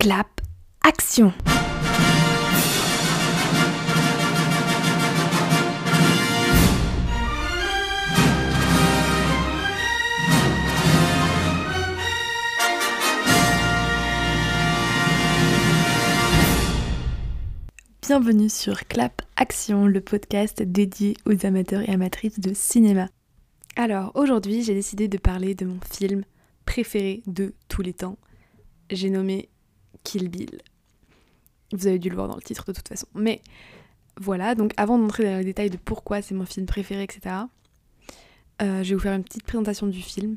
clap, 0.00 0.40
action 0.82 1.30
Bienvenue 18.00 18.48
sur 18.48 18.86
Clap 18.86 19.20
Action, 19.36 19.84
le 19.84 20.00
podcast 20.00 20.62
dédié 20.62 21.14
aux 21.26 21.44
amateurs 21.44 21.82
et 21.82 21.92
amatrices 21.92 22.40
de 22.40 22.54
cinéma. 22.54 23.10
Alors 23.76 24.12
aujourd'hui 24.14 24.62
j'ai 24.62 24.72
décidé 24.72 25.08
de 25.08 25.18
parler 25.18 25.54
de 25.54 25.66
mon 25.66 25.78
film 25.92 26.24
préféré 26.64 27.22
de 27.26 27.52
tous 27.68 27.82
les 27.82 27.92
temps. 27.92 28.16
J'ai 28.90 29.10
nommé 29.10 29.50
Kill 30.04 30.28
Bill. 30.28 30.60
Vous 31.72 31.86
avez 31.86 31.98
dû 31.98 32.08
le 32.08 32.16
voir 32.16 32.28
dans 32.28 32.36
le 32.36 32.42
titre 32.42 32.64
de 32.66 32.72
toute 32.72 32.88
façon. 32.88 33.06
Mais 33.14 33.42
voilà, 34.16 34.54
donc 34.54 34.72
avant 34.76 34.98
d'entrer 34.98 35.24
dans 35.24 35.38
les 35.38 35.44
détails 35.44 35.70
de 35.70 35.76
pourquoi 35.76 36.22
c'est 36.22 36.34
mon 36.34 36.44
film 36.44 36.66
préféré, 36.66 37.02
etc., 37.02 37.36
euh, 38.62 38.82
je 38.82 38.90
vais 38.90 38.94
vous 38.94 39.00
faire 39.00 39.14
une 39.14 39.24
petite 39.24 39.44
présentation 39.44 39.86
du 39.86 40.02
film. 40.02 40.36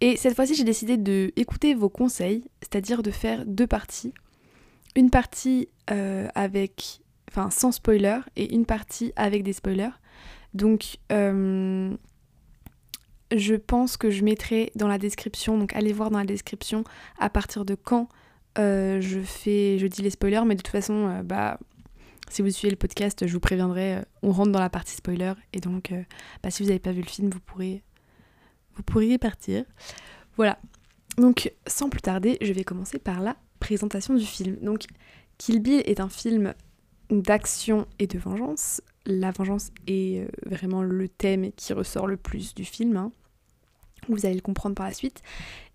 Et 0.00 0.16
cette 0.16 0.34
fois-ci, 0.34 0.54
j'ai 0.54 0.64
décidé 0.64 0.96
de 0.96 1.32
écouter 1.36 1.74
vos 1.74 1.88
conseils, 1.88 2.44
c'est-à-dire 2.60 3.02
de 3.02 3.10
faire 3.10 3.46
deux 3.46 3.66
parties. 3.66 4.12
Une 4.96 5.10
partie 5.10 5.68
euh, 5.90 6.28
avec, 6.34 7.00
enfin 7.30 7.50
sans 7.50 7.72
spoiler, 7.72 8.18
et 8.36 8.52
une 8.52 8.66
partie 8.66 9.12
avec 9.16 9.42
des 9.44 9.52
spoilers. 9.52 9.92
Donc, 10.54 10.98
euh, 11.12 11.96
je 13.34 13.54
pense 13.54 13.96
que 13.96 14.10
je 14.10 14.22
mettrai 14.24 14.70
dans 14.74 14.88
la 14.88 14.98
description, 14.98 15.56
donc 15.56 15.74
allez 15.74 15.92
voir 15.92 16.10
dans 16.10 16.18
la 16.18 16.26
description 16.26 16.84
à 17.18 17.30
partir 17.30 17.64
de 17.64 17.74
quand 17.74 18.08
euh, 18.58 19.00
je 19.00 19.20
fais, 19.20 19.78
je 19.78 19.86
dis 19.86 20.02
les 20.02 20.10
spoilers, 20.10 20.44
mais 20.44 20.54
de 20.54 20.62
toute 20.62 20.72
façon, 20.72 21.08
euh, 21.08 21.22
bah, 21.22 21.58
si 22.28 22.42
vous 22.42 22.50
suivez 22.50 22.70
le 22.70 22.76
podcast, 22.76 23.26
je 23.26 23.32
vous 23.32 23.40
préviendrai, 23.40 23.96
euh, 23.96 24.02
on 24.22 24.32
rentre 24.32 24.52
dans 24.52 24.60
la 24.60 24.70
partie 24.70 24.94
spoiler, 24.94 25.32
et 25.52 25.60
donc, 25.60 25.92
bah, 26.42 26.50
si 26.50 26.62
vous 26.62 26.68
n'avez 26.68 26.80
pas 26.80 26.92
vu 26.92 27.02
le 27.02 27.08
film, 27.08 27.30
vous 27.30 27.40
pourrez, 27.40 27.82
vous 28.74 28.82
pourriez 28.82 29.18
partir. 29.18 29.64
Voilà. 30.36 30.58
Donc, 31.16 31.52
sans 31.66 31.88
plus 31.88 32.00
tarder, 32.00 32.38
je 32.40 32.52
vais 32.52 32.64
commencer 32.64 32.98
par 32.98 33.20
la 33.20 33.36
présentation 33.60 34.14
du 34.14 34.24
film. 34.24 34.56
Donc, 34.62 34.84
Kill 35.38 35.60
Bill 35.60 35.82
est 35.84 36.00
un 36.00 36.08
film 36.08 36.54
d'action 37.10 37.86
et 37.98 38.06
de 38.06 38.18
vengeance. 38.18 38.80
La 39.04 39.30
vengeance 39.30 39.70
est 39.86 40.26
vraiment 40.46 40.82
le 40.82 41.08
thème 41.08 41.52
qui 41.52 41.72
ressort 41.74 42.06
le 42.06 42.16
plus 42.16 42.54
du 42.54 42.64
film. 42.64 42.96
Hein. 42.96 43.12
Vous 44.08 44.24
allez 44.24 44.36
le 44.36 44.40
comprendre 44.40 44.74
par 44.74 44.86
la 44.86 44.94
suite. 44.94 45.22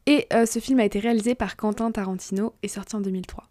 Et 0.07 0.25
euh, 0.33 0.45
ce 0.45 0.59
film 0.59 0.79
a 0.79 0.85
été 0.85 0.99
réalisé 0.99 1.35
par 1.35 1.57
Quentin 1.57 1.91
Tarantino 1.91 2.55
et 2.63 2.69
sorti 2.69 2.95
en 2.95 3.01
2003. 3.01 3.43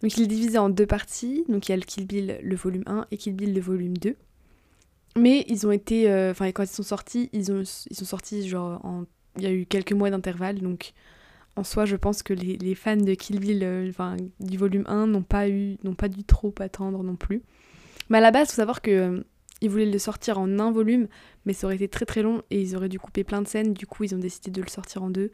Donc 0.00 0.16
il 0.16 0.24
est 0.24 0.26
divisé 0.26 0.58
en 0.58 0.70
deux 0.70 0.86
parties, 0.86 1.44
donc 1.48 1.68
il 1.68 1.72
y 1.72 1.74
a 1.74 1.76
le 1.76 1.82
Kill 1.82 2.06
Bill 2.06 2.38
le 2.42 2.56
volume 2.56 2.82
1 2.86 3.06
et 3.10 3.16
Kill 3.18 3.34
Bill 3.34 3.54
le 3.54 3.60
volume 3.60 3.96
2. 3.96 4.16
Mais 5.16 5.44
ils 5.46 5.66
ont 5.66 5.70
été, 5.70 6.10
euh, 6.10 6.30
enfin 6.30 6.46
quand 6.52 6.62
ils 6.62 6.68
sont 6.68 6.82
sortis, 6.82 7.28
ils, 7.32 7.52
ont, 7.52 7.62
ils 7.90 7.96
sont 7.96 8.04
sortis 8.06 8.48
genre 8.48 8.84
en, 8.84 9.04
il 9.36 9.42
y 9.42 9.46
a 9.46 9.52
eu 9.52 9.66
quelques 9.66 9.92
mois 9.92 10.10
d'intervalle, 10.10 10.60
donc 10.60 10.94
en 11.54 11.64
soi 11.64 11.84
je 11.84 11.96
pense 11.96 12.22
que 12.22 12.32
les, 12.32 12.74
fans 12.74 12.96
de 12.96 13.14
Kill 13.14 13.38
Bill, 13.38 13.62
euh, 13.62 13.92
du 14.40 14.56
volume 14.56 14.84
1 14.86 15.06
n'ont 15.06 15.22
pas 15.22 15.50
eu, 15.50 15.76
pas 15.98 16.08
dû 16.08 16.24
trop 16.24 16.54
attendre 16.60 17.02
non 17.02 17.16
plus. 17.16 17.42
Mais 18.08 18.18
à 18.18 18.20
la 18.22 18.30
base, 18.30 18.48
il 18.48 18.50
faut 18.52 18.56
savoir 18.56 18.80
que 18.80 19.22
ils 19.60 19.70
voulaient 19.70 19.86
le 19.86 19.98
sortir 19.98 20.38
en 20.38 20.58
un 20.58 20.72
volume, 20.72 21.08
mais 21.46 21.52
ça 21.52 21.66
aurait 21.66 21.76
été 21.76 21.88
très 21.88 22.04
très 22.04 22.22
long 22.22 22.42
et 22.50 22.60
ils 22.60 22.74
auraient 22.74 22.88
dû 22.88 22.98
couper 22.98 23.24
plein 23.24 23.40
de 23.40 23.48
scènes. 23.48 23.72
Du 23.72 23.86
coup, 23.86 24.04
ils 24.04 24.14
ont 24.14 24.18
décidé 24.18 24.50
de 24.50 24.60
le 24.60 24.68
sortir 24.68 25.02
en 25.02 25.10
deux. 25.10 25.30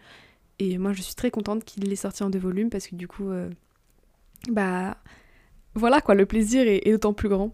Et 0.61 0.77
moi, 0.77 0.93
je 0.93 1.01
suis 1.01 1.15
très 1.15 1.31
contente 1.31 1.65
qu'il 1.65 1.85
l'ait 1.85 1.97
sorti 1.97 2.23
en 2.23 2.29
deux 2.29 2.39
volumes 2.39 2.69
parce 2.69 2.87
que 2.87 2.95
du 2.95 3.09
coup, 3.09 3.31
euh, 3.31 3.49
bah 4.51 4.99
voilà 5.75 6.03
quoi, 6.03 6.15
le 6.15 6.27
plaisir 6.27 6.69
est, 6.69 6.91
d'autant 6.91 7.15
plus 7.15 7.31
grand. 7.31 7.53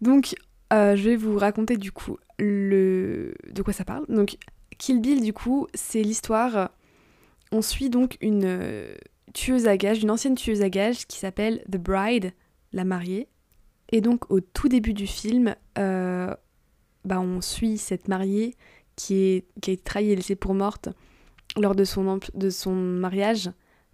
Donc, 0.00 0.36
euh, 0.72 0.94
je 0.94 1.10
vais 1.10 1.16
vous 1.16 1.36
raconter 1.36 1.76
du 1.76 1.90
coup 1.90 2.18
le 2.38 3.34
de 3.52 3.62
quoi 3.62 3.72
ça 3.72 3.84
parle. 3.84 4.06
Donc, 4.08 4.36
Kill 4.78 5.00
Bill, 5.00 5.22
du 5.22 5.32
coup, 5.32 5.66
c'est 5.74 6.02
l'histoire. 6.02 6.70
On 7.50 7.62
suit 7.62 7.90
donc 7.90 8.16
une 8.20 8.44
euh, 8.44 8.94
tueuse 9.34 9.66
à 9.66 9.76
gages, 9.76 10.00
une 10.00 10.12
ancienne 10.12 10.36
tueuse 10.36 10.62
à 10.62 10.70
gages 10.70 11.08
qui 11.08 11.18
s'appelle 11.18 11.64
The 11.70 11.78
Bride, 11.78 12.32
la 12.72 12.84
mariée. 12.84 13.26
Et 13.90 14.00
donc, 14.00 14.30
au 14.30 14.38
tout 14.38 14.68
début 14.68 14.94
du 14.94 15.08
film, 15.08 15.56
bah, 15.74 16.38
on 17.08 17.40
suit 17.40 17.76
cette 17.76 18.06
mariée 18.06 18.54
qui, 18.94 19.14
est, 19.16 19.46
qui 19.60 19.70
a 19.70 19.72
été 19.72 19.82
trahie 19.82 20.12
et 20.12 20.16
laissée 20.16 20.36
pour 20.36 20.54
morte 20.54 20.90
lors 21.56 21.74
de 21.74 21.84
son, 21.84 22.20
de 22.34 22.50
son 22.50 22.74
mariage 22.74 23.50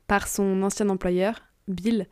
par 0.06 0.28
son 0.28 0.62
ancien 0.62 0.88
employeur, 0.88 1.42
Bill, 1.68 2.06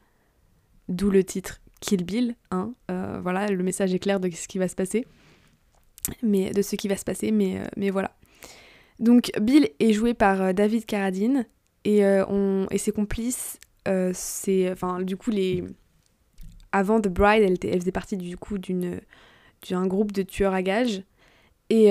d'où 0.88 1.10
le 1.10 1.24
titre 1.24 1.60
Kill 1.80 2.04
Bill. 2.04 2.34
Hein, 2.50 2.72
euh, 2.90 3.20
voilà, 3.22 3.48
le 3.48 3.62
message 3.62 3.94
est 3.94 3.98
clair 3.98 4.20
de 4.20 4.30
ce 4.30 4.48
qui 4.48 4.58
va 4.58 4.68
se 4.68 4.74
passer, 4.74 5.06
mais 6.22 6.50
de 6.50 6.62
ce 6.62 6.76
qui 6.76 6.88
va 6.88 6.96
se 6.96 7.04
passer, 7.04 7.30
mais, 7.30 7.58
euh, 7.58 7.64
mais 7.76 7.90
voilà. 7.90 8.16
Donc 8.98 9.30
Bill 9.40 9.68
est 9.80 9.92
joué 9.92 10.14
par 10.14 10.40
euh, 10.40 10.52
David 10.52 10.86
Carradine 10.86 11.46
et, 11.84 12.02
on, 12.28 12.66
et 12.70 12.78
ses 12.78 12.92
complices, 12.92 13.58
c'est, 14.14 14.72
enfin, 14.72 15.02
du 15.02 15.18
coup 15.18 15.30
les, 15.30 15.62
avant 16.72 16.98
The 16.98 17.08
Bride, 17.08 17.42
elle, 17.42 17.70
elle 17.70 17.80
faisait 17.80 17.92
partie 17.92 18.16
du 18.16 18.38
coup 18.38 18.56
d'une 18.56 19.00
d'un 19.68 19.86
groupe 19.86 20.12
de 20.12 20.22
tueurs 20.22 20.54
à 20.54 20.62
gages 20.62 21.02
et 21.68 21.90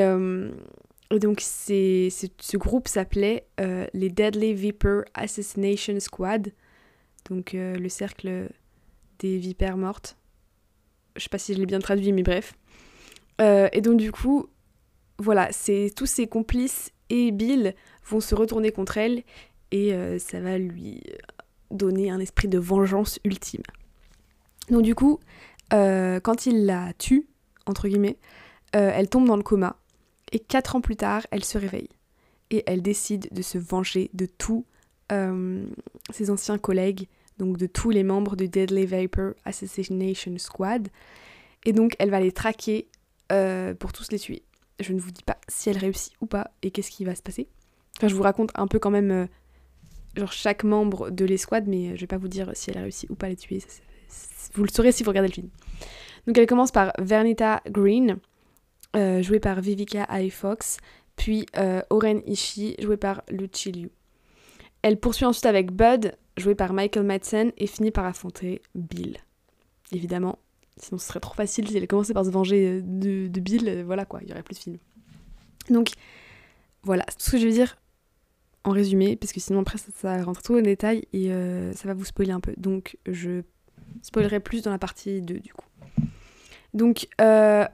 et 1.13 1.19
donc 1.19 1.41
ce 1.41 2.57
groupe 2.57 2.87
s'appelait 2.87 3.45
euh, 3.59 3.85
les 3.93 4.09
Deadly 4.09 4.53
Viper 4.53 5.01
Assassination 5.13 5.99
Squad, 5.99 6.51
donc 7.29 7.53
euh, 7.53 7.75
le 7.75 7.87
cercle 7.87 8.49
des 9.19 9.37
vipères 9.37 9.77
mortes. 9.77 10.17
Je 11.15 11.23
sais 11.23 11.29
pas 11.29 11.37
si 11.37 11.53
je 11.53 11.59
l'ai 11.59 11.67
bien 11.67 11.79
traduit, 11.79 12.11
mais 12.11 12.23
bref. 12.23 12.55
Euh, 13.41 13.69
et 13.73 13.81
donc 13.81 13.97
du 13.97 14.11
coup, 14.11 14.47
voilà, 15.19 15.49
c'est 15.51 15.91
tous 15.95 16.07
ses 16.07 16.25
complices 16.25 16.91
et 17.09 17.31
Bill 17.31 17.75
vont 18.05 18.19
se 18.19 18.33
retourner 18.33 18.71
contre 18.71 18.97
elle 18.97 19.23
et 19.71 19.95
ça 20.19 20.39
va 20.39 20.59
lui 20.59 21.01
donner 21.71 22.11
un 22.11 22.19
esprit 22.19 22.47
de 22.47 22.59
vengeance 22.59 23.19
ultime. 23.23 23.63
Donc 24.69 24.83
du 24.83 24.93
coup, 24.93 25.19
quand 25.71 26.45
il 26.45 26.65
la 26.65 26.93
tue, 26.93 27.27
entre 27.65 27.87
guillemets, 27.87 28.17
elle 28.71 29.09
tombe 29.09 29.27
dans 29.27 29.37
le 29.37 29.41
coma 29.41 29.77
et 30.33 30.39
quatre 30.39 30.75
ans 30.75 30.81
plus 30.81 30.97
tard, 30.97 31.25
elle 31.31 31.45
se 31.45 31.57
réveille. 31.57 31.89
Et 32.49 32.63
elle 32.65 32.81
décide 32.81 33.29
de 33.31 33.41
se 33.41 33.57
venger 33.57 34.09
de 34.13 34.25
tous 34.25 34.65
euh, 35.11 35.65
ses 36.11 36.29
anciens 36.29 36.57
collègues, 36.57 37.07
donc 37.37 37.57
de 37.57 37.67
tous 37.67 37.91
les 37.91 38.03
membres 38.03 38.35
du 38.35 38.49
Deadly 38.49 38.85
Vapor 38.85 39.33
Assassination 39.45 40.37
Squad. 40.37 40.89
Et 41.65 41.71
donc 41.71 41.95
elle 41.99 42.09
va 42.09 42.19
les 42.19 42.31
traquer 42.31 42.87
euh, 43.31 43.73
pour 43.75 43.93
tous 43.93 44.11
les 44.11 44.19
tuer. 44.19 44.43
Je 44.79 44.91
ne 44.91 44.99
vous 44.99 45.11
dis 45.11 45.23
pas 45.23 45.37
si 45.47 45.69
elle 45.69 45.77
réussit 45.77 46.13
ou 46.19 46.25
pas 46.25 46.51
et 46.63 46.71
qu'est-ce 46.71 46.91
qui 46.91 47.05
va 47.05 47.15
se 47.15 47.21
passer. 47.21 47.47
Enfin, 47.97 48.07
je 48.07 48.15
vous 48.15 48.23
raconte 48.23 48.51
un 48.55 48.67
peu 48.67 48.79
quand 48.79 48.89
même 48.89 49.11
euh, 49.11 50.25
chaque 50.31 50.63
membre 50.63 51.11
de 51.11 51.25
l'escouade, 51.25 51.67
mais 51.67 51.95
je 51.95 52.01
vais 52.01 52.07
pas 52.07 52.17
vous 52.17 52.27
dire 52.27 52.51
si 52.53 52.71
elle 52.71 52.79
a 52.79 52.81
réussi 52.81 53.05
ou 53.09 53.15
pas 53.15 53.27
à 53.27 53.29
les 53.29 53.35
tuer. 53.35 53.59
vous 54.55 54.63
le 54.63 54.69
saurez 54.69 54.91
si 54.91 55.03
vous 55.03 55.11
regardez 55.11 55.29
le 55.29 55.33
film. 55.33 55.49
Donc 56.25 56.37
elle 56.37 56.47
commence 56.47 56.71
par 56.71 56.91
Vernita 56.97 57.61
Green, 57.69 58.17
joué 58.95 59.39
par 59.39 59.61
Vivica 59.61 60.03
A. 60.03 60.29
Fox, 60.29 60.77
puis 61.15 61.45
euh, 61.57 61.81
Oren 61.89 62.21
Ishii, 62.25 62.75
joué 62.79 62.97
par 62.97 63.23
Lucy 63.29 63.71
Liu. 63.71 63.91
Elle 64.81 64.99
poursuit 64.99 65.25
ensuite 65.25 65.45
avec 65.45 65.71
Bud, 65.71 66.15
joué 66.37 66.55
par 66.55 66.73
Michael 66.73 67.05
Madsen, 67.05 67.51
et 67.57 67.67
finit 67.67 67.91
par 67.91 68.05
affronter 68.05 68.61
Bill. 68.75 69.17
Évidemment, 69.91 70.39
sinon 70.77 70.97
ce 70.97 71.07
serait 71.07 71.19
trop 71.19 71.33
facile 71.33 71.67
si 71.67 71.77
elle 71.77 71.87
commençait 71.87 72.13
par 72.13 72.25
se 72.25 72.31
venger 72.31 72.81
de, 72.81 73.27
Bill, 73.39 73.83
voilà 73.85 74.05
quoi, 74.05 74.19
il 74.23 74.29
y 74.29 74.31
aurait 74.31 74.43
plus 74.43 74.55
de 74.55 74.59
films. 74.59 74.77
Donc, 75.69 75.91
voilà, 76.81 77.05
c'est 77.09 77.17
tout 77.17 77.25
ce 77.25 77.31
que 77.31 77.37
je 77.37 77.45
veux 77.45 77.53
dire 77.53 77.77
en 78.65 78.71
résumé, 78.71 79.15
parce 79.15 79.33
que 79.33 79.39
sinon 79.39 79.59
après 79.59 79.77
ça, 79.77 80.23
rentre 80.23 80.41
trop 80.41 80.57
en 80.57 80.61
détail 80.61 81.05
et 81.11 81.31
euh, 81.31 81.73
ça 81.73 81.87
va 81.87 81.93
vous 81.93 82.05
spoiler 82.05 82.31
un 82.31 82.39
peu. 82.39 82.53
Donc, 82.57 82.97
je 83.05 83.41
spoilerai 84.01 84.39
plus 84.39 84.61
dans 84.61 84.71
la 84.71 84.79
partie 84.79 85.21
2 85.21 85.39
du 85.39 85.53
coup. 85.53 85.65
Donc, 86.73 87.07
euh, 87.21 87.65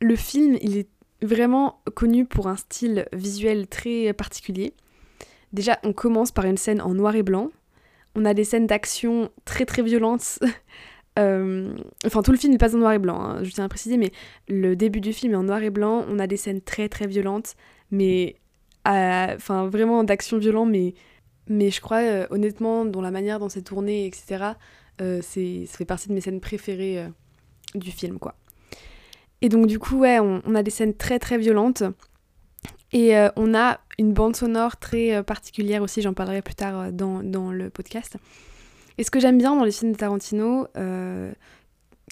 le 0.00 0.16
film, 0.16 0.58
il 0.60 0.76
est 0.76 0.88
vraiment 1.22 1.80
connu 1.94 2.24
pour 2.24 2.48
un 2.48 2.56
style 2.56 3.06
visuel 3.12 3.66
très 3.66 4.12
particulier. 4.12 4.74
Déjà, 5.52 5.78
on 5.84 5.92
commence 5.92 6.32
par 6.32 6.44
une 6.44 6.56
scène 6.56 6.80
en 6.80 6.94
noir 6.94 7.14
et 7.16 7.22
blanc. 7.22 7.50
On 8.14 8.24
a 8.24 8.34
des 8.34 8.44
scènes 8.44 8.66
d'action 8.66 9.30
très 9.44 9.64
très 9.64 9.82
violentes. 9.82 10.38
Euh, 11.18 11.74
enfin, 12.04 12.20
tout 12.20 12.30
le 12.30 12.36
film 12.36 12.52
n'est 12.52 12.58
pas 12.58 12.76
en 12.76 12.78
noir 12.78 12.92
et 12.92 12.98
blanc, 12.98 13.18
hein, 13.18 13.42
je 13.42 13.50
tiens 13.50 13.64
à 13.64 13.70
préciser, 13.70 13.96
mais 13.96 14.12
le 14.48 14.76
début 14.76 15.00
du 15.00 15.14
film 15.14 15.32
est 15.32 15.36
en 15.36 15.44
noir 15.44 15.62
et 15.62 15.70
blanc. 15.70 16.04
On 16.10 16.18
a 16.18 16.26
des 16.26 16.36
scènes 16.36 16.60
très 16.60 16.90
très 16.90 17.06
violentes, 17.06 17.54
mais 17.90 18.36
enfin 18.84 19.66
vraiment 19.66 20.04
d'action 20.04 20.36
violente, 20.36 20.68
mais 21.48 21.70
je 21.70 21.80
crois 21.80 22.02
euh, 22.02 22.26
honnêtement 22.28 22.84
dans 22.84 23.00
la 23.00 23.10
manière 23.10 23.38
dont 23.38 23.48
c'est 23.48 23.62
tourné, 23.62 24.04
etc. 24.04 24.44
Euh, 25.00 25.22
ça 25.22 25.40
fait 25.78 25.86
partie 25.86 26.08
de 26.08 26.12
mes 26.12 26.20
scènes 26.20 26.40
préférées 26.40 27.06
du 27.74 27.92
film, 27.92 28.18
quoi. 28.18 28.34
Et 29.46 29.48
donc 29.48 29.68
du 29.68 29.78
coup, 29.78 29.98
ouais, 29.98 30.18
on, 30.18 30.56
a 30.56 30.64
des 30.64 30.72
scènes 30.72 30.92
très 30.92 31.20
très 31.20 31.38
violentes. 31.38 31.84
Et 32.90 33.16
euh, 33.16 33.28
on 33.36 33.54
a 33.54 33.78
une 33.96 34.12
bande 34.12 34.34
sonore 34.34 34.76
très 34.76 35.14
euh, 35.14 35.22
particulière 35.22 35.82
aussi, 35.82 36.02
j'en 36.02 36.14
parlerai 36.14 36.42
plus 36.42 36.56
tard 36.56 36.80
euh, 36.80 36.90
dans, 36.90 37.52
le 37.52 37.70
podcast. 37.70 38.16
Et 38.98 39.04
ce 39.04 39.10
que 39.12 39.20
j'aime 39.20 39.38
bien 39.38 39.54
dans 39.54 39.62
les 39.62 39.70
films 39.70 39.92
de 39.92 39.96
Tarantino, 39.96 40.66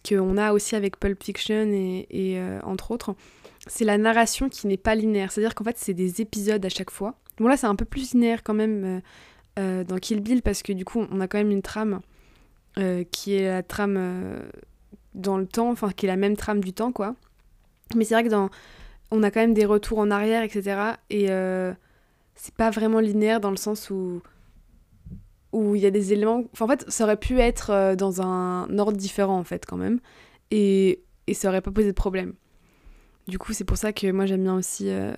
qu'on 0.08 0.36
a 0.36 0.52
aussi 0.52 0.76
avec 0.76 1.00
Pulp 1.00 1.20
Fiction 1.24 1.72
et, 1.72 2.40
entre 2.62 2.92
autres, 2.92 3.16
c'est 3.66 3.84
la 3.84 3.98
narration 3.98 4.48
qui 4.48 4.68
n'est 4.68 4.76
pas 4.76 4.94
linéaire. 4.94 5.32
C'est-à-dire 5.32 5.56
qu'en 5.56 5.64
fait, 5.64 5.76
c'est 5.76 5.94
des 5.94 6.20
épisodes 6.20 6.64
à 6.64 6.68
chaque 6.68 6.92
fois. 6.92 7.16
Bon, 7.38 7.48
là, 7.48 7.56
c'est 7.56 7.66
un 7.66 7.74
peu 7.74 7.84
plus 7.84 8.12
linéaire 8.12 8.44
quand 8.44 8.54
même 8.54 9.02
dans 9.56 9.98
Kill 10.00 10.20
Bill 10.20 10.40
parce 10.40 10.62
que 10.62 10.72
du 10.72 10.84
coup, 10.84 11.04
on 11.10 11.20
a 11.20 11.26
quand 11.26 11.38
même 11.38 11.50
une 11.50 11.62
trame 11.62 12.00
qui 13.10 13.34
est 13.34 13.48
la 13.48 13.64
trame 13.64 14.38
dans 15.14 15.38
le 15.38 15.46
temps, 15.46 15.70
enfin, 15.70 15.90
qui 15.90 16.06
est 16.06 16.08
la 16.08 16.16
même 16.16 16.36
trame 16.36 16.62
du 16.62 16.72
temps, 16.72 16.92
quoi. 16.92 17.14
Mais 17.94 18.04
c'est 18.04 18.14
vrai 18.14 18.24
que 18.24 18.28
dans. 18.28 18.50
On 19.10 19.22
a 19.22 19.30
quand 19.30 19.40
même 19.40 19.54
des 19.54 19.66
retours 19.66 19.98
en 19.98 20.10
arrière, 20.10 20.42
etc. 20.42 20.94
Et 21.10 21.26
c'est 22.34 22.54
pas 22.54 22.70
vraiment 22.70 23.00
linéaire 23.00 23.40
dans 23.40 23.50
le 23.50 23.56
sens 23.56 23.90
où 23.90 24.22
où 25.54 25.76
il 25.76 25.82
y 25.82 25.86
a 25.86 25.90
des 25.90 26.12
éléments. 26.12 26.44
Enfin, 26.52 26.66
en 26.66 26.68
fait, 26.68 26.84
ça 26.88 27.04
aurait 27.04 27.16
pu 27.16 27.38
être 27.40 27.70
euh, 27.70 27.94
dans 27.96 28.20
un 28.20 28.78
ordre 28.78 28.98
différent, 28.98 29.38
en 29.38 29.44
fait, 29.44 29.64
quand 29.64 29.76
même. 29.76 30.00
Et, 30.50 31.02
et 31.26 31.34
ça 31.34 31.48
aurait 31.48 31.62
pas 31.62 31.70
posé 31.70 31.88
de 31.88 31.92
problème. 31.92 32.34
Du 33.28 33.38
coup, 33.38 33.52
c'est 33.52 33.64
pour 33.64 33.78
ça 33.78 33.92
que 33.92 34.10
moi, 34.10 34.26
j'aime 34.26 34.42
bien 34.42 34.56
aussi 34.56 34.90
euh, 34.90 35.14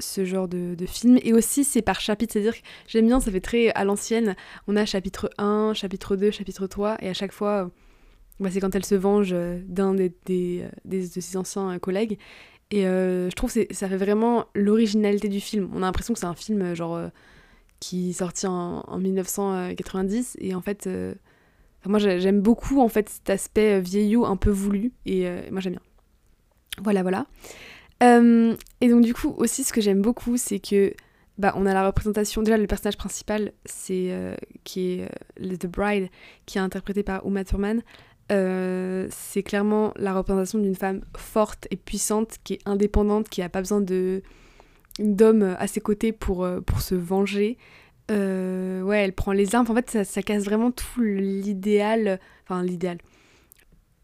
ce 0.00 0.24
genre 0.24 0.48
de, 0.48 0.74
de, 0.74 0.86
film. 0.86 1.18
Et 1.22 1.34
aussi, 1.34 1.64
c'est 1.64 1.82
par 1.82 2.00
chapitre. 2.00 2.32
C'est-à-dire 2.32 2.54
que 2.54 2.66
j'aime 2.88 3.06
bien, 3.06 3.20
ça 3.20 3.30
fait 3.30 3.40
très 3.40 3.70
à 3.72 3.84
l'ancienne. 3.84 4.34
On 4.66 4.74
a 4.74 4.86
chapitre 4.86 5.30
1, 5.36 5.74
chapitre 5.74 6.16
2, 6.16 6.30
chapitre 6.30 6.66
3. 6.66 6.96
Et 7.00 7.10
à 7.10 7.14
chaque 7.14 7.32
fois, 7.32 7.70
bah, 8.40 8.50
c'est 8.50 8.60
quand 8.60 8.74
elle 8.74 8.84
se 8.84 8.94
venge 8.94 9.30
euh, 9.32 9.60
d'un 9.66 9.94
des, 9.94 10.12
des, 10.26 10.64
de 10.84 11.00
ses 11.02 11.36
anciens 11.36 11.78
collègues. 11.78 12.18
Et 12.70 12.82
je 12.82 13.34
trouve 13.36 13.52
que 13.52 13.72
ça 13.72 13.88
fait 13.88 13.96
vraiment 13.96 14.46
l'originalité 14.56 15.28
du 15.28 15.38
film. 15.38 15.70
On 15.74 15.76
a 15.76 15.86
l'impression 15.86 16.12
que 16.12 16.18
c'est 16.18 16.26
un 16.26 16.34
film, 16.34 16.74
genre 16.74 16.98
qui 17.84 18.10
est 18.10 18.14
sorti 18.14 18.46
en, 18.46 18.98
1990 18.98 20.38
et 20.40 20.54
en 20.54 20.62
fait 20.62 20.86
euh, 20.86 21.14
moi 21.84 21.98
j'aime 21.98 22.40
beaucoup 22.40 22.80
en 22.80 22.88
fait 22.88 23.10
cet 23.10 23.28
aspect 23.28 23.74
euh, 23.74 23.80
vieillot 23.80 24.24
un 24.24 24.36
peu 24.36 24.50
voulu. 24.50 24.92
Et 25.04 25.28
euh, 25.28 25.42
moi 25.50 25.60
j'aime 25.60 25.74
bien. 25.74 25.82
Voilà 26.82 27.02
voilà. 27.02 27.26
Et 28.00 28.88
donc 28.88 29.02
du 29.02 29.14
coup 29.14 29.34
aussi 29.38 29.64
ce 29.64 29.72
que 29.72 29.80
j'aime 29.80 30.02
beaucoup 30.02 30.36
c'est 30.36 30.58
que 30.58 30.94
bah 31.36 31.52
on 31.56 31.66
a 31.66 31.74
la 31.74 31.86
représentation. 31.86 32.42
Déjà 32.42 32.56
le 32.56 32.66
personnage 32.66 32.96
principal 32.96 33.52
c'est 33.66 34.36
qui 34.64 35.00
est 35.00 35.58
The 35.58 35.66
Bride 35.66 36.08
qui 36.46 36.58
est 36.58 36.62
interprété 36.62 37.02
par 37.02 37.26
Uma 37.26 37.44
Thurman 37.44 37.82
c'est 38.30 39.42
clairement 39.42 39.92
la 39.96 40.14
représentation 40.14 40.58
d'une 40.58 40.74
femme 40.74 41.02
forte 41.16 41.66
et 41.70 41.76
puissante 41.76 42.36
qui 42.42 42.54
est 42.54 42.60
indépendante 42.66 43.28
qui 43.28 43.42
a 43.42 43.48
pas 43.48 43.60
besoin 43.60 43.82
d'hommes 44.98 45.56
à 45.58 45.66
ses 45.66 45.80
côtés 45.80 46.12
pour, 46.12 46.44
euh, 46.44 46.60
pour 46.60 46.80
se 46.80 46.94
venger. 46.94 47.58
Euh, 48.10 48.82
ouais, 48.82 48.98
elle 48.98 49.12
prend 49.12 49.32
les 49.32 49.54
armes. 49.54 49.66
En 49.70 49.74
fait, 49.74 49.90
ça, 49.90 50.04
ça 50.04 50.22
casse 50.22 50.44
vraiment 50.44 50.70
tout 50.70 51.00
l'idéal. 51.00 52.20
Enfin, 52.44 52.62
l'idéal. 52.62 52.98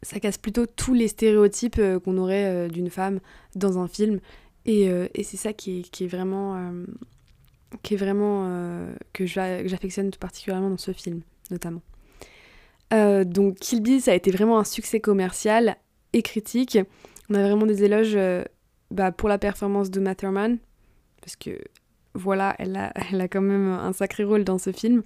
Ça 0.02 0.18
casse 0.18 0.38
plutôt 0.38 0.66
tous 0.66 0.94
les 0.94 1.08
stéréotypes 1.08 1.78
euh, 1.78 2.00
qu'on 2.00 2.16
aurait 2.16 2.68
d'une 2.68 2.90
femme 2.90 3.20
dans 3.54 3.78
un 3.78 3.88
film. 3.88 4.20
Et, 4.66 4.90
et 5.14 5.22
c'est 5.22 5.38
ça 5.38 5.54
qui 5.54 5.80
est, 5.80 5.82
qui 5.90 6.04
est 6.04 6.06
vraiment. 6.06 6.70
qui 7.82 7.94
est 7.94 7.96
vraiment. 7.96 8.46
que 9.14 9.24
j'affectionne 9.24 10.10
tout 10.10 10.18
particulièrement 10.18 10.68
dans 10.68 10.76
ce 10.76 10.92
film, 10.92 11.22
notamment. 11.50 11.80
Donc, 12.90 13.56
Kill 13.56 13.82
Bill, 13.82 14.00
ça 14.00 14.12
a 14.12 14.14
été 14.14 14.30
vraiment 14.30 14.58
un 14.58 14.64
succès 14.64 15.00
commercial 15.00 15.76
et 16.12 16.22
critique. 16.22 16.78
On 17.28 17.34
a 17.34 17.42
vraiment 17.42 17.66
des 17.66 17.84
éloges 17.84 18.18
bah, 18.90 19.12
pour 19.12 19.28
la 19.28 19.38
performance 19.38 19.90
de 19.90 20.00
Matherman, 20.00 20.58
parce 21.20 21.36
que 21.36 21.58
voilà, 22.14 22.56
elle 22.58 22.76
a, 22.76 22.92
elle 23.12 23.20
a 23.20 23.28
quand 23.28 23.40
même 23.40 23.68
un 23.68 23.92
sacré 23.92 24.24
rôle 24.24 24.44
dans 24.44 24.58
ce 24.58 24.72
film, 24.72 25.02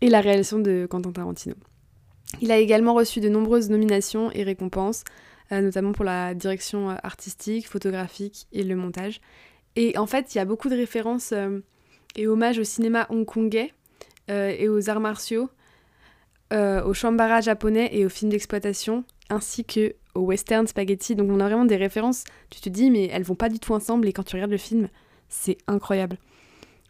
et 0.00 0.08
la 0.08 0.20
réalisation 0.20 0.58
de 0.58 0.86
Quentin 0.88 1.12
Tarantino. 1.12 1.54
Il 2.40 2.52
a 2.52 2.58
également 2.58 2.94
reçu 2.94 3.20
de 3.20 3.28
nombreuses 3.28 3.70
nominations 3.70 4.30
et 4.32 4.42
récompenses, 4.42 5.04
euh, 5.50 5.60
notamment 5.60 5.92
pour 5.92 6.04
la 6.04 6.34
direction 6.34 6.90
euh, 6.90 6.94
artistique, 7.02 7.68
photographique 7.68 8.46
et 8.52 8.62
le 8.62 8.76
montage. 8.76 9.20
Et 9.76 9.96
en 9.96 10.06
fait, 10.06 10.34
il 10.34 10.38
y 10.38 10.40
a 10.40 10.44
beaucoup 10.44 10.68
de 10.68 10.76
références 10.76 11.32
euh, 11.32 11.60
et 12.16 12.26
hommages 12.26 12.58
au 12.58 12.64
cinéma 12.64 13.06
hongkongais 13.10 13.72
et 14.30 14.68
aux 14.68 14.90
arts 14.90 15.00
martiaux, 15.00 15.48
au 16.52 16.94
shambara 16.94 17.40
japonais 17.40 17.90
et 17.92 18.06
aux 18.06 18.08
films 18.08 18.30
d'exploitation, 18.30 19.04
ainsi 19.30 19.64
que 19.64 19.94
au 20.14 20.20
western 20.20 20.66
spaghetti. 20.66 21.14
Donc 21.14 21.30
on 21.30 21.40
a 21.40 21.44
vraiment 21.44 21.64
des 21.64 21.76
références, 21.76 22.24
tu 22.50 22.60
te 22.60 22.68
dis, 22.68 22.90
mais 22.90 23.08
elles 23.12 23.22
vont 23.22 23.34
pas 23.34 23.48
du 23.48 23.58
tout 23.58 23.74
ensemble, 23.74 24.08
et 24.08 24.12
quand 24.12 24.22
tu 24.22 24.36
regardes 24.36 24.50
le 24.50 24.56
film, 24.58 24.88
c'est 25.28 25.58
incroyable. 25.66 26.18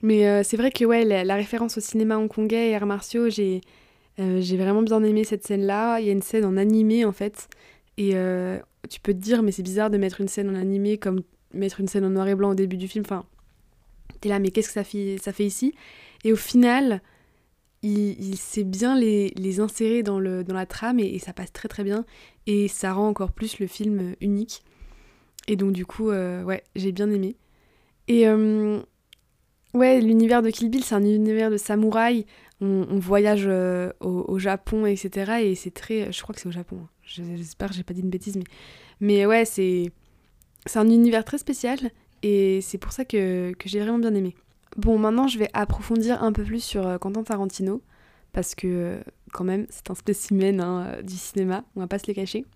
Mais 0.02 0.28
euh, 0.28 0.42
c'est 0.44 0.56
vrai 0.56 0.70
que 0.70 0.84
ouais, 0.84 1.04
la, 1.04 1.34
référence 1.34 1.76
au 1.78 1.80
cinéma 1.80 2.18
hongkongais 2.18 2.70
et 2.70 2.76
arts 2.76 2.86
martiaux, 2.86 3.28
j'ai 3.28 3.60
euh, 4.20 4.40
j'ai 4.40 4.56
vraiment 4.56 4.82
bien 4.82 5.02
aimé 5.02 5.24
cette 5.24 5.46
scène-là. 5.46 6.00
Il 6.00 6.06
y 6.06 6.08
a 6.08 6.12
une 6.12 6.22
scène 6.22 6.44
en 6.44 6.56
animé 6.56 7.04
en 7.04 7.12
fait. 7.12 7.48
Et 7.96 8.12
euh, 8.14 8.58
tu 8.88 9.00
peux 9.00 9.12
te 9.12 9.18
dire, 9.18 9.42
mais 9.42 9.52
c'est 9.52 9.62
bizarre 9.62 9.90
de 9.90 9.98
mettre 9.98 10.20
une 10.20 10.28
scène 10.28 10.48
en 10.50 10.54
animé 10.54 10.98
comme 10.98 11.22
mettre 11.52 11.80
une 11.80 11.88
scène 11.88 12.04
en 12.04 12.10
noir 12.10 12.28
et 12.28 12.34
blanc 12.34 12.50
au 12.50 12.54
début 12.54 12.76
du 12.76 12.88
film. 12.88 13.04
Enfin, 13.04 13.24
t'es 14.20 14.28
là, 14.28 14.38
mais 14.38 14.50
qu'est-ce 14.50 14.68
que 14.68 14.74
ça 14.74 14.84
fait, 14.84 15.18
ça 15.20 15.32
fait 15.32 15.44
ici? 15.44 15.74
Et 16.24 16.32
au 16.32 16.36
final, 16.36 17.00
il, 17.82 18.20
il 18.20 18.36
sait 18.36 18.64
bien 18.64 18.98
les, 18.98 19.32
les, 19.36 19.60
insérer 19.60 20.02
dans, 20.02 20.18
le, 20.18 20.44
dans 20.44 20.54
la 20.54 20.66
trame 20.66 20.98
et, 20.98 21.18
ça 21.18 21.32
passe 21.32 21.52
très 21.52 21.68
très 21.68 21.84
bien. 21.84 22.04
Et 22.46 22.68
ça 22.68 22.92
rend 22.92 23.08
encore 23.08 23.32
plus 23.32 23.58
le 23.58 23.66
film 23.66 24.14
unique. 24.20 24.62
Et 25.46 25.56
donc, 25.56 25.72
du 25.72 25.86
coup, 25.86 26.10
ouais, 26.10 26.62
j'ai 26.76 26.92
bien 26.92 27.10
aimé. 27.10 27.36
Et 28.08 28.26
euh, 28.26 28.80
ouais, 29.74 30.00
l'univers 30.00 30.42
de 30.42 30.50
Kill 30.50 30.70
Bill, 30.70 30.82
c'est 30.82 30.94
un 30.94 31.04
univers 31.04 31.50
de 31.50 31.58
samouraï. 31.58 32.24
On, 32.60 32.98
voyage 32.98 33.44
euh, 33.46 33.92
au, 34.00 34.36
Japon, 34.40 34.84
etc. 34.84 35.42
Et 35.44 35.54
c'est 35.54 35.70
très. 35.70 36.10
Je 36.10 36.22
crois 36.22 36.34
que 36.34 36.40
c'est 36.40 36.48
au 36.48 36.52
Japon. 36.52 36.80
Hein. 36.82 36.88
J'espère 37.04 37.68
que 37.68 37.74
j'ai 37.74 37.84
pas 37.84 37.94
dit 37.94 38.00
une 38.00 38.10
bêtise, 38.10 38.36
mais. 38.36 38.44
Mais 39.00 39.26
ouais, 39.26 39.44
c'est. 39.44 39.92
C'est 40.66 40.80
un 40.80 40.88
univers 40.88 41.24
très 41.24 41.38
spécial. 41.38 41.78
Et 42.24 42.60
c'est 42.62 42.78
pour 42.78 42.90
ça 42.90 43.04
que, 43.04 43.52
que 43.52 43.68
j'ai 43.68 43.78
vraiment 43.78 44.00
bien 44.00 44.14
aimé. 44.14 44.34
Bon, 44.78 44.96
maintenant, 44.96 45.26
je 45.26 45.40
vais 45.40 45.50
approfondir 45.54 46.22
un 46.22 46.32
peu 46.32 46.44
plus 46.44 46.62
sur 46.62 46.86
euh, 46.86 46.98
Quentin 46.98 47.24
Tarantino. 47.24 47.82
Parce 48.32 48.54
que, 48.54 49.00
quand 49.32 49.42
même, 49.42 49.66
c'est 49.70 49.90
un 49.90 49.94
spécimen 49.94 50.60
hein, 50.60 50.98
du 51.02 51.16
cinéma. 51.16 51.64
On 51.74 51.80
va 51.80 51.88
pas 51.88 51.98
se 51.98 52.06
les 52.06 52.14
cacher. 52.14 52.46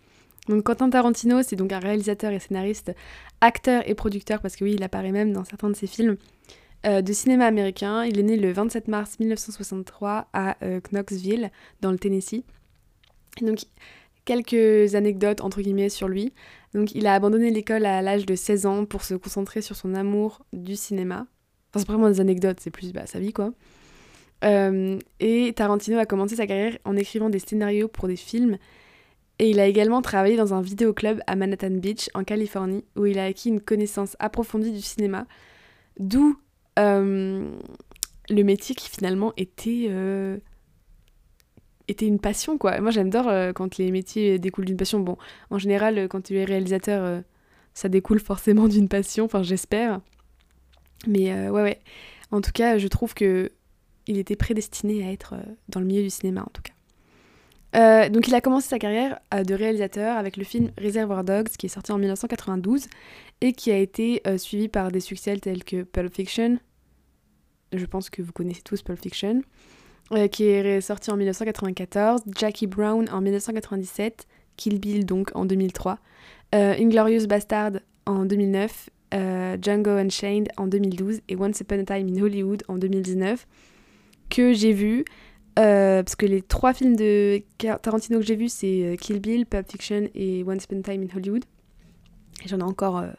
Quentin 0.65 0.89
Tarantino, 0.89 1.43
c'est 1.43 1.57
donc 1.57 1.73
un 1.73 1.81
réalisateur 1.81 2.33
et 2.33 2.39
scénariste, 2.39 2.93
acteur 3.41 3.83
et 3.89 3.95
producteur, 3.95 4.41
parce 4.41 4.57
que 4.57 4.65
oui, 4.65 4.75
il 4.75 4.83
apparaît 4.83 5.13
même 5.13 5.33
dans 5.33 5.45
certains 5.45 5.71
de 5.71 5.75
ses 5.75 5.87
films, 5.87 6.17
euh, 6.87 7.03
de 7.03 7.13
cinéma 7.13 7.47
américain. 7.47 8.05
Il 8.05 8.19
est 8.19 8.25
né 8.25 8.37
le 8.37 8.53
27 8.53 8.87
mars 8.87 9.19
1963 9.19 10.29
à 10.33 10.57
euh, 10.65 10.81
Knoxville, 10.81 11.51
dans 11.81 11.91
le 11.91 11.99
Tennessee. 11.99 12.45
donc, 13.41 13.61
quelques 14.25 14.95
anecdotes, 14.95 15.41
entre 15.41 15.61
guillemets, 15.61 15.89
sur 15.89 16.07
lui. 16.07 16.33
Donc, 16.75 16.95
il 16.95 17.09
a 17.09 17.15
abandonné 17.15 17.51
l'école 17.51 17.85
à 17.85 18.01
l'âge 18.03 18.27
de 18.27 18.37
16 18.37 18.67
ans 18.67 18.85
pour 18.85 19.03
se 19.03 19.15
concentrer 19.15 19.63
sur 19.63 19.75
son 19.75 19.95
amour 19.95 20.45
du 20.53 20.77
cinéma. 20.77 21.27
Enfin, 21.73 21.81
c'est 21.81 21.89
vraiment 21.89 22.11
des 22.11 22.21
anecdotes, 22.21 22.59
c'est 22.61 22.71
plus 22.71 22.93
bah, 22.93 23.07
sa 23.07 23.19
vie, 23.19 23.33
quoi. 23.33 23.53
Euh, 24.45 24.99
et 25.21 25.53
Tarantino 25.55 25.99
a 25.99 26.05
commencé 26.05 26.37
sa 26.37 26.47
carrière 26.47 26.77
en 26.85 26.97
écrivant 26.97 27.31
des 27.31 27.39
scénarios 27.39 27.89
pour 27.89 28.09
des 28.09 28.17
films 28.17 28.59
et 29.39 29.51
il 29.51 29.61
a 29.61 29.67
également 29.67 30.03
travaillé 30.03 30.37
dans 30.37 30.53
un 30.53 30.61
vidéoclub 30.61 31.21
à 31.27 31.37
Manhattan 31.37 31.71
Beach, 31.71 32.11
en 32.15 32.25
Californie, 32.25 32.85
où 32.97 33.07
il 33.07 33.19
a 33.19 33.25
acquis 33.25 33.49
une 33.49 33.61
connaissance 33.61 34.17
approfondie 34.19 34.73
du 34.73 34.83
cinéma, 34.83 35.27
d'où 35.99 36.37
euh, 36.79 37.51
le 38.29 38.43
métier 38.43 38.75
qui 38.75 38.89
finalement 38.91 39.33
était, 39.37 39.87
euh, 39.89 40.39
était 41.89 42.07
une 42.07 42.21
passion, 42.21 42.59
quoi. 42.59 42.81
Moi, 42.81 42.91
j'adore 42.91 43.55
quand 43.55 43.79
les 43.79 43.91
métiers 43.91 44.39
découlent 44.39 44.67
d'une 44.67 44.77
passion. 44.77 45.01
Bon, 45.01 45.17
en 45.51 45.59
général, 45.59 46.09
quand 46.09 46.21
tu 46.21 46.37
es 46.37 46.45
réalisateur, 46.45 47.23
ça 47.75 47.89
découle 47.89 48.21
forcément 48.21 48.69
d'une 48.69 48.89
passion, 48.89 49.25
enfin, 49.25 49.43
j'espère. 49.43 50.01
Mais 51.07 51.49
ouais, 51.49 51.63
ouais. 51.63 51.81
En 52.31 52.41
tout 52.41 52.53
cas, 52.53 52.79
je 52.79 52.89
trouve 52.89 53.15
que 53.15 53.51
il 54.07 54.19
était 54.19 54.37
prédestiné 54.37 55.07
à 55.07 55.13
être 55.13 55.35
dans 55.69 55.81
le 55.81 55.87
milieu 55.87 56.03
du 56.03 56.11
cinéma, 56.11 56.43
en 56.43 56.51
tout 56.53 56.63
cas. 56.63 56.73
Euh, 57.75 58.09
donc 58.11 58.29
il 58.29 58.35
a 58.35 58.41
commencé 58.41 58.69
sa 58.69 58.79
carrière 58.79 59.19
euh, 59.33 59.45
de 59.45 59.55
réalisateur 59.55 60.17
avec 60.19 60.37
le 60.37 60.45
film 60.45 60.71
Reservoir 60.79 61.25
Dogs 61.25 61.49
qui 61.49 61.67
est 61.67 61.71
sorti 61.71 61.91
en 61.91 61.99
1992 61.99 62.87
et 63.41 63.53
qui 63.53 63.71
a 63.71 63.79
été 63.79 64.21
euh, 64.27 64.37
suivi 64.37 64.69
par 64.69 64.93
des 64.93 65.01
succès 65.01 65.37
tels 65.39 65.65
que 65.65 65.83
Pulp 65.83 66.15
Fiction, 66.15 66.59
je 67.73 67.87
pense 67.87 68.11
que 68.11 68.21
vous 68.21 68.33
connaissez 68.33 68.61
tous 68.63 68.83
Pulp 68.83 69.01
Fiction, 69.01 69.43
qui 70.31 70.45
est 70.45 70.81
sorti 70.83 71.11
en 71.11 71.17
1994, 71.17 72.21
Jackie 72.39 72.67
Brown 72.67 73.09
en 73.11 73.23
1997, 73.23 74.27
Kill 74.57 74.79
Bill 74.79 75.07
donc 75.07 75.31
en 75.35 75.47
2003, 75.47 75.99
Inglorious 76.53 77.27
Bastard 77.27 77.73
en 78.05 78.27
2009, 78.27 78.91
Django 79.13 79.91
Unchained 79.91 80.49
en 80.57 80.67
2012 80.67 81.21
et 81.29 81.37
Once 81.37 81.61
Upon 81.61 81.81
a 81.81 81.85
Time 81.85 82.09
in 82.09 82.23
Hollywood 82.23 82.63
en 82.69 82.79
2019 82.79 83.47
que 84.31 84.53
j'ai 84.55 84.73
vu 84.73 85.05
euh, 85.59 86.03
parce 86.03 86.17
que 86.17 86.25
les 86.25 86.41
trois 86.41 86.73
films 86.73 86.97
de 86.97 87.43
Tarantino 87.83 88.21
que 88.21 88.25
j'ai 88.25 88.37
vus, 88.37 88.49
c'est 88.49 88.85
euh, 88.85 88.97
Kill 88.97 89.21
Bill, 89.21 89.45
Pulp 89.45 89.71
Fiction 89.71 90.09
et 90.15 90.45
Once 90.47 90.65
Upon 90.65 90.81
a 90.81 90.83
Time 90.83 91.03
in 91.03 91.17
Hollywood. 91.17 91.45
Et 92.45 92.49
j'en 92.49 92.59
ai 92.59 92.63
encore 92.63 92.99
euh, 92.99 93.11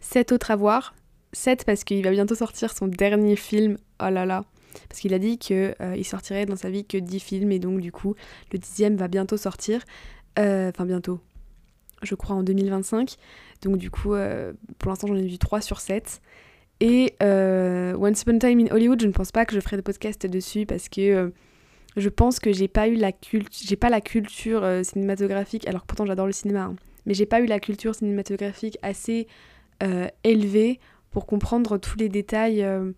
sept 0.00 0.32
autres 0.32 0.50
à 0.50 0.56
voir. 0.56 0.94
Sept 1.32 1.64
parce 1.64 1.84
qu'il 1.84 2.02
va 2.02 2.10
bientôt 2.10 2.34
sortir 2.34 2.74
son 2.74 2.86
dernier 2.86 3.36
film. 3.36 3.76
Oh 4.00 4.08
là 4.08 4.24
là. 4.24 4.44
parce 4.88 5.00
qu'il 5.00 5.12
a 5.12 5.18
dit 5.18 5.36
qu'il 5.38 5.74
il 5.96 6.04
sortirait 6.04 6.46
dans 6.46 6.56
sa 6.56 6.70
vie 6.70 6.86
que 6.86 6.96
10 6.96 7.20
films, 7.20 7.52
et 7.52 7.58
donc 7.58 7.80
du 7.80 7.92
coup, 7.92 8.14
le 8.52 8.58
dixième 8.58 8.96
va 8.96 9.08
bientôt 9.08 9.36
sortir. 9.36 9.82
Enfin, 10.38 10.86
bientôt, 10.86 11.20
je 12.02 12.14
crois 12.14 12.36
en 12.36 12.42
2025. 12.42 13.16
Donc 13.62 13.76
du 13.76 13.90
coup, 13.90 14.14
pour 14.78 14.90
l'instant, 14.90 15.06
j'en 15.08 15.16
ai 15.16 15.26
vu 15.26 15.38
3 15.38 15.60
sur 15.60 15.80
7. 15.80 16.20
Et 16.80 17.14
Once 17.20 18.22
Upon 18.22 18.36
a 18.36 18.38
Time 18.38 18.60
in 18.60 18.66
Hollywood, 18.70 19.00
je 19.00 19.06
ne 19.06 19.12
pense 19.12 19.32
pas 19.32 19.44
que 19.44 19.54
je 19.54 19.60
ferai 19.60 19.76
de 19.76 19.82
podcast 19.82 20.26
dessus 20.26 20.64
parce 20.66 20.88
que 20.88 21.32
je 21.98 22.08
pense 22.08 22.38
que 22.40 22.52
j'ai 22.52 22.68
pas 22.68 22.88
eu 22.88 22.94
la 22.94 23.12
culture, 23.12 23.50
j'ai 23.52 23.76
pas 23.76 23.90
la 23.90 24.00
culture 24.00 24.62
euh, 24.62 24.82
cinématographique, 24.82 25.66
alors 25.66 25.82
que 25.82 25.86
pourtant 25.86 26.06
j'adore 26.06 26.26
le 26.26 26.32
cinéma, 26.32 26.64
hein. 26.64 26.76
mais 27.06 27.14
j'ai 27.14 27.26
pas 27.26 27.40
eu 27.40 27.46
la 27.46 27.60
culture 27.60 27.94
cinématographique 27.94 28.78
assez 28.82 29.26
euh, 29.82 30.06
élevée 30.24 30.80
pour 31.10 31.26
comprendre 31.26 31.78
tous 31.78 31.96
les 31.98 32.08
détails, 32.08 32.62
euh, 32.62 32.92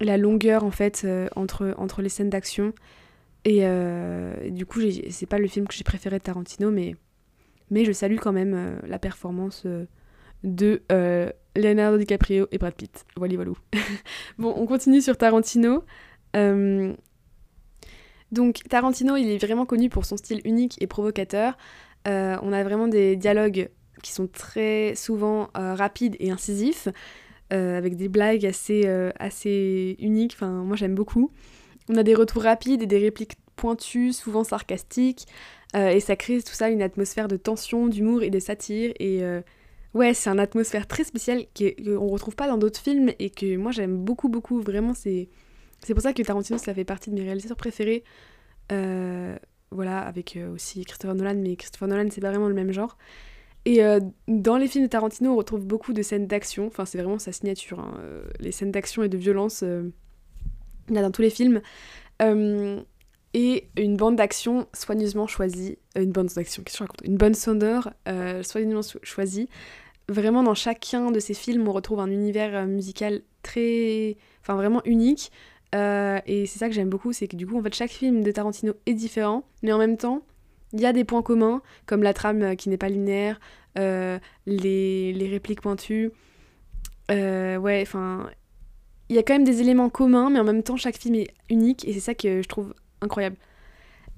la 0.00 0.16
longueur 0.16 0.64
en 0.64 0.70
fait 0.70 1.06
entre, 1.36 1.74
entre 1.76 2.02
les 2.02 2.08
scènes 2.08 2.30
d'action. 2.30 2.72
Et 3.44 3.64
du 4.50 4.66
coup, 4.66 4.80
c'est 5.10 5.26
pas 5.26 5.38
le 5.38 5.48
film 5.48 5.66
que 5.66 5.74
j'ai 5.74 5.84
préféré 5.84 6.18
de 6.18 6.22
Tarantino, 6.22 6.70
mais, 6.70 6.94
mais 7.72 7.84
je 7.84 7.90
salue 7.90 8.18
quand 8.18 8.32
même 8.32 8.78
la 8.86 9.00
performance 9.00 9.66
de 10.44 10.82
Leonardo 11.56 11.98
DiCaprio 11.98 12.46
et 12.52 12.58
Brad 12.58 12.74
Pitt. 12.74 13.04
Voilà, 13.16 13.34
voilà. 13.36 13.50
bon, 14.38 14.54
on 14.56 14.66
continue 14.66 15.00
sur 15.00 15.16
Tarantino. 15.16 15.82
Donc 18.32 18.60
Tarantino, 18.68 19.16
il 19.16 19.28
est 19.28 19.38
vraiment 19.38 19.66
connu 19.66 19.90
pour 19.90 20.06
son 20.06 20.16
style 20.16 20.40
unique 20.44 20.80
et 20.80 20.86
provocateur. 20.86 21.56
Euh, 22.08 22.36
on 22.42 22.52
a 22.52 22.64
vraiment 22.64 22.88
des 22.88 23.14
dialogues 23.14 23.68
qui 24.02 24.12
sont 24.12 24.26
très 24.26 24.94
souvent 24.96 25.50
euh, 25.56 25.74
rapides 25.74 26.16
et 26.18 26.30
incisifs, 26.30 26.88
euh, 27.52 27.76
avec 27.76 27.96
des 27.96 28.08
blagues 28.08 28.46
assez, 28.46 29.96
uniques. 30.00 30.40
Moi 30.40 30.76
j'aime 30.76 30.94
beaucoup. 30.94 31.30
On 31.90 31.96
a 31.96 32.02
des 32.02 32.14
retours 32.14 32.42
rapides 32.42 32.82
et 32.82 32.86
des 32.86 32.98
répliques 32.98 33.34
pointues, 33.54 34.14
souvent 34.14 34.44
sarcastiques, 34.44 35.26
et 35.74 36.00
ça 36.00 36.16
crée 36.16 36.42
tout 36.42 36.52
ça 36.52 36.68
une 36.68 36.82
atmosphère 36.82 37.28
de 37.28 37.36
tension, 37.36 37.86
d'humour 37.88 38.22
et 38.22 38.30
de 38.30 38.38
satire. 38.38 38.92
Et 38.98 39.22
ouais, 39.94 40.14
c'est 40.14 40.30
une 40.30 40.40
atmosphère 40.40 40.86
très 40.86 41.04
spéciale 41.04 41.46
qu'on 41.56 42.08
retrouve 42.08 42.36
pas 42.36 42.48
dans 42.48 42.58
d'autres 42.58 42.80
films 42.80 43.12
et 43.18 43.30
que 43.30 43.56
moi 43.56 43.72
j'aime 43.72 43.96
beaucoup, 43.96 44.28
beaucoup. 44.28 44.60
Vraiment, 44.60 44.94
c'est 44.94 45.28
pour 45.90 46.00
ça 46.02 46.12
que 46.12 46.22
Tarantino, 46.22 46.58
ça 46.58 46.74
fait 46.74 46.84
partie 46.84 47.10
de 47.10 47.14
mes 47.14 47.22
réalisateurs 47.22 47.56
préférés. 47.56 48.04
Euh, 48.70 49.36
voilà, 49.70 50.00
avec 50.00 50.36
euh, 50.36 50.52
aussi 50.52 50.84
Christopher 50.84 51.14
Nolan, 51.14 51.36
mais 51.36 51.56
Christopher 51.56 51.88
Nolan, 51.88 52.08
c'est 52.10 52.20
pas 52.20 52.30
vraiment 52.30 52.48
le 52.48 52.54
même 52.54 52.72
genre. 52.72 52.96
Et 53.64 53.84
euh, 53.84 54.00
dans 54.28 54.56
les 54.56 54.68
films 54.68 54.84
de 54.84 54.90
Tarantino, 54.90 55.32
on 55.32 55.36
retrouve 55.36 55.64
beaucoup 55.64 55.92
de 55.92 56.02
scènes 56.02 56.26
d'action. 56.26 56.66
Enfin, 56.66 56.84
c'est 56.84 56.98
vraiment 56.98 57.18
sa 57.18 57.32
signature. 57.32 57.80
Hein. 57.80 57.94
Les 58.40 58.52
scènes 58.52 58.72
d'action 58.72 59.02
et 59.02 59.08
de 59.08 59.16
violence, 59.16 59.62
il 59.62 60.94
y 60.94 60.98
a 60.98 61.02
dans 61.02 61.10
tous 61.10 61.22
les 61.22 61.30
films. 61.30 61.60
Et 63.34 63.68
une 63.76 63.96
bande 63.96 64.16
d'action 64.16 64.66
soigneusement 64.74 65.26
choisie. 65.26 65.78
une 65.96 66.12
bande 66.12 66.28
d'action, 66.28 66.62
qu'est-ce 66.62 66.78
que 66.78 66.84
je 66.84 66.84
raconte? 66.84 67.02
Une 67.04 67.16
bonne 67.16 67.34
sonore 67.34 67.90
soigneusement 68.42 68.82
choisie. 69.02 69.48
Vraiment, 70.08 70.42
dans 70.42 70.54
chacun 70.54 71.10
de 71.10 71.20
ces 71.20 71.34
films, 71.34 71.66
on 71.68 71.72
retrouve 71.72 72.00
un 72.00 72.10
univers 72.10 72.66
musical 72.66 73.22
très. 73.42 74.16
Enfin, 74.42 74.56
vraiment 74.56 74.82
unique. 74.84 75.30
Euh, 75.74 76.20
et 76.26 76.46
c'est 76.46 76.58
ça 76.58 76.68
que 76.68 76.74
j'aime 76.74 76.90
beaucoup, 76.90 77.12
c'est 77.12 77.28
que 77.28 77.36
du 77.36 77.46
coup, 77.46 77.58
en 77.58 77.62
fait, 77.62 77.74
chaque 77.74 77.90
film 77.90 78.22
de 78.22 78.30
Tarantino 78.30 78.74
est 78.86 78.94
différent, 78.94 79.44
mais 79.62 79.72
en 79.72 79.78
même 79.78 79.96
temps, 79.96 80.22
il 80.72 80.80
y 80.80 80.86
a 80.86 80.92
des 80.92 81.04
points 81.04 81.22
communs, 81.22 81.62
comme 81.86 82.02
la 82.02 82.14
trame 82.14 82.42
euh, 82.42 82.54
qui 82.54 82.68
n'est 82.68 82.76
pas 82.76 82.88
linéaire, 82.88 83.40
euh, 83.78 84.18
les, 84.46 85.12
les, 85.12 85.28
répliques 85.28 85.62
pointues. 85.62 86.10
ouais, 87.08 87.78
enfin, 87.82 88.30
il 89.08 89.16
y 89.16 89.18
a 89.18 89.22
quand 89.22 89.34
même 89.34 89.44
des 89.44 89.60
éléments 89.60 89.90
communs, 89.90 90.30
mais 90.30 90.38
en 90.38 90.44
même 90.44 90.62
temps, 90.62 90.76
chaque 90.76 90.96
film 90.98 91.14
est 91.14 91.28
unique, 91.48 91.86
et 91.86 91.92
c'est 91.92 92.00
ça 92.00 92.14
que 92.14 92.42
je 92.42 92.48
trouve 92.48 92.74
incroyable. 93.02 93.36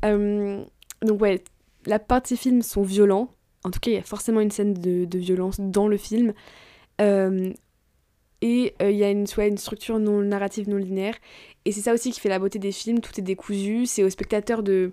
donc, 0.02 1.20
ouais, 1.20 1.42
la 1.86 1.98
part 1.98 2.22
de 2.22 2.26
ces 2.26 2.36
films 2.36 2.62
sont 2.62 2.82
violents. 2.82 3.30
En 3.64 3.70
tout 3.70 3.80
cas, 3.80 3.90
il 3.90 3.94
y 3.94 3.98
a 3.98 4.02
forcément 4.02 4.40
une 4.40 4.50
scène 4.50 4.74
de, 4.74 5.18
violence 5.18 5.58
dans 5.58 5.88
le 5.88 5.96
film. 5.96 6.34
Et 8.44 8.74
euh, 8.82 8.90
il 8.90 8.96
y 8.96 9.04
a 9.04 9.10
une, 9.10 9.24
une 9.38 9.56
structure 9.56 9.98
non 9.98 10.20
narrative 10.20 10.68
non 10.68 10.76
linéaire. 10.76 11.14
Et 11.64 11.72
c'est 11.72 11.80
ça 11.80 11.94
aussi 11.94 12.12
qui 12.12 12.20
fait 12.20 12.28
la 12.28 12.38
beauté 12.38 12.58
des 12.58 12.72
films, 12.72 13.00
tout 13.00 13.18
est 13.18 13.22
décousu, 13.22 13.86
c'est 13.86 14.02
au 14.02 14.10
spectateur 14.10 14.62
de, 14.62 14.92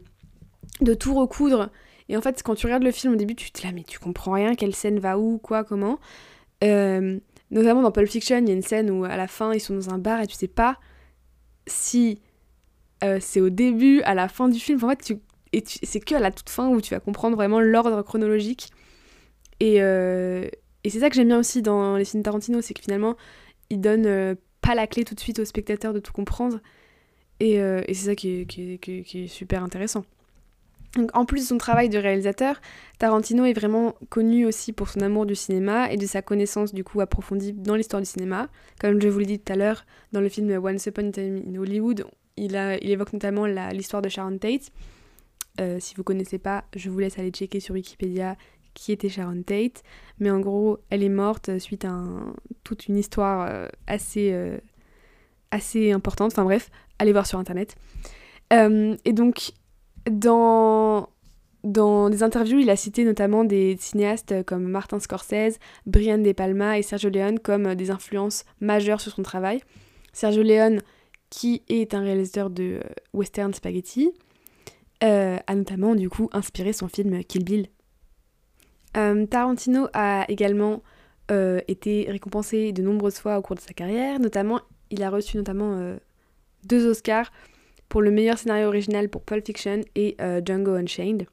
de 0.79 0.93
tout 0.93 1.13
recoudre. 1.13 1.69
Et 2.07 2.15
en 2.15 2.21
fait, 2.21 2.41
quand 2.43 2.55
tu 2.55 2.65
regardes 2.65 2.83
le 2.83 2.91
film 2.91 3.11
au 3.11 3.17
début, 3.17 3.35
tu 3.35 3.51
te 3.51 3.67
là, 3.67 3.73
mais 3.73 3.83
tu 3.83 3.99
comprends 3.99 4.31
rien, 4.31 4.55
quelle 4.55 4.73
scène 4.73 4.99
va 4.99 5.19
où, 5.19 5.37
quoi, 5.37 5.65
comment? 5.65 5.99
Euh, 6.63 7.19
notamment 7.49 7.81
dans 7.81 7.91
Pulp 7.91 8.07
Fiction, 8.07 8.37
il 8.37 8.47
y 8.47 8.51
a 8.51 8.53
une 8.53 8.61
scène 8.61 8.89
où 8.89 9.03
à 9.03 9.17
la 9.17 9.27
fin, 9.27 9.53
ils 9.53 9.59
sont 9.59 9.73
dans 9.73 9.89
un 9.89 9.97
bar 9.97 10.21
et 10.21 10.27
tu 10.27 10.35
sais 10.35 10.47
pas 10.47 10.79
si 11.67 12.21
euh, 13.03 13.17
c'est 13.19 13.41
au 13.41 13.49
début, 13.49 14.01
à 14.01 14.13
la 14.13 14.27
fin 14.27 14.49
du 14.49 14.59
film. 14.59 14.83
En 14.83 14.89
fait, 14.89 15.13
c'est 15.63 15.99
que 15.99 16.15
à 16.15 16.19
la 16.19 16.31
toute 16.31 16.49
fin 16.49 16.69
où 16.69 16.81
tu 16.81 16.93
vas 16.93 16.99
comprendre 16.99 17.35
vraiment 17.35 17.59
l'ordre 17.59 18.01
chronologique. 18.01 18.71
Et, 19.59 19.79
et 20.83 20.89
c'est 20.89 20.99
ça 20.99 21.09
que 21.09 21.15
j'aime 21.15 21.27
bien 21.27 21.39
aussi 21.39 21.61
dans 21.61 21.95
les 21.95 22.05
films 22.05 22.23
Tarantino, 22.23 22.61
c'est 22.61 22.73
que 22.73 22.81
finalement, 22.81 23.15
il 23.69 23.81
donne 23.81 24.05
euh, 24.05 24.35
pas 24.61 24.75
la 24.75 24.87
clé 24.87 25.03
tout 25.03 25.15
de 25.15 25.19
suite 25.19 25.39
au 25.39 25.45
spectateur 25.45 25.93
de 25.93 25.99
tout 25.99 26.13
comprendre. 26.13 26.59
Et, 27.39 27.59
euh, 27.61 27.81
c'est 27.87 27.93
ça 27.93 28.15
qui 28.15 28.47
est, 28.49 29.27
super 29.27 29.63
intéressant. 29.63 30.03
Donc, 30.95 31.09
en 31.13 31.25
plus 31.25 31.41
de 31.41 31.45
son 31.45 31.57
travail 31.57 31.87
de 31.87 31.97
réalisateur, 31.97 32.59
Tarantino 32.99 33.45
est 33.45 33.53
vraiment 33.53 33.95
connu 34.09 34.45
aussi 34.45 34.73
pour 34.73 34.89
son 34.89 34.99
amour 34.99 35.25
du 35.25 35.35
cinéma 35.35 35.89
et 35.91 35.95
de 35.95 36.05
sa 36.05 36.21
connaissance 36.21 36.73
du 36.73 36.83
coup 36.83 36.99
approfondie 36.99 37.53
dans 37.53 37.75
l'histoire 37.75 38.01
du 38.01 38.07
cinéma. 38.07 38.49
Comme 38.79 39.01
je 39.01 39.07
vous 39.07 39.19
l'ai 39.19 39.25
dit 39.25 39.39
tout 39.39 39.53
à 39.53 39.55
l'heure, 39.55 39.85
dans 40.11 40.19
le 40.19 40.27
film 40.27 40.51
Once 40.63 40.85
Upon 40.87 41.07
a 41.07 41.11
Time 41.11 41.41
in 41.47 41.55
Hollywood, 41.55 42.05
il, 42.37 42.55
évoque 42.55 43.13
notamment 43.13 43.45
l'histoire 43.45 44.01
de 44.01 44.09
Sharon 44.09 44.37
Tate. 44.37 44.71
Euh, 45.59 45.79
si 45.79 45.95
vous 45.95 46.03
connaissez 46.03 46.37
pas, 46.37 46.63
je 46.75 46.89
vous 46.89 46.99
laisse 46.99 47.19
aller 47.19 47.31
checker 47.31 47.59
sur 47.59 47.75
Wikipédia 47.75 48.37
qui 48.73 48.91
était 48.91 49.09
Sharon 49.09 49.43
Tate. 49.43 49.83
Mais 50.19 50.29
en 50.29 50.39
gros, 50.39 50.79
elle 50.89 51.03
est 51.03 51.09
morte 51.09 51.57
suite 51.59 51.85
à 51.85 51.97
toute 52.63 52.87
une 52.87 52.97
histoire 52.97 53.47
euh, 53.49 53.67
assez, 53.87 54.31
euh, 54.33 54.57
assez 55.51 55.91
importante. 55.91 56.31
Enfin 56.31 56.43
bref, 56.43 56.69
allez 56.99 57.11
voir 57.11 57.25
sur 57.25 57.39
internet. 57.39 57.75
Euh, 58.53 58.95
et 59.05 59.13
donc, 59.13 59.51
dans, 60.09 61.09
dans 61.63 62.09
des 62.09 62.23
interviews, 62.23 62.59
il 62.59 62.69
a 62.69 62.75
cité 62.75 63.03
notamment 63.03 63.43
des 63.43 63.77
cinéastes 63.79 64.43
comme 64.43 64.67
Martin 64.67 64.99
Scorsese, 64.99 65.59
Brian 65.85 66.17
De 66.17 66.31
Palma 66.31 66.77
et 66.77 66.81
Sergio 66.81 67.09
Leone 67.09 67.39
comme 67.39 67.75
des 67.75 67.91
influences 67.91 68.45
majeures 68.59 69.01
sur 69.01 69.13
son 69.13 69.23
travail. 69.23 69.61
Sergio 70.13 70.43
Leone, 70.43 70.81
qui 71.31 71.63
est 71.67 71.95
un 71.95 72.01
réalisateur 72.01 72.51
de 72.51 72.79
western 73.13 73.53
spaghetti, 73.55 74.11
a 75.01 75.55
notamment 75.55 75.95
du 75.95 76.09
coup 76.09 76.29
inspiré 76.31 76.73
son 76.73 76.87
film 76.87 77.23
Kill 77.23 77.43
Bill 77.43 77.67
euh, 78.97 79.25
Tarantino 79.25 79.87
a 79.93 80.25
également 80.27 80.83
euh, 81.29 81.61
été 81.67 82.07
récompensé 82.09 82.73
de 82.73 82.81
nombreuses 82.81 83.17
fois 83.17 83.37
au 83.37 83.41
cours 83.41 83.55
de 83.55 83.61
sa 83.61 83.73
carrière, 83.73 84.19
notamment 84.19 84.61
il 84.89 85.03
a 85.03 85.09
reçu 85.09 85.37
notamment 85.37 85.77
euh, 85.77 85.97
deux 86.65 86.85
Oscars 86.87 87.31
pour 87.87 88.01
le 88.01 88.11
meilleur 88.11 88.37
scénario 88.37 88.67
original 88.67 89.09
pour 89.09 89.21
Pulp 89.21 89.45
Fiction 89.45 89.81
et 89.95 90.15
Django 90.45 90.75
Unchained. 90.75 91.27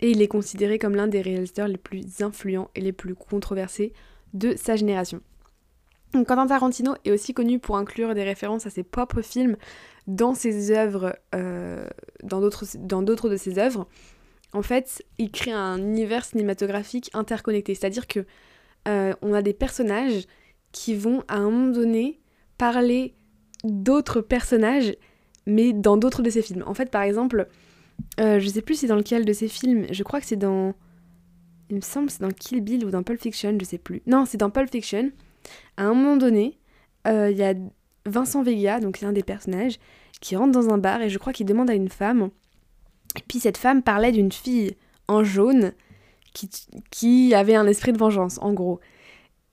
Et 0.00 0.10
il 0.10 0.22
est 0.22 0.28
considéré 0.28 0.80
comme 0.80 0.96
l'un 0.96 1.06
des 1.06 1.20
réalisateurs 1.20 1.68
les 1.68 1.76
plus 1.76 2.20
influents 2.20 2.68
et 2.74 2.80
les 2.80 2.92
plus 2.92 3.14
controversés 3.14 3.92
de 4.32 4.56
sa 4.56 4.74
génération. 4.74 5.20
Quentin 6.22 6.46
Tarantino 6.46 6.94
est 7.04 7.10
aussi 7.10 7.34
connu 7.34 7.58
pour 7.58 7.76
inclure 7.76 8.14
des 8.14 8.22
références 8.22 8.66
à 8.66 8.70
ses 8.70 8.84
propres 8.84 9.22
films 9.22 9.56
dans 10.06 10.34
ses 10.34 10.70
œuvres, 10.70 11.16
dans 12.22 12.40
d'autres 12.40 13.28
de 13.28 13.36
ses 13.36 13.58
œuvres, 13.58 13.88
en 14.54 14.62
fait, 14.62 15.04
il 15.18 15.32
crée 15.32 15.50
un 15.50 15.78
univers 15.78 16.24
cinématographique 16.24 17.10
interconnecté. 17.12 17.74
C'est-à-dire 17.74 18.06
que 18.06 18.24
euh, 18.86 19.12
on 19.20 19.34
a 19.34 19.42
des 19.42 19.52
personnages 19.52 20.26
qui 20.70 20.94
vont 20.94 21.24
à 21.28 21.36
un 21.36 21.50
moment 21.50 21.72
donné 21.72 22.20
parler 22.56 23.14
d'autres 23.64 24.20
personnages, 24.20 24.94
mais 25.46 25.72
dans 25.72 25.96
d'autres 25.96 26.22
de 26.22 26.30
ses 26.30 26.40
films. 26.40 26.62
En 26.66 26.74
fait, 26.74 26.90
par 26.90 27.02
exemple, 27.02 27.48
euh, 28.20 28.38
je 28.38 28.48
sais 28.48 28.62
plus 28.62 28.76
si 28.76 28.80
c'est 28.82 28.86
dans 28.86 28.96
lequel 28.96 29.24
de 29.24 29.32
ses 29.32 29.48
films, 29.48 29.86
je 29.90 30.02
crois 30.04 30.20
que 30.20 30.26
c'est 30.26 30.36
dans. 30.36 30.74
Il 31.70 31.76
me 31.76 31.80
semble 31.80 32.10
c'est 32.10 32.20
dans 32.20 32.30
Kill 32.30 32.60
Bill 32.60 32.84
ou 32.84 32.90
dans 32.90 33.02
Pulp 33.02 33.20
Fiction, 33.20 33.56
je 33.58 33.64
sais 33.64 33.78
plus. 33.78 34.02
Non, 34.06 34.24
c'est 34.24 34.36
dans 34.36 34.50
Pulp 34.50 34.70
Fiction. 34.70 35.10
À 35.76 35.84
un 35.84 35.94
moment 35.94 36.16
donné, 36.16 36.58
euh, 37.06 37.30
il 37.30 37.36
y 37.36 37.42
a 37.42 37.54
Vincent 38.06 38.42
Vega, 38.42 38.80
donc 38.80 38.96
c'est 38.98 39.06
un 39.06 39.12
des 39.12 39.22
personnages, 39.22 39.78
qui 40.20 40.36
rentre 40.36 40.52
dans 40.52 40.70
un 40.70 40.78
bar 40.78 41.02
et 41.02 41.10
je 41.10 41.18
crois 41.18 41.32
qu'il 41.32 41.46
demande 41.46 41.70
à 41.70 41.74
une 41.74 41.88
femme 41.88 42.30
et 43.16 43.22
puis 43.26 43.40
cette 43.40 43.56
femme 43.56 43.82
parlait 43.82 44.12
d'une 44.12 44.32
fille 44.32 44.76
en 45.08 45.22
jaune 45.24 45.72
qui, 46.32 46.50
qui, 46.90 47.34
avait 47.34 47.54
un 47.54 47.66
esprit 47.66 47.92
de 47.92 47.98
vengeance, 47.98 48.38
en 48.42 48.52
gros. 48.52 48.80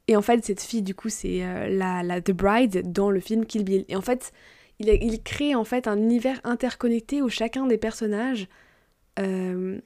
Et 0.08 0.16
en 0.16 0.22
fait, 0.22 0.44
cette 0.44 0.62
fille, 0.62 0.82
du 0.82 0.96
coup, 0.96 1.10
c'est 1.10 1.44
euh, 1.44 1.70
la, 1.70 2.22
The 2.22 2.32
Bride 2.32 2.92
dans 2.92 3.12
le 3.12 3.20
film 3.20 3.46
Kill 3.46 3.64
Bill. 3.64 3.86
Et 3.88 3.96
en 3.96 4.02
fait, 4.02 4.32
il, 4.80 4.90
il 4.90 5.22
crée 5.22 5.54
en 5.54 5.64
fait 5.64 5.88
un 5.88 5.98
univers 5.98 6.42
interconnecté 6.44 7.22
où 7.22 7.30
chacun 7.30 7.68
des 7.68 7.78
personnages, 7.78 8.48
euh, 9.20 9.80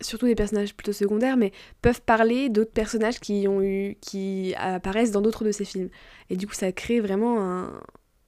surtout 0.00 0.26
des 0.26 0.34
personnages 0.34 0.74
plutôt 0.74 0.92
secondaires, 0.92 1.36
mais 1.36 1.52
peuvent 1.82 2.02
parler 2.02 2.48
d'autres 2.48 2.72
personnages 2.72 3.20
qui 3.20 3.46
ont 3.48 3.62
eu, 3.62 3.96
qui 4.00 4.54
apparaissent 4.56 5.10
dans 5.10 5.22
d'autres 5.22 5.44
de 5.44 5.52
ses 5.52 5.64
films. 5.64 5.88
Et 6.30 6.36
du 6.36 6.46
coup, 6.46 6.54
ça 6.54 6.72
crée 6.72 7.00
vraiment 7.00 7.40
un, 7.40 7.80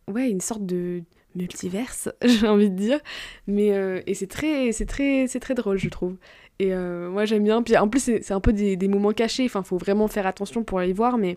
ouais, 0.08 0.30
une 0.30 0.40
sorte 0.40 0.64
de 0.64 1.02
multiverse, 1.34 2.08
j'ai 2.24 2.48
envie 2.48 2.70
de 2.70 2.76
dire. 2.76 3.00
Mais 3.46 3.68
et 4.06 4.14
c'est 4.14 4.26
très, 4.26 4.72
c'est 4.72 4.86
très, 4.86 5.26
c'est 5.26 5.40
très 5.40 5.54
drôle, 5.54 5.78
je 5.78 5.88
trouve. 5.88 6.16
Et 6.58 6.74
moi 6.74 7.24
j'aime 7.24 7.44
bien. 7.44 7.62
Puis 7.62 7.76
en 7.76 7.88
plus 7.88 8.00
c'est 8.00 8.32
un 8.32 8.40
peu 8.40 8.52
des, 8.52 8.76
des, 8.76 8.88
moments 8.88 9.12
cachés. 9.12 9.44
Enfin, 9.44 9.62
faut 9.62 9.78
vraiment 9.78 10.08
faire 10.08 10.26
attention 10.26 10.64
pour 10.64 10.78
aller 10.78 10.92
voir, 10.92 11.18
mais 11.18 11.36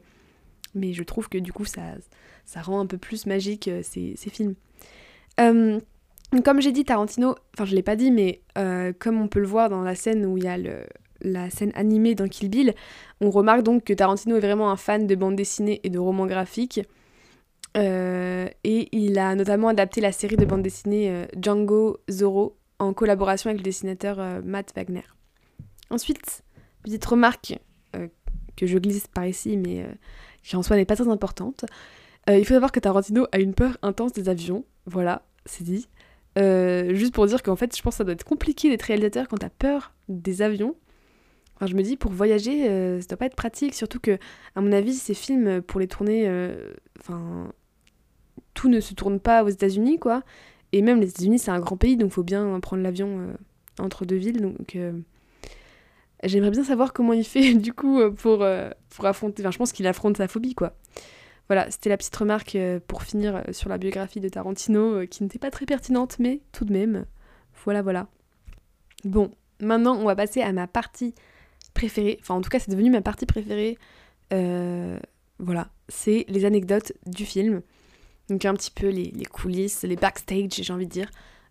mais 0.76 0.94
je 0.94 1.04
trouve 1.04 1.30
que 1.30 1.38
du 1.38 1.52
coup 1.52 1.66
ça, 1.66 1.82
ça 2.46 2.62
rend 2.62 2.80
un 2.80 2.86
peu 2.86 2.98
plus 2.98 3.26
magique 3.26 3.70
ces, 3.84 4.14
ces 4.16 4.30
films. 4.30 4.56
Comme 6.44 6.62
j'ai 6.62 6.72
dit, 6.72 6.86
Tarantino, 6.86 7.36
enfin 7.56 7.66
je 7.66 7.76
l'ai 7.76 7.84
pas 7.84 7.96
dit, 7.96 8.12
mais 8.12 8.42
comme 9.00 9.22
on 9.22 9.28
peut 9.28 9.40
le 9.40 9.48
voir 9.48 9.70
dans 9.70 9.82
la 9.82 9.96
scène 9.96 10.26
où 10.26 10.38
il 10.38 10.44
y 10.44 10.48
a 10.48 10.58
la 11.22 11.50
scène 11.50 11.72
animée 11.76 12.16
dans 12.16 12.28
Kill 12.28 12.50
Bill, 12.50 12.74
on 13.22 13.30
remarque 13.30 13.64
donc 13.64 13.84
que 13.84 13.94
Tarantino 13.94 14.38
est 14.38 14.42
vraiment 14.42 14.72
un 14.72 14.78
fan 14.78 15.08
de 15.08 15.16
bande 15.16 15.36
dessinée 15.36 15.82
et 15.84 15.90
de 15.90 16.00
romans 16.00 16.28
graphiques. 16.28 16.82
Euh, 17.78 18.48
et 18.64 18.90
il 18.98 19.20
a 19.20 19.36
notamment 19.36 19.68
adapté 19.68 20.02
la 20.02 20.12
série 20.12 20.38
de 20.38 20.46
bande 20.46 20.64
dessinée 20.64 21.12
euh, 21.12 21.26
Django 21.40 22.00
Zorro 22.10 22.58
en 22.80 22.94
collaboration 22.94 23.50
avec 23.50 23.60
le 23.60 23.64
dessinateur 23.64 24.20
euh, 24.20 24.42
Matt 24.44 24.74
Wagner. 24.76 25.04
Ensuite, 25.92 26.44
petite 26.84 27.06
remarque 27.06 27.60
que 28.56 28.68
je 28.68 28.78
glisse 28.78 29.08
par 29.08 29.26
ici, 29.26 29.58
mais 29.58 29.86
qui 30.44 30.56
en 30.56 30.62
soi 30.62 30.76
n'est 30.76 30.86
pas 30.86 30.96
très 30.96 31.08
importante. 31.08 31.66
il 32.28 32.46
faut 32.46 32.54
savoir 32.54 32.72
que 32.72 32.80
Tarantino 32.80 33.26
a 33.32 33.40
une 33.40 33.56
peur 33.56 33.78
intense 33.82 34.14
des 34.14 34.30
avions. 34.30 34.66
Voilà, 34.86 35.24
c'est 35.46 35.64
dit. 35.64 35.88
Juste 36.96 37.14
pour 37.14 37.26
dire 37.26 37.44
qu'en 37.44 37.56
fait, 37.56 37.76
je 37.76 37.82
pense 37.82 37.96
que 37.96 37.98
ça 37.98 38.04
doit 38.04 38.14
être 38.14 38.24
compliqué 38.24 38.70
d'être 38.70 38.84
réalisateur 38.84 39.28
quand 39.28 39.38
t'as 39.38 39.50
peur 39.50 39.94
des 40.08 40.42
avions 40.42 40.76
je 41.68 41.76
me 41.76 41.82
dis, 41.82 41.98
pour 41.98 42.12
voyager, 42.12 42.70
euh, 42.70 43.02
ça 43.02 43.08
doit 43.08 43.18
pas 43.18 43.26
être 43.26 43.36
pratique, 43.36 43.74
surtout 43.74 44.00
que, 44.00 44.18
à 44.56 44.62
mon 44.62 44.72
avis, 44.72 44.94
ces 44.94 45.14
films, 45.14 45.48
euh, 45.48 45.62
pour 45.62 45.80
les 45.80 45.88
tourner, 45.88 46.28
euh, 46.28 46.72
enfin, 47.00 47.52
tout 48.54 48.70
ne 48.70 48.80
se 48.80 48.94
tourne 48.94 49.20
pas 49.20 49.44
aux 49.44 49.50
États-Unis, 49.50 50.00
quoi. 50.00 50.24
Et 50.72 50.82
même 50.82 51.02
les 51.02 51.10
États-Unis, 51.10 51.40
c'est 51.40 51.52
un 51.52 51.60
grand 51.60 51.78
pays, 51.78 51.98
donc 51.98 52.12
faut 52.12 52.24
bien 52.24 52.60
prendre 52.60 52.84
l'avion 52.84 53.36
entre 53.80 54.06
deux 54.06 54.18
villes. 54.18 54.42
Donc, 54.42 54.78
j'aimerais 56.24 56.52
bien 56.52 56.64
savoir 56.64 56.94
comment 56.94 57.14
il 57.14 57.24
fait, 57.24 57.54
du 57.56 57.74
coup, 57.74 58.00
pour, 58.12 58.46
pour 58.90 59.06
affronter. 59.06 59.42
Enfin, 59.42 59.52
je 59.52 59.58
pense 59.58 59.72
qu'il 59.72 59.88
affronte 59.88 60.18
sa 60.18 60.28
phobie, 60.28 60.56
quoi. 60.56 60.74
Voilà, 61.50 61.70
c'était 61.72 61.90
la 61.90 61.98
petite 61.98 62.16
remarque 62.16 62.58
pour 62.88 63.04
finir 63.04 63.44
sur 63.52 63.70
la 63.70 63.78
biographie 63.78 64.20
de 64.20 64.30
Tarantino, 64.30 65.06
qui 65.08 65.24
n'était 65.24 65.40
pas 65.40 65.52
très 65.52 65.66
pertinente, 65.66 66.18
mais 66.20 66.42
tout 66.52 66.64
de 66.64 66.72
même, 66.72 67.06
voilà, 67.66 67.82
voilà. 67.82 68.08
Bon, 69.04 69.32
maintenant, 69.60 69.96
on 69.98 70.06
va 70.06 70.16
passer 70.16 70.42
à 70.42 70.54
ma 70.54 70.68
partie 70.68 71.16
préférée, 71.74 72.18
enfin 72.22 72.36
en 72.36 72.42
tout 72.42 72.50
cas 72.50 72.60
c'est 72.60 72.72
devenu 72.72 72.90
ma 72.90 73.02
partie 73.02 73.26
préférée, 73.26 73.78
euh, 74.34 75.00
voilà, 75.40 75.70
c'est 75.88 76.26
les 76.28 76.46
anecdotes 76.46 76.94
du 77.06 77.26
film. 77.26 77.62
Donc 78.30 78.46
un 78.46 78.54
petit 78.54 78.72
peu 78.72 78.90
les, 78.90 79.12
coulisses, 79.26 79.84
les 79.84 79.96
backstage, 79.96 80.52
j'ai 80.62 80.74
envie 80.74 80.86
de 80.86 80.92
dire, 80.92 81.10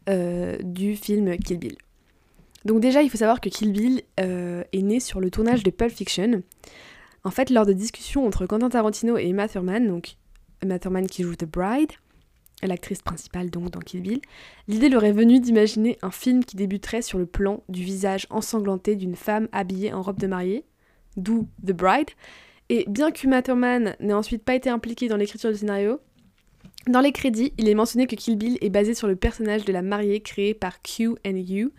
euh, 0.08 0.56
du 0.62 0.94
film 0.94 1.36
Kill 1.38 1.58
Bill. 1.58 1.76
Donc 2.64 2.80
déjà, 2.80 3.02
il 3.02 3.10
faut 3.10 3.18
savoir 3.18 3.40
que 3.40 3.48
Kill 3.48 3.72
Bill 3.72 4.02
euh, 4.20 4.62
est 4.72 4.82
né 4.82 5.00
sur 5.00 5.20
le 5.20 5.30
tournage 5.30 5.62
de 5.62 5.70
Pulp 5.70 5.90
Fiction. 5.90 6.42
En 7.24 7.30
fait, 7.30 7.50
lors 7.50 7.66
de 7.66 7.72
discussions 7.72 8.26
entre 8.26 8.46
Quentin 8.46 8.68
Tarantino 8.68 9.18
et 9.18 9.28
Emma 9.28 9.48
Thurman, 9.48 9.86
donc 9.86 10.16
Emma 10.62 10.78
Thurman 10.78 11.06
qui 11.06 11.22
joue 11.22 11.34
The 11.34 11.44
Bride, 11.44 11.92
l'actrice 12.62 13.02
principale 13.02 13.50
donc 13.50 13.70
dans 13.70 13.80
Kill 13.80 14.02
Bill, 14.02 14.20
l'idée 14.66 14.88
leur 14.88 15.04
est 15.04 15.12
venue 15.12 15.40
d'imaginer 15.40 15.98
un 16.02 16.10
film 16.10 16.44
qui 16.44 16.56
débuterait 16.56 17.02
sur 17.02 17.18
le 17.18 17.26
plan 17.26 17.62
du 17.68 17.82
visage 17.82 18.26
ensanglanté 18.30 18.96
d'une 18.96 19.16
femme 19.16 19.48
habillée 19.52 19.92
en 19.92 20.02
robe 20.02 20.18
de 20.18 20.26
mariée, 20.26 20.64
d'où 21.16 21.48
The 21.66 21.72
Bride, 21.72 22.10
et 22.68 22.84
bien 22.88 23.10
qu'Uma 23.10 23.42
Thurman 23.42 23.96
n'ait 24.00 24.12
ensuite 24.12 24.44
pas 24.44 24.54
été 24.54 24.70
impliquée 24.70 25.08
dans 25.08 25.16
l'écriture 25.16 25.50
du 25.50 25.56
scénario, 25.56 26.00
dans 26.86 27.00
les 27.00 27.12
crédits, 27.12 27.52
il 27.58 27.68
est 27.68 27.74
mentionné 27.74 28.06
que 28.06 28.16
Kill 28.16 28.36
Bill 28.36 28.58
est 28.60 28.70
basé 28.70 28.94
sur 28.94 29.08
le 29.08 29.16
personnage 29.16 29.64
de 29.64 29.72
la 29.72 29.82
mariée 29.82 30.20
créée 30.20 30.54
par 30.54 30.80
Q 30.82 31.16
and 31.26 31.36
U, 31.36 31.70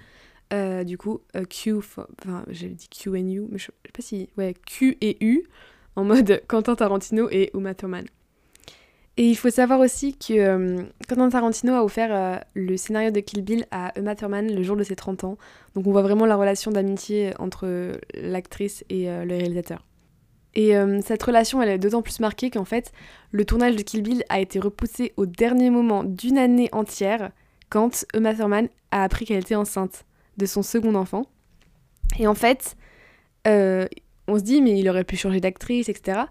euh, 0.51 0.83
du 0.83 0.97
coup, 0.97 1.21
euh, 1.35 1.45
Q, 1.45 1.75
enfin, 1.77 2.43
j'avais 2.47 2.73
dit 2.73 2.89
Q 2.89 3.09
and 3.09 3.29
U, 3.29 3.43
mais 3.49 3.57
je 3.57 3.65
sais 3.65 3.71
pas 3.93 4.01
si, 4.01 4.29
ouais, 4.37 4.55
Q 4.65 4.97
et 5.01 5.23
U, 5.23 5.43
en 5.95 6.03
mode 6.03 6.41
Quentin 6.47 6.75
Tarantino 6.75 7.27
et 7.29 7.51
Uma 7.53 7.75
Thurman. 7.75 8.05
Et 9.17 9.27
il 9.27 9.35
faut 9.35 9.49
savoir 9.49 9.79
aussi 9.81 10.17
que 10.17 10.33
euh, 10.33 10.83
Quentin 11.07 11.29
Tarantino 11.29 11.73
a 11.73 11.83
offert 11.83 12.41
le 12.53 12.77
scénario 12.77 13.11
de 13.11 13.19
Kill 13.19 13.43
Bill 13.43 13.65
à 13.69 13.91
Emma 13.95 14.15
Thurman 14.15 14.53
le 14.53 14.63
jour 14.63 14.77
de 14.77 14.83
ses 14.83 14.95
30 14.95 15.25
ans. 15.25 15.37
Donc 15.75 15.85
on 15.85 15.91
voit 15.91 16.01
vraiment 16.01 16.25
la 16.25 16.37
relation 16.37 16.71
d'amitié 16.71 17.33
entre 17.37 17.99
l'actrice 18.13 18.85
et 18.89 19.07
le 19.07 19.35
réalisateur. 19.35 19.85
Et 20.55 20.73
cette 21.01 21.21
relation, 21.21 21.61
elle 21.61 21.67
est 21.67 21.77
d'autant 21.77 22.01
plus 22.01 22.21
marquée 22.21 22.49
qu'en 22.49 22.63
fait, 22.63 22.93
le 23.31 23.43
tournage 23.43 23.75
de 23.75 23.81
Kill 23.81 24.03
Bill 24.03 24.23
a 24.29 24.39
été 24.39 24.57
repoussé 24.57 25.11
au 25.17 25.25
dernier 25.25 25.69
moment 25.69 26.05
d'une 26.05 26.37
année 26.37 26.69
entière 26.71 27.31
quand 27.69 28.05
Emma 28.13 28.33
Thurman 28.33 28.69
a 28.91 29.03
appris 29.03 29.25
qu'elle 29.25 29.39
était 29.39 29.55
enceinte 29.55 30.05
de 30.39 30.45
son 30.47 30.63
second 30.63 30.95
enfant. 30.95 31.27
Et 32.17 32.25
en 32.25 32.33
fait, 32.33 32.75
on 33.45 34.37
se 34.37 34.43
dit, 34.43 34.61
mais 34.61 34.79
il 34.79 34.89
aurait 34.89 35.03
pu 35.03 35.15
changer 35.15 35.39
d'actrice, 35.39 35.89
etc. 35.89 36.21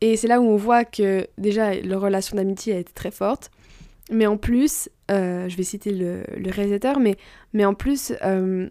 Et 0.00 0.16
c'est 0.16 0.28
là 0.28 0.40
où 0.40 0.44
on 0.44 0.56
voit 0.56 0.84
que 0.84 1.26
déjà 1.38 1.74
leur 1.80 2.00
relation 2.00 2.36
d'amitié 2.36 2.74
a 2.74 2.78
été 2.78 2.92
très 2.92 3.10
forte. 3.10 3.50
Mais 4.10 4.26
en 4.26 4.36
plus, 4.36 4.88
euh, 5.10 5.48
je 5.48 5.56
vais 5.56 5.62
citer 5.62 5.92
le, 5.92 6.24
réalisateur, 6.50 6.98
mais, 6.98 7.16
mais 7.52 7.64
en 7.64 7.74
plus, 7.74 8.12
euh, 8.24 8.68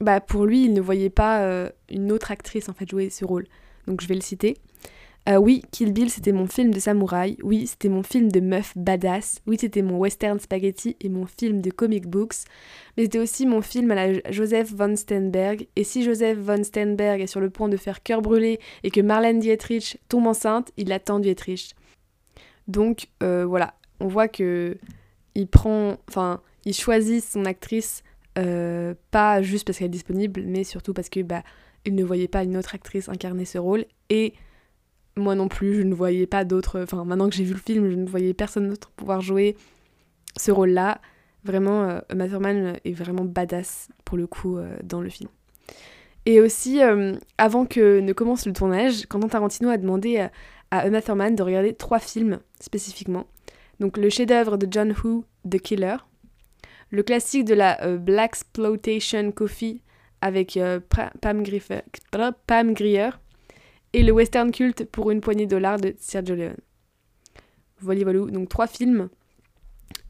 bah 0.00 0.20
pour 0.20 0.46
lui, 0.46 0.64
il 0.64 0.72
ne 0.72 0.80
voyait 0.80 1.10
pas 1.10 1.42
euh, 1.42 1.70
une 1.88 2.10
autre 2.10 2.30
actrice 2.32 2.68
en 2.68 2.72
fait 2.72 2.90
jouer 2.90 3.10
ce 3.10 3.24
rôle. 3.24 3.46
Donc 3.86 4.00
je 4.00 4.08
vais 4.08 4.14
le 4.14 4.20
citer. 4.20 4.56
Euh, 5.28 5.36
oui, 5.36 5.62
Kill 5.70 5.92
Bill, 5.92 6.10
c'était 6.10 6.32
mon 6.32 6.46
film 6.46 6.72
de 6.74 6.80
samouraï. 6.80 7.36
Oui, 7.42 7.68
c'était 7.68 7.88
mon 7.88 8.02
film 8.02 8.30
de 8.30 8.40
meuf 8.40 8.76
badass. 8.76 9.40
Oui, 9.46 9.56
c'était 9.60 9.82
mon 9.82 9.98
western 9.98 10.40
spaghetti 10.40 10.96
et 11.00 11.08
mon 11.08 11.26
film 11.26 11.60
de 11.60 11.70
comic 11.70 12.08
books. 12.08 12.34
Mais 12.96 13.04
c'était 13.04 13.20
aussi 13.20 13.46
mon 13.46 13.62
film 13.62 13.92
à 13.92 13.94
la 13.94 14.32
Joseph 14.32 14.72
von 14.72 14.96
Sternberg. 14.96 15.68
Et 15.76 15.84
si 15.84 16.02
Joseph 16.02 16.38
von 16.38 16.64
Sternberg 16.64 17.20
est 17.20 17.28
sur 17.28 17.40
le 17.40 17.50
point 17.50 17.68
de 17.68 17.76
faire 17.76 18.02
cœur 18.02 18.20
brûlé 18.20 18.58
et 18.82 18.90
que 18.90 19.00
Marlène 19.00 19.38
Dietrich 19.38 19.98
tombe 20.08 20.26
enceinte, 20.26 20.72
il 20.76 20.92
attend 20.92 21.20
Dietrich. 21.20 21.76
Donc 22.66 23.08
euh, 23.22 23.44
voilà, 23.46 23.74
on 24.00 24.08
voit 24.08 24.28
que 24.28 24.76
il 25.34 25.46
prend, 25.46 25.96
enfin, 26.08 26.40
il 26.64 26.74
choisit 26.74 27.24
son 27.24 27.44
actrice 27.44 28.02
euh, 28.38 28.94
pas 29.10 29.42
juste 29.42 29.66
parce 29.66 29.78
qu'elle 29.78 29.86
est 29.86 29.90
disponible, 29.90 30.42
mais 30.46 30.64
surtout 30.64 30.92
parce 30.94 31.08
que 31.08 31.20
bah, 31.20 31.42
il 31.84 31.94
ne 31.94 32.02
voyait 32.02 32.28
pas 32.28 32.42
une 32.42 32.56
autre 32.56 32.74
actrice 32.74 33.08
incarner 33.08 33.44
ce 33.44 33.58
rôle 33.58 33.84
et 34.10 34.34
moi 35.16 35.34
non 35.34 35.48
plus, 35.48 35.74
je 35.76 35.82
ne 35.82 35.94
voyais 35.94 36.26
pas 36.26 36.44
d'autres. 36.44 36.82
Enfin, 36.82 37.04
maintenant 37.04 37.28
que 37.28 37.34
j'ai 37.34 37.44
vu 37.44 37.54
le 37.54 37.60
film, 37.60 37.90
je 37.90 37.96
ne 37.96 38.06
voyais 38.06 38.34
personne 38.34 38.68
d'autre 38.68 38.90
pouvoir 38.90 39.20
jouer 39.20 39.56
ce 40.36 40.50
rôle-là. 40.50 41.00
Vraiment, 41.44 42.00
euh, 42.12 42.74
est 42.84 42.92
vraiment 42.92 43.24
badass 43.24 43.88
pour 44.04 44.16
le 44.16 44.26
coup 44.26 44.58
euh, 44.58 44.76
dans 44.84 45.00
le 45.00 45.08
film. 45.08 45.28
Et 46.24 46.40
aussi, 46.40 46.82
euh, 46.82 47.16
avant 47.36 47.66
que 47.66 47.98
ne 47.98 48.12
commence 48.12 48.46
le 48.46 48.52
tournage, 48.52 49.06
Quentin 49.06 49.28
Tarantino 49.28 49.68
a 49.70 49.76
demandé 49.76 50.18
euh, 50.18 50.28
à 50.70 50.86
Uma 50.86 51.02
Thurman 51.02 51.34
de 51.34 51.42
regarder 51.42 51.74
trois 51.74 51.98
films 51.98 52.38
spécifiquement. 52.60 53.26
Donc 53.80 53.96
le 53.96 54.08
chef-d'œuvre 54.08 54.56
de 54.56 54.68
John 54.70 54.94
Woo, 55.02 55.24
The 55.50 55.58
Killer, 55.58 55.96
le 56.90 57.02
classique 57.02 57.44
de 57.44 57.54
la 57.54 57.96
Black 57.96 58.32
Exploitation 58.32 59.32
Coffee 59.32 59.82
avec 60.20 60.58
Pam, 60.88 61.10
Pam 62.46 62.72
Grier 62.74 63.10
et 63.92 64.02
le 64.02 64.12
western 64.12 64.50
culte 64.50 64.84
pour 64.84 65.10
une 65.10 65.20
poignée 65.20 65.46
de 65.46 65.50
dollars 65.50 65.78
de 65.78 65.94
Sergio 65.98 66.34
Leone. 66.34 66.56
Voilà, 67.80 68.02
voilà. 68.04 68.20
Donc 68.30 68.48
trois 68.48 68.66
films. 68.66 69.08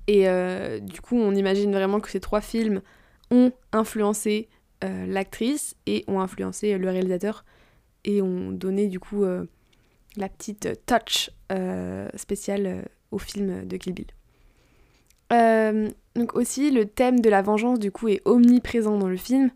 Et 0.07 0.29
euh, 0.29 0.79
du 0.81 1.01
coup, 1.01 1.17
on 1.17 1.35
imagine 1.35 1.73
vraiment 1.73 2.01
que 2.01 2.11
ces 2.11 2.21
trois 2.21 2.41
films 2.41 2.83
ont 3.31 3.53
influencé 3.73 4.49
euh, 4.85 5.07
l'actrice 5.07 5.77
et 5.87 6.05
ont 6.07 6.21
influencé 6.21 6.77
le 6.77 6.91
réalisateur 6.91 7.45
et 8.05 8.21
ont 8.21 8.51
donné 8.51 8.89
du 8.89 8.99
coup 8.99 9.25
euh, 9.25 9.45
la 10.17 10.29
petite 10.29 10.69
touch 10.87 11.31
spéciale 12.17 12.87
au 13.11 13.19
film 13.19 13.67
de 13.67 13.77
Kill 13.77 13.93
Bill. 13.93 14.07
donc 16.15 16.35
aussi, 16.35 16.71
le 16.71 16.87
thème 16.87 17.21
de 17.21 17.29
la 17.29 17.43
vengeance 17.43 17.79
du 17.79 17.91
coup 17.93 18.09
est 18.09 18.23
omniprésent 18.25 18.97
dans 18.99 19.09
le 19.09 19.17
film. 19.17 19.51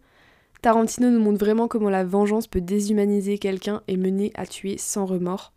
Tarantino 0.67 1.11
nous 1.11 1.21
montre 1.21 1.39
vraiment 1.39 1.69
comment 1.69 1.91
la 1.91 2.03
vengeance 2.03 2.49
peut 2.49 2.61
déshumaniser 2.61 3.39
quelqu'un 3.39 3.83
et 3.87 3.97
mener 3.97 4.33
à 4.35 4.47
tuer 4.47 4.79
sans 4.79 5.07
remords. 5.07 5.53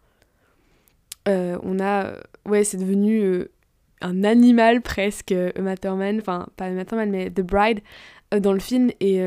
Euh, 1.28 1.58
on 1.64 1.80
a. 1.80 2.14
Ouais, 2.46 2.64
c'est 2.64 2.78
devenu 2.78 3.20
euh, 3.24 3.52
un 4.02 4.24
animal 4.24 4.84
presque, 4.84 5.34
Uma 5.58 5.74
enfin, 6.20 6.46
pas 6.58 6.70
Uma 6.70 6.86
Thurman, 6.86 7.10
mais 7.10 7.32
The 7.32 7.42
Bride 7.42 7.80
euh, 8.36 8.40
dans 8.40 8.54
le 8.54 8.60
film. 8.60 8.92
Et 9.00 9.20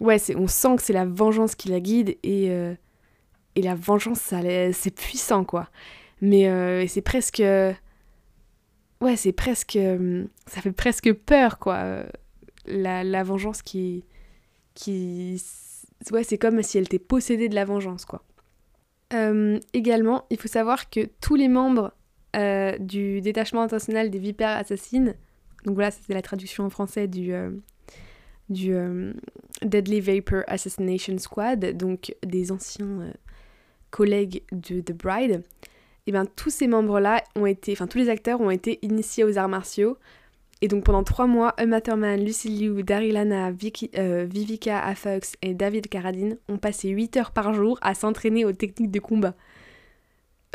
ouais, 0.00 0.18
on 0.34 0.48
sent 0.48 0.74
que 0.78 0.82
c'est 0.82 0.92
la 0.92 1.04
vengeance 1.04 1.54
qui 1.54 1.68
la 1.68 1.78
guide 1.78 2.16
et, 2.24 2.46
et 2.46 3.62
la 3.62 3.76
vengeance, 3.76 4.18
c'est 4.18 4.94
puissant 4.96 5.44
quoi. 5.44 5.68
Mais 6.22 6.88
c'est 6.88 7.02
presque. 7.02 7.40
Ouais, 9.00 9.14
c'est 9.14 9.32
presque. 9.32 9.78
ça 10.48 10.60
fait 10.60 10.72
presque 10.72 11.12
peur 11.12 11.60
quoi. 11.60 12.02
La 12.66 13.22
vengeance 13.22 13.62
qui 13.62 14.02
qui... 14.74 15.42
Ouais, 16.10 16.24
c'est 16.24 16.38
comme 16.38 16.62
si 16.62 16.78
elle 16.78 16.84
était 16.84 16.98
possédée 16.98 17.48
de 17.48 17.54
la 17.54 17.64
vengeance, 17.64 18.04
quoi. 18.04 18.22
Euh, 19.12 19.58
également, 19.72 20.26
il 20.30 20.38
faut 20.38 20.48
savoir 20.48 20.90
que 20.90 21.08
tous 21.20 21.34
les 21.36 21.48
membres 21.48 21.92
du 22.80 23.20
détachement 23.20 23.62
international 23.62 24.10
des 24.10 24.18
vipères 24.18 24.56
assassines. 24.56 25.14
Donc 25.64 25.76
voilà, 25.76 25.92
c'était 25.92 26.14
la 26.14 26.22
traduction 26.22 26.64
en 26.64 26.70
français 26.70 27.06
du, 27.06 27.32
du 28.48 28.74
Deadly 29.62 30.00
Vapor 30.00 30.42
Assassination 30.48 31.16
Squad, 31.18 31.76
donc 31.76 32.12
des 32.26 32.50
anciens 32.50 33.12
collègues 33.90 34.42
de 34.50 34.80
The 34.80 34.92
Bride. 34.92 35.44
Et 36.08 36.12
bien 36.12 36.26
tous 36.26 36.50
ces 36.50 36.66
membres-là 36.66 37.22
ont 37.36 37.46
été, 37.46 37.72
enfin 37.72 37.86
tous 37.86 37.98
les 37.98 38.08
acteurs 38.08 38.40
ont 38.40 38.50
été 38.50 38.80
initiés 38.82 39.22
aux 39.22 39.38
arts 39.38 39.48
martiaux 39.48 39.96
et 40.64 40.68
donc 40.68 40.82
pendant 40.82 41.04
trois 41.04 41.26
mois, 41.26 41.54
Uma 41.62 41.82
Thurman, 41.82 42.24
Lucy 42.24 42.48
Liu, 42.48 42.82
Daryl 42.82 43.18
Hannah, 43.18 43.52
euh, 43.98 44.26
Vivica 44.26 44.80
A. 44.80 44.94
Fox 44.94 45.34
et 45.42 45.52
David 45.52 45.88
Carradine 45.88 46.38
ont 46.48 46.56
passé 46.56 46.88
8 46.88 47.18
heures 47.18 47.30
par 47.32 47.52
jour 47.52 47.78
à 47.82 47.92
s'entraîner 47.92 48.46
aux 48.46 48.52
techniques 48.52 48.90
de 48.90 48.98
combat. 48.98 49.34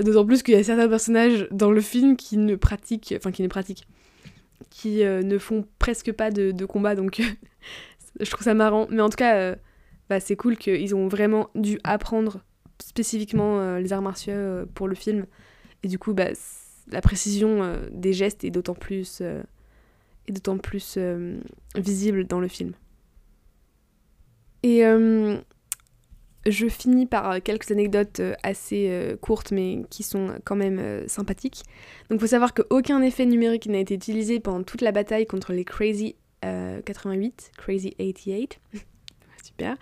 D'autant 0.03 0.25
plus 0.25 0.41
qu'il 0.41 0.55
y 0.55 0.57
a 0.57 0.63
certains 0.63 0.89
personnages 0.89 1.47
dans 1.51 1.69
le 1.69 1.79
film 1.79 2.17
qui 2.17 2.37
ne 2.37 2.55
pratiquent, 2.55 3.13
enfin 3.17 3.31
qui 3.31 3.43
ne 3.43 3.47
pratiquent, 3.47 3.87
qui 4.71 5.03
euh, 5.03 5.21
ne 5.21 5.37
font 5.37 5.67
presque 5.77 6.11
pas 6.11 6.31
de, 6.31 6.65
combat, 6.65 6.95
donc 6.95 7.21
je 8.19 8.31
trouve 8.31 8.43
ça 8.43 8.55
marrant. 8.55 8.87
Mais 8.89 9.03
en 9.03 9.09
tout 9.09 9.17
cas, 9.17 9.35
euh, 9.35 9.55
bah, 10.09 10.19
c'est 10.19 10.35
cool 10.35 10.57
qu'ils 10.57 10.95
ont 10.95 11.07
vraiment 11.07 11.51
dû 11.53 11.79
apprendre 11.83 12.39
spécifiquement 12.79 13.77
les 13.77 13.93
arts 13.93 14.01
martiaux 14.01 14.65
pour 14.73 14.87
le 14.87 14.95
film. 14.95 15.27
Et 15.83 15.87
du 15.87 15.99
coup, 15.99 16.15
bah, 16.15 16.29
la 16.91 17.01
précision 17.01 17.77
des 17.91 18.13
gestes 18.13 18.43
est 18.43 18.49
d'autant 18.49 18.73
plus 18.73 19.21
d'autant 20.31 20.57
plus 20.57 20.95
euh, 20.97 21.39
visible 21.75 22.25
dans 22.25 22.39
le 22.39 22.47
film. 22.47 22.73
Et 24.63 24.85
euh, 24.85 25.37
je 26.45 26.67
finis 26.67 27.05
par 27.05 27.41
quelques 27.41 27.71
anecdotes 27.71 28.19
euh, 28.19 28.33
assez 28.43 29.17
courtes 29.21 29.51
mais 29.51 29.83
qui 29.89 30.03
sont 30.03 30.39
quand 30.43 30.55
même 30.55 31.07
sympathiques. 31.07 31.63
Donc 32.09 32.17
il 32.17 32.21
faut 32.21 32.27
savoir 32.27 32.53
qu'aucun 32.53 33.01
effet 33.01 33.25
numérique 33.25 33.67
n'a 33.67 33.79
été 33.79 33.93
utilisé 33.95 34.39
pendant 34.39 34.63
toute 34.63 34.81
la 34.81 34.91
bataille 34.91 35.25
contre 35.25 35.53
les 35.53 35.63
Crazy 35.63 36.15
88, 36.41 37.51
Crazy 37.57 37.91
88. 37.97 38.59
Super. 39.43 39.75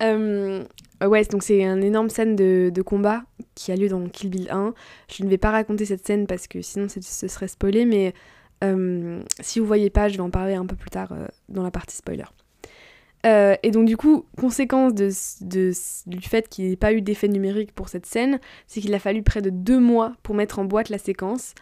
ouais, 0.00 1.24
donc 1.26 1.42
c'est 1.42 1.62
une 1.62 1.84
énorme 1.84 2.10
scène 2.10 2.36
de, 2.36 2.70
de, 2.74 2.82
combat 2.82 3.24
qui 3.54 3.70
a 3.72 3.76
lieu 3.76 3.88
dans 3.88 4.06
Kill 4.08 4.30
Bill 4.30 4.48
1. 4.50 4.74
Je 5.10 5.24
ne 5.24 5.28
vais 5.28 5.38
pas 5.38 5.50
raconter 5.50 5.84
cette 5.84 6.06
scène 6.06 6.26
parce 6.26 6.46
que 6.46 6.60
sinon 6.62 6.88
ce 6.88 7.28
serait 7.28 7.48
spoilé, 7.48 7.84
mais 7.86 8.12
euh, 8.64 9.22
si 9.40 9.60
vous 9.60 9.66
voyez 9.66 9.90
pas, 9.90 10.08
je 10.08 10.16
vais 10.16 10.22
en 10.22 10.30
parler 10.30 10.54
un 10.54 10.66
peu 10.66 10.76
plus 10.76 10.90
tard 10.90 11.12
euh, 11.12 11.26
dans 11.48 11.62
la 11.62 11.70
partie 11.70 11.96
spoiler. 11.96 12.24
Euh, 13.26 13.56
et 13.62 13.70
donc 13.70 13.86
du 13.86 13.96
coup, 13.96 14.26
conséquence 14.38 14.92
du 14.92 16.20
fait 16.20 16.48
qu'il 16.48 16.66
n'y 16.66 16.72
ait 16.72 16.76
pas 16.76 16.92
eu 16.92 17.00
d'effet 17.00 17.28
numérique 17.28 17.72
pour 17.72 17.88
cette 17.88 18.04
scène, 18.04 18.38
c'est 18.66 18.80
qu'il 18.80 18.92
a 18.94 18.98
fallu 18.98 19.22
près 19.22 19.40
de 19.40 19.50
deux 19.50 19.78
mois 19.78 20.12
pour 20.22 20.34
mettre 20.34 20.58
en 20.58 20.64
boîte 20.64 20.90
la 20.90 20.98
séquence. 20.98 21.54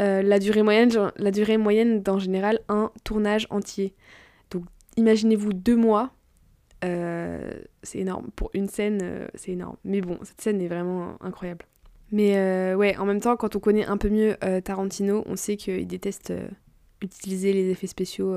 la, 0.00 0.38
durée 0.40 0.62
moyenne, 0.62 1.12
la 1.16 1.30
durée 1.30 1.56
moyenne 1.56 2.02
général 2.18 2.58
un 2.68 2.90
tournage 3.04 3.46
entier. 3.50 3.94
Donc 4.50 4.64
imaginez-vous 4.96 5.52
deux 5.52 5.76
mois, 5.76 6.12
c'est 6.82 7.98
énorme. 7.98 8.30
Pour 8.34 8.50
une 8.52 8.68
scène, 8.68 9.28
c'est 9.34 9.52
énorme. 9.52 9.76
Mais 9.84 10.00
bon, 10.00 10.18
cette 10.24 10.40
scène 10.40 10.60
est 10.60 10.68
vraiment 10.68 11.16
incroyable. 11.20 11.64
Mais 12.10 12.36
euh, 12.36 12.76
ouais, 12.76 12.96
en 12.96 13.06
même 13.06 13.20
temps, 13.20 13.36
quand 13.36 13.56
on 13.56 13.60
connaît 13.60 13.84
un 13.84 13.96
peu 13.96 14.08
mieux 14.08 14.36
euh, 14.44 14.60
Tarantino, 14.60 15.24
on 15.26 15.36
sait 15.36 15.56
qu'il 15.56 15.86
déteste 15.86 16.30
euh, 16.30 16.46
utiliser 17.02 17.52
les 17.52 17.70
effets 17.70 17.86
spéciaux. 17.86 18.36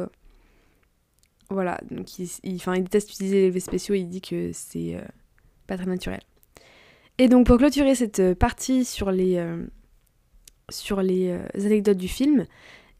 voilà, 1.49 1.79
donc 1.91 2.19
il, 2.19 2.29
il, 2.43 2.57
déteste 2.81 3.11
utiliser 3.11 3.41
les 3.41 3.47
effets 3.47 3.59
spéciaux, 3.59 3.95
il 3.95 4.07
dit 4.07 4.21
que 4.21 4.51
c'est 4.53 4.97
pas 5.67 5.77
très 5.77 5.85
naturel. 5.85 6.21
Et 7.17 7.27
donc 7.27 7.47
pour 7.47 7.57
clôturer 7.57 7.95
cette 7.95 8.33
partie 8.33 8.83
sur 8.83 9.11
les, 9.11 9.43
sur 10.69 11.01
les 11.01 11.39
anecdotes 11.53 11.97
du 11.97 12.07
film, 12.07 12.45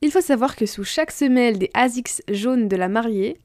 il 0.01 0.12
faut 0.12 0.21
savoir 0.21 0.56
que 0.56 0.65
sous 0.65 0.84
chaque 0.84 1.12
semelle 1.12 1.58
des 1.58 1.69
ASICS 1.73 2.21
jaunes 2.30 2.67
de 2.67 2.75
la 2.75 2.88
mariée 2.88 3.41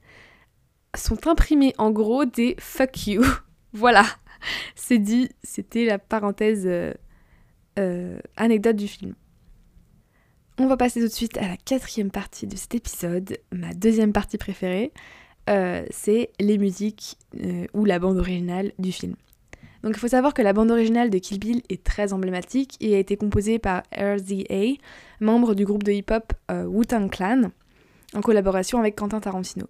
sont 0.94 1.26
imprimés 1.26 1.74
en 1.78 1.90
gros 1.90 2.24
des 2.24 2.54
fuck 2.58 3.06
you. 3.06 3.24
voilà, 3.72 4.04
c'est 4.76 4.98
dit, 4.98 5.30
c'était 5.42 5.86
la 5.86 5.98
parenthèse 5.98 6.68
euh, 7.78 8.18
anecdote 8.36 8.76
du 8.76 8.88
film. 8.88 9.14
On 10.58 10.66
va 10.66 10.76
passer 10.76 11.00
tout 11.00 11.06
de 11.06 11.12
suite 11.12 11.38
à 11.38 11.48
la 11.48 11.56
quatrième 11.56 12.10
partie 12.10 12.46
de 12.46 12.56
cet 12.56 12.74
épisode, 12.74 13.38
ma 13.50 13.72
deuxième 13.72 14.12
partie 14.12 14.38
préférée, 14.38 14.92
euh, 15.48 15.84
c'est 15.90 16.30
les 16.38 16.58
musiques 16.58 17.16
euh, 17.42 17.66
ou 17.72 17.84
la 17.84 17.98
bande 17.98 18.18
originale 18.18 18.72
du 18.78 18.92
film. 18.92 19.14
Donc 19.82 19.94
il 19.96 19.98
faut 19.98 20.08
savoir 20.08 20.34
que 20.34 20.42
la 20.42 20.52
bande 20.52 20.70
originale 20.70 21.10
de 21.10 21.18
Kill 21.18 21.40
Bill 21.40 21.62
est 21.68 21.82
très 21.82 22.12
emblématique 22.12 22.76
et 22.80 22.94
a 22.94 22.98
été 22.98 23.16
composée 23.16 23.58
par 23.58 23.82
RZA, 23.96 24.76
membre 25.20 25.54
du 25.54 25.64
groupe 25.64 25.82
de 25.82 25.92
hip-hop 25.92 26.32
Wu-Tang 26.50 27.08
Clan, 27.10 27.50
en 28.14 28.20
collaboration 28.20 28.78
avec 28.78 28.94
Quentin 28.94 29.18
Tarantino. 29.18 29.66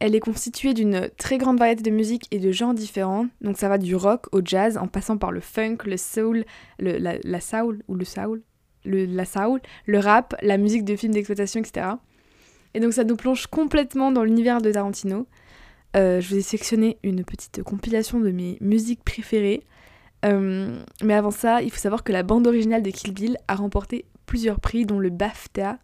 Elle 0.00 0.14
est 0.14 0.20
constituée 0.20 0.72
d'une 0.74 1.10
très 1.18 1.36
grande 1.36 1.58
variété 1.58 1.82
de 1.82 1.94
musiques 1.94 2.26
et 2.30 2.38
de 2.38 2.50
genres 2.50 2.74
différents, 2.74 3.26
donc 3.42 3.58
ça 3.58 3.68
va 3.68 3.76
du 3.76 3.94
rock 3.94 4.26
au 4.32 4.40
jazz 4.42 4.78
en 4.78 4.88
passant 4.88 5.18
par 5.18 5.30
le 5.30 5.40
funk, 5.40 5.78
le 5.84 5.98
soul, 5.98 6.44
la, 6.78 7.40
soul 7.40 7.82
ou 7.86 7.94
le 7.94 8.06
soul, 8.06 8.42
le, 8.84 9.04
la 9.04 9.26
soul, 9.26 9.60
le 9.84 9.98
rap, 9.98 10.34
la 10.40 10.56
musique 10.56 10.84
de 10.84 10.96
films 10.96 11.12
d'exploitation, 11.12 11.60
etc. 11.60 11.86
Et 12.72 12.80
donc 12.80 12.94
ça 12.94 13.04
nous 13.04 13.16
plonge 13.16 13.46
complètement 13.46 14.10
dans 14.10 14.24
l'univers 14.24 14.62
de 14.62 14.72
Tarantino. 14.72 15.26
Euh, 15.96 16.20
je 16.20 16.28
vous 16.28 16.36
ai 16.36 16.42
sélectionné 16.42 16.98
une 17.02 17.24
petite 17.24 17.62
compilation 17.62 18.20
de 18.20 18.30
mes 18.30 18.56
musiques 18.60 19.04
préférées. 19.04 19.64
Euh, 20.24 20.78
mais 21.02 21.14
avant 21.14 21.30
ça, 21.30 21.62
il 21.62 21.70
faut 21.70 21.78
savoir 21.78 22.04
que 22.04 22.12
la 22.12 22.22
bande 22.22 22.46
originale 22.46 22.82
de 22.82 22.90
Kill 22.90 23.12
Bill 23.12 23.36
a 23.48 23.54
remporté 23.54 24.04
plusieurs 24.26 24.60
prix, 24.60 24.86
dont 24.86 24.98
le 24.98 25.10
BAFTA, 25.10 25.78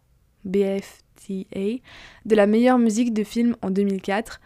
De 1.29 2.35
la 2.35 2.47
meilleure 2.47 2.77
musique 2.77 3.13
de 3.13 3.23
film 3.23 3.55
en 3.61 3.69
2004. 3.69 4.39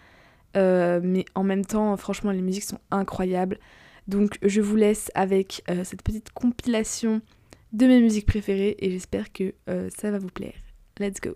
Euh, 0.58 1.00
mais 1.04 1.26
en 1.36 1.44
même 1.44 1.66
temps, 1.66 1.96
franchement, 1.98 2.32
les 2.32 2.42
musiques 2.42 2.64
sont 2.64 2.80
incroyables. 2.92 3.60
Donc 4.08 4.38
je 4.42 4.62
vous 4.62 4.76
laisse 4.76 5.12
avec 5.16 5.64
euh, 5.70 5.84
cette 5.84 6.02
petite 6.02 6.32
compilation 6.32 7.22
de 7.72 7.86
mes 7.86 8.02
musiques 8.02 8.26
préférées 8.26 8.76
et 8.80 8.92
j'espère 8.92 9.32
que 9.32 9.54
euh, 9.70 9.90
ça 9.96 10.12
va 10.12 10.20
vous 10.20 10.30
plaire. 10.30 10.56
Let's 11.00 11.22
go 11.22 11.36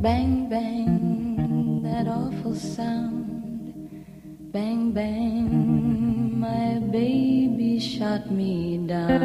Bang, 0.00 0.48
bang. 0.48 1.82
That 1.82 2.08
awful 2.08 2.54
sound. 2.54 3.26
Bang, 4.52 4.92
bang. 4.92 6.40
My 6.40 6.78
baby 6.90 7.78
shot 7.78 8.30
me 8.30 8.78
down. 8.86 9.20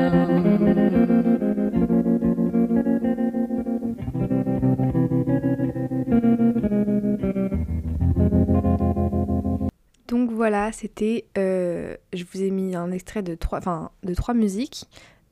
Donc 10.07 10.31
voilà, 10.31 10.71
c'était. 10.71 11.25
euh, 11.37 11.95
je 12.13 12.23
vous 12.31 12.43
ai 12.43 12.51
mis 12.51 12.75
un 12.75 12.91
extrait 12.91 13.23
de 13.23 13.35
trois, 13.35 13.59
enfin, 13.59 13.91
de 14.03 14.13
trois 14.13 14.33
musiques. 14.33 14.85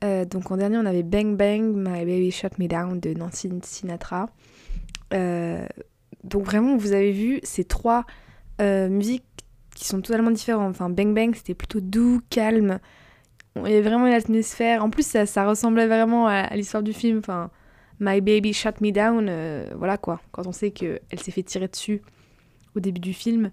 Euh, 0.04 0.26
donc 0.26 0.52
en 0.52 0.58
dernier, 0.58 0.78
on 0.78 0.86
avait 0.86 1.04
Bang 1.04 1.36
Bang, 1.38 1.74
My 1.76 2.06
Baby 2.06 2.32
Shut 2.32 2.58
Me 2.60 2.68
Down 2.68 3.00
de 3.00 3.14
Nancy 3.14 3.50
Sinatra. 3.62 4.30
Euh, 5.14 5.66
donc 6.24 6.44
vraiment, 6.44 6.78
vous 6.78 6.94
avez 6.94 7.12
vu 7.12 7.40
ces 7.44 7.64
trois 7.64 8.06
euh, 8.62 8.90
musiques 8.90 9.24
qui 9.76 9.86
sont 9.86 10.02
totalement 10.02 10.32
différentes. 10.32 10.72
Enfin, 10.72 10.90
Bang 10.90 11.14
Bang, 11.14 11.36
c'était 11.36 11.54
plutôt 11.54 11.82
doux, 11.82 12.22
calme. 12.30 12.80
Il 13.56 13.64
y 13.64 13.74
avait 13.74 13.82
vraiment 13.82 14.08
une 14.08 14.14
atmosphère. 14.14 14.84
En 14.84 14.90
plus, 14.90 15.06
ça, 15.06 15.48
ressemblait 15.48 15.88
vraiment 15.88 16.28
à, 16.28 16.56
l'histoire 16.56 16.84
du 16.84 16.94
film. 16.94 17.20
Enfin, 17.20 17.52
My 18.00 18.22
Baby 18.22 18.54
Shut 18.54 18.82
Me 18.82 18.92
Down, 18.92 19.28
euh, 19.30 19.68
voilà 19.76 19.98
quoi. 19.98 20.22
Quand 20.32 20.48
on 20.48 20.52
sait 20.52 20.72
qu'elle 20.72 21.00
s'est 21.18 21.32
fait 21.32 21.44
tirer 21.44 21.68
dessus 21.68 22.02
au 22.76 22.80
début 22.80 23.00
du 23.00 23.14
film, 23.14 23.52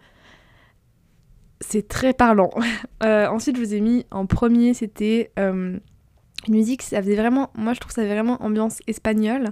c'est 1.60 1.88
très 1.88 2.14
parlant. 2.14 2.50
Ensuite, 3.02 3.56
je 3.56 3.62
vous 3.62 3.74
ai 3.74 3.80
mis 3.80 4.06
en 4.10 4.26
premier, 4.26 4.72
c'était 4.72 5.30
une 5.36 5.80
musique, 6.48 6.80
ça 6.80 7.02
faisait 7.02 7.16
vraiment, 7.16 7.50
moi 7.54 7.74
je 7.74 7.80
trouve 7.80 7.92
ça 7.92 8.00
avait 8.00 8.14
vraiment 8.14 8.42
ambiance 8.42 8.80
espagnole. 8.86 9.50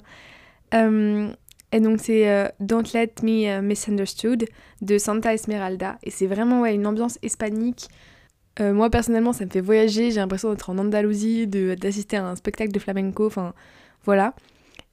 Et 1.73 1.81
donc 1.81 2.01
c'est 2.01 2.29
euh, 2.29 2.49
Don't 2.61 2.85
Let 2.95 3.13
Me 3.23 3.47
euh, 3.49 3.63
Misunderstood 3.63 4.47
de 4.81 4.99
Santa 4.99 5.35
Esmeralda. 5.35 5.99
Et 6.03 6.11
c'est 6.11 6.27
vraiment 6.27 6.63
ouais, 6.63 6.75
une 6.75 6.87
ambiance 6.87 7.19
hispanique. 7.23 7.89
Euh, 8.61 8.73
moi 8.73 8.91
personnellement, 8.91 9.33
ça 9.33 9.45
me 9.45 9.51
fait 9.51 9.61
voyager. 9.61 10.11
J'ai 10.11 10.21
l'impression 10.21 10.51
d'être 10.51 10.71
en 10.71 10.79
Andalousie, 10.79 11.47
d'assister 11.47 12.17
à 12.17 12.27
un 12.27 12.37
spectacle 12.37 12.73
de 12.73 12.79
flamenco. 12.79 13.27
Enfin, 13.27 13.55
voilà. 14.05 14.35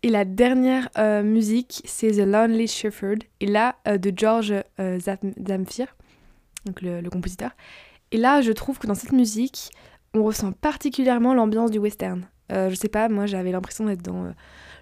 Et 0.04 0.10
la 0.10 0.24
dernière 0.24 0.90
musique, 1.24 1.82
c'est 1.86 2.12
The 2.12 2.28
Lonely 2.28 2.68
Shepherd. 2.68 3.24
Et 3.40 3.48
là, 3.48 3.78
de 3.88 4.14
George 4.16 4.54
Zam- 4.78 5.34
Zamfir, 5.48 5.96
donc 6.66 6.82
le, 6.82 7.02
compositeur. 7.10 7.52
Et 8.12 8.18
là, 8.18 8.42
je 8.42 8.52
trouve 8.52 8.78
que 8.78 8.86
dans 8.86 8.94
cette 8.94 9.14
musique, 9.14 9.72
on 10.14 10.24
ressent 10.24 10.52
particulièrement 10.52 11.34
l'ambiance 11.34 11.72
du 11.72 11.80
western. 11.80 12.28
Euh, 12.52 12.70
je 12.70 12.76
sais 12.76 12.90
pas, 12.90 13.10
moi 13.10 13.26
j'avais 13.26 13.52
l'impression 13.52 13.86
d'être 13.86 14.04
dans 14.04 14.34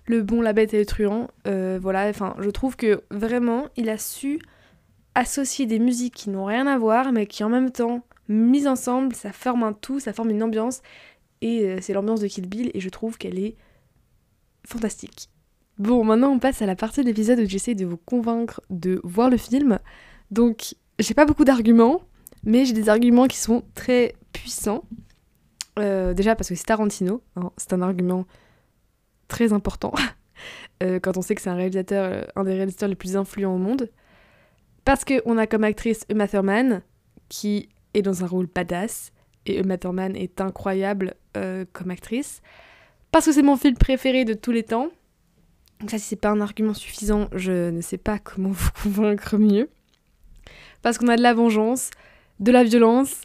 Le 0.06 0.22
Bon, 0.22 0.42
la 0.42 0.54
Bête 0.54 0.74
et 0.74 0.80
le 0.80 0.86
Truand. 0.86 1.30
Euh, 1.48 1.80
voilà, 1.82 2.08
enfin, 2.10 2.36
je 2.39 2.50
trouve 2.50 2.76
que 2.76 3.02
vraiment, 3.10 3.68
il 3.78 3.89
a 3.89 3.98
su 3.98 4.39
associer 5.16 5.66
des 5.66 5.80
musiques 5.80 6.16
qui 6.16 6.30
n'ont 6.30 6.46
rien 6.46 6.68
à 6.68 6.78
voir, 6.78 7.12
mais 7.12 7.28
qui 7.28 7.44
en 7.44 7.50
même 7.50 7.72
temps, 7.72 8.04
mises 8.28 8.68
ensemble, 8.68 9.16
ça 9.16 9.32
forme 9.32 9.63
un 9.63 9.74
tout, 9.74 10.00
ça 10.00 10.13
forme 10.13 10.32
une 10.32 10.44
ambiance. 10.44 10.82
Et 11.42 11.66
euh, 11.66 11.78
c'est 11.82 11.94
l'ambiance 11.94 12.22
de 12.22 12.28
Kill 12.28 12.48
Bill, 12.48 12.72
et 12.74 12.80
je 12.80 12.89
trouve 12.89 13.18
qu'elle 13.18 13.39
est 13.39 13.56
fantastique. 14.66 15.30
Bon, 15.78 16.04
maintenant 16.04 16.30
on 16.30 16.39
passe 16.39 16.62
à 16.62 16.66
la 16.66 16.76
partie 16.76 17.02
de 17.02 17.08
l'épisode 17.08 17.39
où 17.39 17.50
j'essaie 17.50 17.74
de 17.76 17.86
vous 17.86 17.98
convaincre 17.98 18.62
de 18.70 19.02
voir 19.04 19.30
le 19.30 19.38
film. 19.38 19.80
Donc, 20.32 20.76
j'ai 21.00 21.13
pas 21.13 21.26
beaucoup 21.26 21.46
d'arguments, 21.46 22.04
mais 22.44 22.66
j'ai 22.66 22.74
des 22.74 22.89
arguments 22.89 23.28
qui 23.28 23.38
sont 23.38 23.63
très 23.74 24.16
puissants. 24.32 24.84
Euh, 25.80 26.13
déjà 26.13 26.36
parce 26.36 26.50
que 26.50 26.56
c'est 26.56 26.66
Tarantino, 26.66 27.24
hein, 27.36 27.52
c'est 27.58 27.74
un 27.74 27.82
argument 27.82 28.26
très 29.34 29.52
important 29.52 29.93
euh, 30.84 31.00
quand 31.00 31.17
on 31.17 31.24
sait 31.24 31.34
que 31.34 31.41
c'est 31.41 31.50
un 31.50 31.56
réalisateur, 31.56 32.06
euh, 32.06 32.22
un 32.36 32.43
des 32.43 32.54
réalisateurs 32.54 32.88
les 32.88 32.96
plus 32.96 33.17
influents 33.17 33.56
au 33.56 33.58
monde. 33.58 33.89
Parce 34.86 35.04
qu'on 35.06 35.38
a 35.38 35.48
comme 35.48 35.63
actrice 35.63 36.06
Uma 36.10 36.28
Thurman, 36.28 36.82
qui 37.30 37.69
est 37.93 38.04
dans 38.04 38.24
un 38.24 38.28
rôle 38.28 38.48
badass, 38.48 39.12
et 39.46 39.60
Uma 39.60 39.78
Thurman 39.78 40.15
est 40.15 40.39
incroyable 40.39 41.15
euh, 41.36 41.65
comme 41.74 41.89
actrice. 41.89 42.41
Parce 43.12 43.26
que 43.26 43.32
c'est 43.32 43.41
mon 43.41 43.58
film 43.58 43.76
préféré 43.76 44.24
de 44.24 44.34
tous 44.34 44.52
les 44.52 44.63
temps. 44.63 44.89
Donc 45.80 45.89
ça, 45.89 45.98
si 45.98 46.06
c'est 46.06 46.15
pas 46.15 46.30
un 46.30 46.39
argument 46.39 46.74
suffisant, 46.74 47.28
je 47.34 47.72
ne 47.72 47.82
sais 47.82 47.98
pas 47.98 48.19
comment 48.19 48.50
vous 48.52 48.69
convaincre 48.84 49.38
mieux. 49.38 49.69
Parce 50.84 50.98
qu'on 50.98 51.08
a 51.08 51.15
de 51.15 51.24
la 51.24 51.34
vengeance, 51.34 51.89
de 52.39 52.52
la 52.52 52.63
violence, 52.63 53.22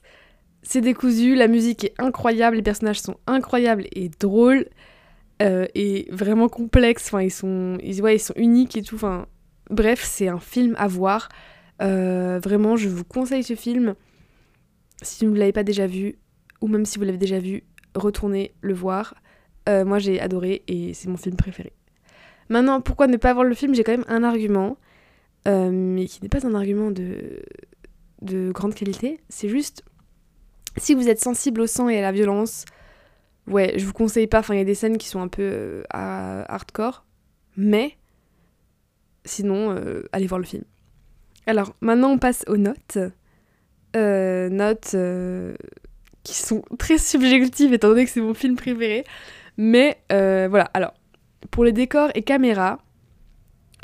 c'est 0.62 0.80
décousu, 0.80 1.34
la 1.34 1.48
musique 1.48 1.84
est 1.84 1.94
incroyable, 1.98 2.56
les 2.56 2.62
personnages 2.62 3.00
sont 3.00 3.16
incroyables 3.26 3.86
et 3.92 4.08
drôles 4.08 4.66
euh, 5.42 5.66
et 5.74 6.08
vraiment 6.10 6.48
complexes. 6.48 7.06
Enfin, 7.06 7.22
ils 7.22 7.30
sont, 7.30 7.78
ouais, 8.00 8.16
ils 8.16 8.20
sont 8.20 8.34
uniques 8.36 8.76
et 8.76 8.82
tout. 8.82 8.98
Bref, 9.70 10.02
c'est 10.04 10.28
un 10.28 10.38
film 10.38 10.74
à 10.78 10.88
voir. 10.88 11.28
Euh, 11.80 12.40
vraiment, 12.42 12.76
je 12.76 12.88
vous 12.88 13.04
conseille 13.04 13.42
ce 13.42 13.54
film. 13.54 13.94
Si 15.02 15.26
vous 15.26 15.32
ne 15.32 15.38
l'avez 15.38 15.52
pas 15.52 15.62
déjà 15.62 15.86
vu, 15.86 16.18
ou 16.60 16.68
même 16.68 16.84
si 16.84 16.98
vous 16.98 17.04
l'avez 17.04 17.18
déjà 17.18 17.38
vu, 17.38 17.64
retournez 17.94 18.52
le 18.60 18.74
voir. 18.74 19.14
Euh, 19.68 19.84
moi, 19.84 19.98
j'ai 19.98 20.20
adoré 20.20 20.62
et 20.66 20.94
c'est 20.94 21.08
mon 21.08 21.16
film 21.16 21.36
préféré. 21.36 21.72
Maintenant, 22.48 22.80
pourquoi 22.80 23.06
ne 23.06 23.16
pas 23.16 23.32
voir 23.32 23.44
le 23.44 23.54
film? 23.54 23.74
J'ai 23.74 23.84
quand 23.84 23.92
même 23.92 24.06
un 24.08 24.24
argument, 24.24 24.78
euh, 25.46 25.70
mais 25.70 26.06
qui 26.06 26.20
n'est 26.22 26.28
pas 26.28 26.46
un 26.46 26.54
argument 26.54 26.90
de 26.90 28.50
grande 28.52 28.74
qualité. 28.74 29.20
C'est 29.28 29.48
juste, 29.48 29.84
si 30.78 30.94
vous 30.94 31.08
êtes 31.08 31.20
sensible 31.20 31.60
au 31.60 31.66
sang 31.66 31.88
et 31.88 31.98
à 31.98 32.02
la 32.02 32.12
violence, 32.12 32.64
ouais, 33.48 33.74
je 33.76 33.84
vous 33.84 33.92
conseille 33.92 34.26
pas. 34.26 34.40
Enfin, 34.40 34.54
il 34.54 34.58
y 34.58 34.60
a 34.60 34.64
des 34.64 34.74
scènes 34.74 34.98
qui 34.98 35.08
sont 35.08 35.20
un 35.20 35.28
peu 35.28 35.42
euh, 35.42 36.44
hardcore, 36.48 37.04
mais 37.56 37.96
sinon, 39.24 39.70
euh, 39.72 40.08
allez 40.12 40.26
voir 40.26 40.38
le 40.38 40.46
film. 40.46 40.64
Alors, 41.46 41.74
maintenant, 41.80 42.10
on 42.10 42.18
passe 42.18 42.44
aux 42.46 42.56
notes. 42.56 42.98
Euh, 43.96 44.48
notes 44.50 44.94
qui 46.22 46.34
sont 46.34 46.62
très 46.78 46.98
subjectives, 46.98 47.72
étant 47.72 47.88
donné 47.88 48.04
que 48.04 48.10
c'est 48.10 48.20
mon 48.20 48.34
film 48.34 48.56
préféré. 48.56 49.04
Mais 49.56 49.98
voilà, 50.10 50.70
alors, 50.74 50.94
pour 51.50 51.64
les 51.64 51.72
décors 51.72 52.10
et 52.14 52.22
caméras, 52.22 52.78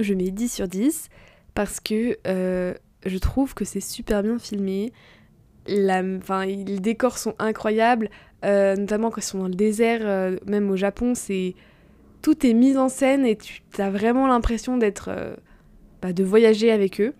je 0.00 0.14
mets 0.14 0.30
10 0.30 0.52
sur 0.52 0.68
10 0.68 1.08
parce 1.54 1.80
que 1.80 2.18
je 2.24 3.18
trouve 3.18 3.54
que 3.54 3.64
c'est 3.64 3.80
super 3.80 4.22
bien 4.22 4.38
filmé. 4.38 4.92
La, 5.66 6.02
enfin, 6.18 6.44
les 6.44 6.78
décors 6.78 7.16
sont 7.16 7.34
incroyables, 7.38 8.10
notamment 8.44 9.10
quand 9.10 9.20
ils 9.20 9.24
sont 9.24 9.38
dans 9.38 9.48
le 9.48 9.54
désert, 9.54 10.00
euh, 10.02 10.36
même 10.46 10.70
au 10.70 10.76
Japon, 10.76 11.14
c'est 11.14 11.54
tout 12.24 12.46
est 12.46 12.54
mis 12.54 12.78
en 12.78 12.88
scène 12.88 13.26
et 13.26 13.36
tu 13.36 13.62
as 13.76 13.90
vraiment 13.90 14.26
l'impression 14.26 14.78
d'être, 14.78 15.10
euh, 15.10 15.36
bah, 16.00 16.14
de 16.14 16.24
voyager 16.24 16.72
avec 16.72 16.98
eux. 16.98 17.12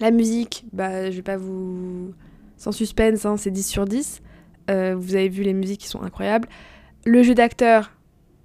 La 0.00 0.10
musique, 0.10 0.64
bah, 0.72 1.08
je 1.12 1.16
vais 1.16 1.22
pas 1.22 1.36
vous, 1.36 2.12
sans 2.56 2.72
suspense, 2.72 3.24
hein, 3.24 3.36
c'est 3.36 3.52
10 3.52 3.62
sur 3.62 3.84
10. 3.84 4.20
Euh, 4.70 4.96
vous 4.96 5.14
avez 5.14 5.28
vu 5.28 5.44
les 5.44 5.52
musiques 5.52 5.82
qui 5.82 5.86
sont 5.86 6.02
incroyables. 6.02 6.48
Le 7.04 7.22
jeu 7.22 7.34
d'acteur, 7.34 7.92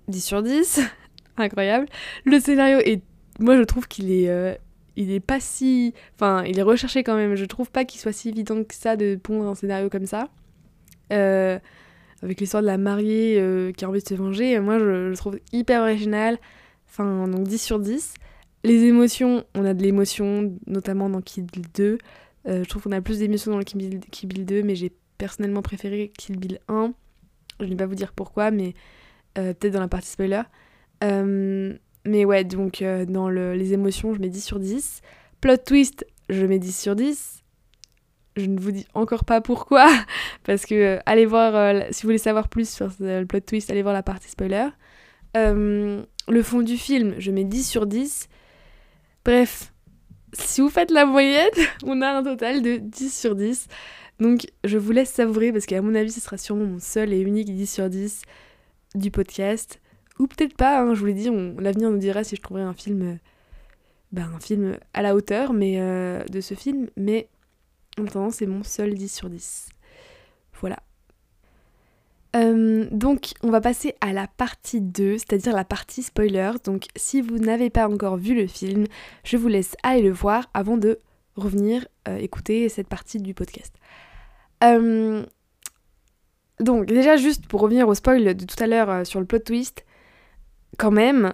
10 0.10 0.22
sur 0.24 0.44
10, 0.44 0.80
incroyable. 1.38 1.88
Le 2.24 2.40
scénario 2.40 2.78
est, 2.78 3.02
moi 3.40 3.58
je 3.58 3.64
trouve 3.64 3.88
qu'il 3.88 4.12
est, 4.12 4.30
euh, 4.30 4.54
il 4.96 5.12
est 5.12 5.20
pas 5.20 5.40
si, 5.40 5.96
enfin 6.14 6.44
il 6.44 6.60
est 6.60 6.64
recherché 6.64 7.04
quand 7.04 7.16
même. 7.16 7.34
Je 7.34 7.46
trouve 7.46 7.72
pas 7.72 7.84
qu'il 7.84 8.00
soit 8.00 8.14
si 8.14 8.30
évident 8.30 8.64
que 8.64 8.76
ça 8.76 8.96
de 8.96 9.16
pondre 9.16 9.48
un 9.48 9.56
scénario 9.56 9.90
comme 9.90 10.06
ça. 10.06 10.30
Euh, 11.14 11.60
avec 12.24 12.40
l'histoire 12.42 12.62
de 12.64 12.68
la 12.68 12.78
mariée 12.78 13.38
euh, 13.40 13.72
qui 13.72 13.86
a 13.86 13.90
envie 13.90 14.02
de 14.02 14.08
se 14.08 14.14
venger, 14.16 14.60
moi 14.60 14.80
je, 14.80 15.12
je 15.14 15.18
trouve 15.18 15.40
hyper 15.54 15.82
original. 15.82 16.38
Enfin 16.90 17.28
donc 17.28 17.44
10 17.48 17.58
sur 17.62 17.80
10. 17.80 18.14
Les 18.64 18.84
émotions, 18.86 19.46
on 19.56 19.64
a 19.66 19.74
de 19.74 19.84
l'émotion, 19.84 20.54
notamment 20.66 21.10
dans 21.10 21.22
Kill 21.22 21.46
Bill 21.46 21.66
2. 21.76 21.98
Euh, 22.48 22.64
je 22.64 22.70
trouve 22.70 22.84
qu'on 22.84 22.92
a 22.92 23.02
plus 23.02 23.20
d'émotions 23.20 23.52
dans 23.52 23.58
le 23.60 23.64
Kill 23.64 23.78
Bill, 23.78 24.00
Kill 24.12 24.30
Bill 24.30 24.46
2, 24.46 24.64
mais 24.64 24.76
j'ai 24.76 24.92
personnellement 25.18 25.62
préféré 25.62 26.12
Kill 26.18 26.38
Bill 26.38 26.60
1. 26.68 26.94
Je 27.60 27.66
ne 27.66 27.70
vais 27.70 27.76
pas 27.76 27.86
vous 27.86 27.96
dire 27.96 28.14
pourquoi, 28.14 28.50
mais 28.52 28.74
euh, 29.38 29.54
peut-être 29.54 29.74
dans 29.74 29.80
la 29.80 29.88
partie 29.88 30.10
spoiler. 30.10 30.42
Euh, 31.04 31.74
mais 32.06 32.26
ouais, 32.26 32.44
donc 32.44 32.82
euh, 32.82 33.06
dans 33.06 33.30
le- 33.30 33.54
les 33.54 33.74
émotions, 33.74 34.14
je 34.14 34.20
mets 34.20 34.30
10 34.30 34.42
sur 34.44 34.60
10. 34.60 35.02
Plot 35.42 35.58
twist, 35.58 36.06
je 36.30 36.46
mets 36.46 36.60
10 36.60 36.78
sur 36.80 36.96
10. 36.96 37.44
Je 38.38 38.46
ne 38.46 38.60
vous 38.60 38.72
dis 38.72 38.86
encore 38.94 39.26
pas 39.26 39.42
pourquoi, 39.42 39.90
parce 40.44 40.68
que 40.68 40.76
euh, 40.76 41.00
allez 41.08 41.26
voir, 41.26 41.56
euh, 41.56 41.82
si 41.90 42.04
vous 42.04 42.10
voulez 42.10 42.20
savoir 42.20 42.50
plus 42.50 42.70
sur 42.70 42.92
euh, 43.02 43.22
le 43.22 43.26
plot 43.26 43.40
twist, 43.40 43.72
allez 43.72 43.82
voir 43.82 43.96
la 43.96 44.04
partie 44.04 44.30
spoiler. 44.30 44.68
Le 45.34 46.44
fond 46.44 46.62
du 46.62 46.78
film, 46.78 47.16
je 47.20 47.32
mets 47.32 47.46
10 47.46 47.64
sur 47.64 47.88
10. 47.88 48.28
Bref, 49.24 49.74
si 50.34 50.62
vous 50.62 50.70
faites 50.70 50.92
la 50.92 51.06
moyenne, 51.06 51.50
on 51.86 52.02
a 52.02 52.10
un 52.10 52.24
total 52.24 52.62
de 52.62 52.78
10 52.78 53.18
sur 53.18 53.36
10. 53.36 53.68
Donc 54.20 54.46
je 54.64 54.78
vous 54.78 54.92
laisse 54.92 55.10
savourer 55.10 55.52
parce 55.52 55.66
qu'à 55.66 55.82
mon 55.82 55.96
avis 55.96 56.12
ce 56.12 56.20
sera 56.20 56.38
sûrement 56.38 56.66
mon 56.66 56.80
seul 56.80 57.14
et 57.14 57.20
unique 57.20 57.54
10 57.54 57.72
sur 57.72 57.90
10 57.90 58.24
du 58.96 59.10
podcast. 59.10 59.80
ou 60.20 60.28
peut-être 60.28 60.56
pas, 60.56 60.82
hein, 60.82 60.94
je 60.94 61.00
vous 61.00 61.06
l'ai 61.06 61.14
dit, 61.14 61.30
l'avenir 61.60 61.90
nous 61.90 61.98
dira 61.98 62.24
si 62.24 62.36
je 62.36 62.42
trouverai 62.42 62.64
un 62.64 62.74
film, 62.74 63.20
ben, 64.12 64.30
un 64.36 64.40
film 64.40 64.78
à 64.94 65.02
la 65.02 65.16
hauteur 65.16 65.54
de 65.54 66.42
ce 66.42 66.56
film, 66.56 66.88
mais 66.98 67.30
c'est 68.32 68.46
mon 68.46 68.64
seul 68.64 68.94
10 68.94 69.14
sur 69.14 69.30
10. 69.30 69.70
Voilà. 70.60 70.78
Euh, 72.36 72.88
donc 72.92 73.32
on 73.42 73.50
va 73.50 73.62
passer 73.62 73.96
à 74.02 74.14
la 74.14 74.28
partie 74.28 74.82
2, 74.82 75.18
c'est-à-dire 75.18 75.56
la 75.56 75.64
partie 75.64 76.04
spoiler. 76.04 76.52
Donc 76.64 76.86
si 76.96 77.22
vous 77.22 77.40
n'avez 77.40 77.70
pas 77.70 77.88
encore 77.88 78.18
vu 78.18 78.36
le 78.36 78.48
film, 78.48 78.86
je 79.24 79.38
vous 79.38 79.48
laisse 79.48 79.76
aller 79.84 80.02
le 80.02 80.12
voir 80.12 80.50
avant 80.54 80.78
de 80.78 81.00
revenir 81.36 81.88
euh, 82.08 82.18
écouter 82.18 82.70
cette 82.70 82.88
partie 82.88 83.20
du 83.20 83.34
podcast. 83.34 83.74
Euh, 84.64 85.24
donc 86.60 86.86
déjà 86.86 87.18
juste 87.18 87.48
pour 87.48 87.62
revenir 87.62 87.88
au 87.88 87.94
spoil 87.94 88.36
de 88.36 88.46
tout 88.46 88.62
à 88.64 88.68
l'heure 88.68 89.06
sur 89.06 89.20
le 89.20 89.26
plot 89.26 89.40
twist, 89.40 89.86
quand 90.78 90.92
même, 90.92 91.32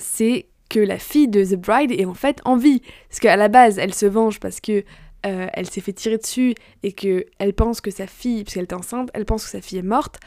c'est 0.00 0.48
que 0.68 0.80
la 0.80 0.98
fille 0.98 1.28
de 1.28 1.44
The 1.44 1.54
Bride 1.54 1.92
est 1.92 2.04
en 2.04 2.14
fait 2.14 2.40
en 2.44 2.56
vie. 2.56 2.82
Parce 3.08 3.20
qu'à 3.20 3.36
la 3.36 3.48
base, 3.48 3.78
elle 3.78 3.94
se 3.94 4.06
venge 4.06 4.40
parce 4.40 4.60
que 4.60 4.84
euh, 5.24 5.46
elle 5.54 5.68
s'est 5.68 5.80
fait 5.80 5.92
tirer 5.92 6.18
dessus 6.18 6.54
et 6.82 6.92
que 6.92 7.24
elle 7.38 7.54
pense 7.54 7.80
que 7.80 7.90
sa 7.90 8.06
fille, 8.06 8.44
puisqu'elle 8.44 8.64
est 8.64 8.74
enceinte, 8.74 9.10
elle 9.14 9.24
pense 9.24 9.44
que 9.44 9.50
sa 9.50 9.60
fille 9.60 9.78
est 9.78 9.82
morte. 9.82 10.20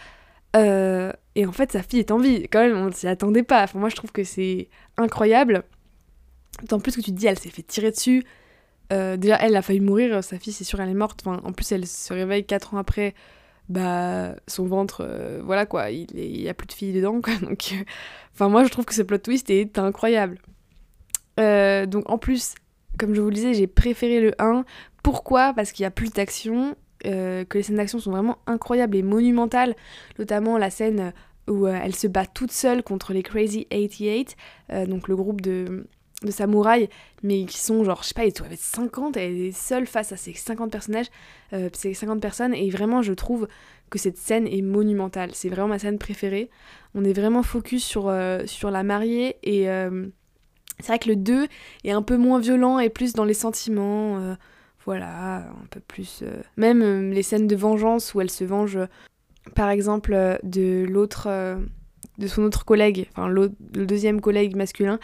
Euh, 0.56 1.12
et 1.36 1.46
en 1.46 1.52
fait, 1.52 1.72
sa 1.72 1.84
fille 1.84 2.00
est 2.00 2.12
en 2.12 2.18
vie. 2.18 2.48
Quand 2.50 2.62
même, 2.62 2.78
on 2.78 2.92
s'y 2.92 3.08
attendait 3.08 3.44
pas. 3.44 3.64
Enfin, 3.64 3.80
moi, 3.80 3.90
je 3.90 3.96
trouve 3.96 4.12
que 4.12 4.24
c'est 4.24 4.70
incroyable. 4.98 5.64
D'autant 6.62 6.80
plus 6.80 6.96
que 6.96 7.02
tu 7.02 7.12
te 7.12 7.16
dis, 7.18 7.28
elle 7.28 7.38
s'est 7.38 7.50
fait 7.50 7.62
tirer 7.62 7.92
dessus. 7.92 8.24
Euh, 8.92 9.18
déjà, 9.18 9.36
elle 9.36 9.56
a 9.56 9.62
failli 9.62 9.82
mourir. 9.82 10.24
Sa 10.24 10.40
fille, 10.40 10.54
c'est 10.54 10.64
sûr, 10.64 10.80
elle 10.80 10.90
est 10.90 10.96
morte. 10.96 11.22
Enfin, 11.24 11.42
en 11.44 11.52
plus, 11.52 11.72
elle 11.72 11.86
se 11.86 12.14
réveille 12.14 12.46
4 12.46 12.74
ans 12.74 12.78
après. 12.78 13.14
Bah, 13.70 14.36
son 14.48 14.66
ventre, 14.66 15.06
voilà 15.44 15.66
quoi, 15.66 15.92
il 15.92 16.08
n'y 16.16 16.48
a 16.48 16.54
plus 16.54 16.68
de 16.68 16.72
fille 16.72 16.94
dedans, 16.94 17.20
quoi. 17.22 17.36
Donc, 17.42 17.74
enfin, 18.34 18.48
moi, 18.48 18.64
je 18.64 18.70
trouve 18.70 18.86
que 18.86 18.94
ce 18.94 19.02
plot 19.02 19.18
twist 19.18 19.50
est 19.50 19.78
incroyable. 19.78 20.40
donc, 21.38 22.10
en 22.10 22.18
plus, 22.18 22.56
comme 22.98 23.14
je 23.14 23.22
vous 23.22 23.30
le 23.30 23.36
disais, 23.36 23.54
j'ai 23.54 23.68
préféré 23.68 24.20
le 24.20 24.34
1. 24.40 24.66
Pourquoi? 25.04 25.54
Parce 25.54 25.72
qu'il 25.72 25.84
y 25.84 25.86
a 25.86 25.92
plus 25.92 26.12
d'action, 26.12 26.76
euh, 27.06 27.46
que 27.46 27.58
les 27.58 27.64
scènes 27.64 27.78
d'action 27.78 28.00
sont 28.00 28.12
vraiment 28.12 28.40
incroyables 28.48 28.98
et 28.98 29.04
monumentales, 29.04 29.76
notamment 30.18 30.58
la 30.58 30.70
scène 30.70 31.14
où 31.48 31.66
euh, 31.66 31.80
elle 31.82 31.96
se 31.96 32.08
bat 32.08 32.26
toute 32.26 32.52
seule 32.52 32.84
contre 32.84 33.14
les 33.14 33.24
Crazy 33.24 33.66
88, 33.70 34.36
euh, 34.72 34.86
donc 34.86 35.08
le 35.08 35.16
groupe 35.16 35.42
de, 35.42 35.88
samouraïs, 36.30 36.90
mais 37.22 37.46
qui 37.46 37.60
sont 37.60 37.84
genre, 37.84 38.02
je 38.02 38.08
sais 38.10 38.14
pas, 38.16 38.26
ils 38.26 38.34
doivent 38.34 38.52
être 38.52 38.60
50, 38.60 39.16
elle 39.18 39.38
est 39.38 39.52
seule 39.52 39.86
face 39.86 40.12
à 40.12 40.18
ces 40.18 40.34
50 40.34 40.72
personnages, 40.72 41.06
ces 41.74 41.94
50 41.94 42.20
personnes, 42.20 42.56
et 42.56 42.70
vraiment 42.72 43.04
je 43.04 43.14
trouve 43.14 43.48
que 43.92 44.00
cette 44.00 44.18
scène 44.18 44.48
est 44.48 44.64
monumentale. 44.64 45.30
C'est 45.34 45.48
vraiment 45.48 45.68
ma 45.68 45.80
scène 45.80 46.00
préférée. 46.00 46.50
On 46.96 47.04
est 47.04 47.14
vraiment 47.14 47.44
focus 47.44 47.86
sur 47.86 48.10
la 48.10 48.84
mariée 48.84 49.38
et 49.44 49.68
c'est 50.80 50.88
vrai 50.88 51.00
que 51.00 51.10
le 51.10 51.16
2 51.16 51.48
est 51.84 51.92
un 51.92 52.02
peu 52.02 52.18
moins 52.18 52.40
violent 52.40 52.80
et 52.80 52.90
plus 52.90 53.14
dans 53.14 53.26
les 53.26 53.34
sentiments. 53.34 54.20
Euh, 54.20 54.36
voilà, 54.86 55.38
un 55.38 55.66
peu 55.70 55.80
plus. 55.80 56.22
Euh, 56.22 56.42
même 56.56 56.82
euh, 56.82 57.12
les 57.12 57.24
scènes 57.24 57.48
de 57.48 57.56
vengeance 57.56 58.14
où 58.14 58.22
elle 58.22 58.30
se 58.30 58.44
venge, 58.44 58.80
par 59.56 59.70
exemple, 59.70 60.40
de 60.44 60.86
l'autre. 60.88 61.28
de 62.18 62.28
son 62.28 62.44
autre 62.44 62.66
collègue, 62.66 63.08
enfin 63.12 63.28
le 63.28 63.52
deuxième 63.72 64.22
collègue 64.22 64.56
masculin. 64.56 65.00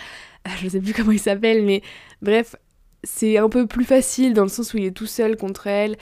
je 0.57 0.65
ne 0.65 0.69
sais 0.69 0.79
plus 0.79 0.93
comment 0.93 1.12
il 1.12 1.19
s'appelle, 1.19 1.65
mais 1.65 1.81
bref, 2.21 2.55
c'est 3.03 3.38
un 3.38 3.49
peu 3.49 3.65
plus 3.67 3.86
facile 3.86 4.33
dans 4.33 4.43
le 4.43 4.49
sens 4.49 4.73
où 4.73 4.77
il 4.77 4.86
est 4.86 4.91
tout 4.91 5.07
seul 5.07 5.38
contre 5.38 5.67
elle. 5.67 5.97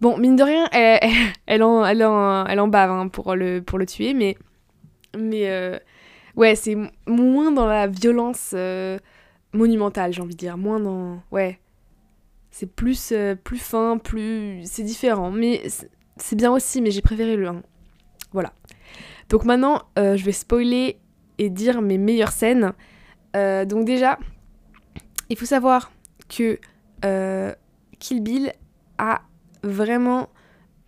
Bon, 0.00 0.18
mine 0.18 0.34
de 0.34 0.42
rien, 0.42 0.68
elle, 0.72 1.62
en, 1.62 1.86
elle, 1.86 2.04
en, 2.04 2.44
elle 2.46 2.58
en 2.58 2.66
bave 2.66 2.90
hein, 2.90 3.06
pour, 3.06 3.36
le, 3.36 3.62
pour 3.62 3.78
le 3.78 3.86
tuer, 3.86 4.14
mais. 4.14 4.36
Mais. 5.16 5.80
ouais, 6.34 6.56
c'est 6.56 6.76
moins 7.06 7.52
dans 7.52 7.66
la 7.66 7.86
violence 7.86 8.54
monumental, 9.52 10.12
j'ai 10.12 10.22
envie 10.22 10.34
de 10.34 10.38
dire. 10.38 10.56
Moins 10.56 10.80
dans. 10.80 11.20
Ouais. 11.30 11.58
C'est 12.50 12.66
plus, 12.66 13.12
euh, 13.12 13.34
plus 13.34 13.58
fin, 13.58 13.98
plus. 13.98 14.60
C'est 14.64 14.82
différent. 14.82 15.30
Mais 15.30 15.62
c'est 16.16 16.36
bien 16.36 16.52
aussi, 16.52 16.82
mais 16.82 16.90
j'ai 16.90 17.02
préféré 17.02 17.36
le 17.36 17.48
1. 17.48 17.62
Voilà. 18.32 18.52
Donc 19.28 19.44
maintenant, 19.44 19.82
euh, 19.98 20.16
je 20.16 20.24
vais 20.24 20.32
spoiler 20.32 20.98
et 21.38 21.50
dire 21.50 21.80
mes 21.80 21.98
meilleures 21.98 22.32
scènes. 22.32 22.72
Euh, 23.36 23.64
donc 23.64 23.86
déjà, 23.86 24.18
il 25.30 25.38
faut 25.38 25.46
savoir 25.46 25.92
que 26.28 26.58
Kill 27.98 28.22
Bill 28.22 28.52
a 28.98 29.22
vraiment 29.62 30.28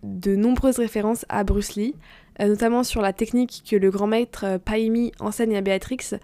de 0.03 0.35
nombreuses 0.35 0.77
références 0.77 1.25
à 1.29 1.43
Bruce 1.43 1.75
Lee, 1.75 1.95
notamment 2.39 2.83
sur 2.83 3.01
la 3.01 3.11
technique 3.11 3.63
que 3.69 3.75
le 3.75 3.89
grand 3.89 4.07
maître 4.07 4.57
Paimi 4.63 5.11
enseigne 5.19 5.57
à 5.57 5.61
Béatrix, 5.61 6.19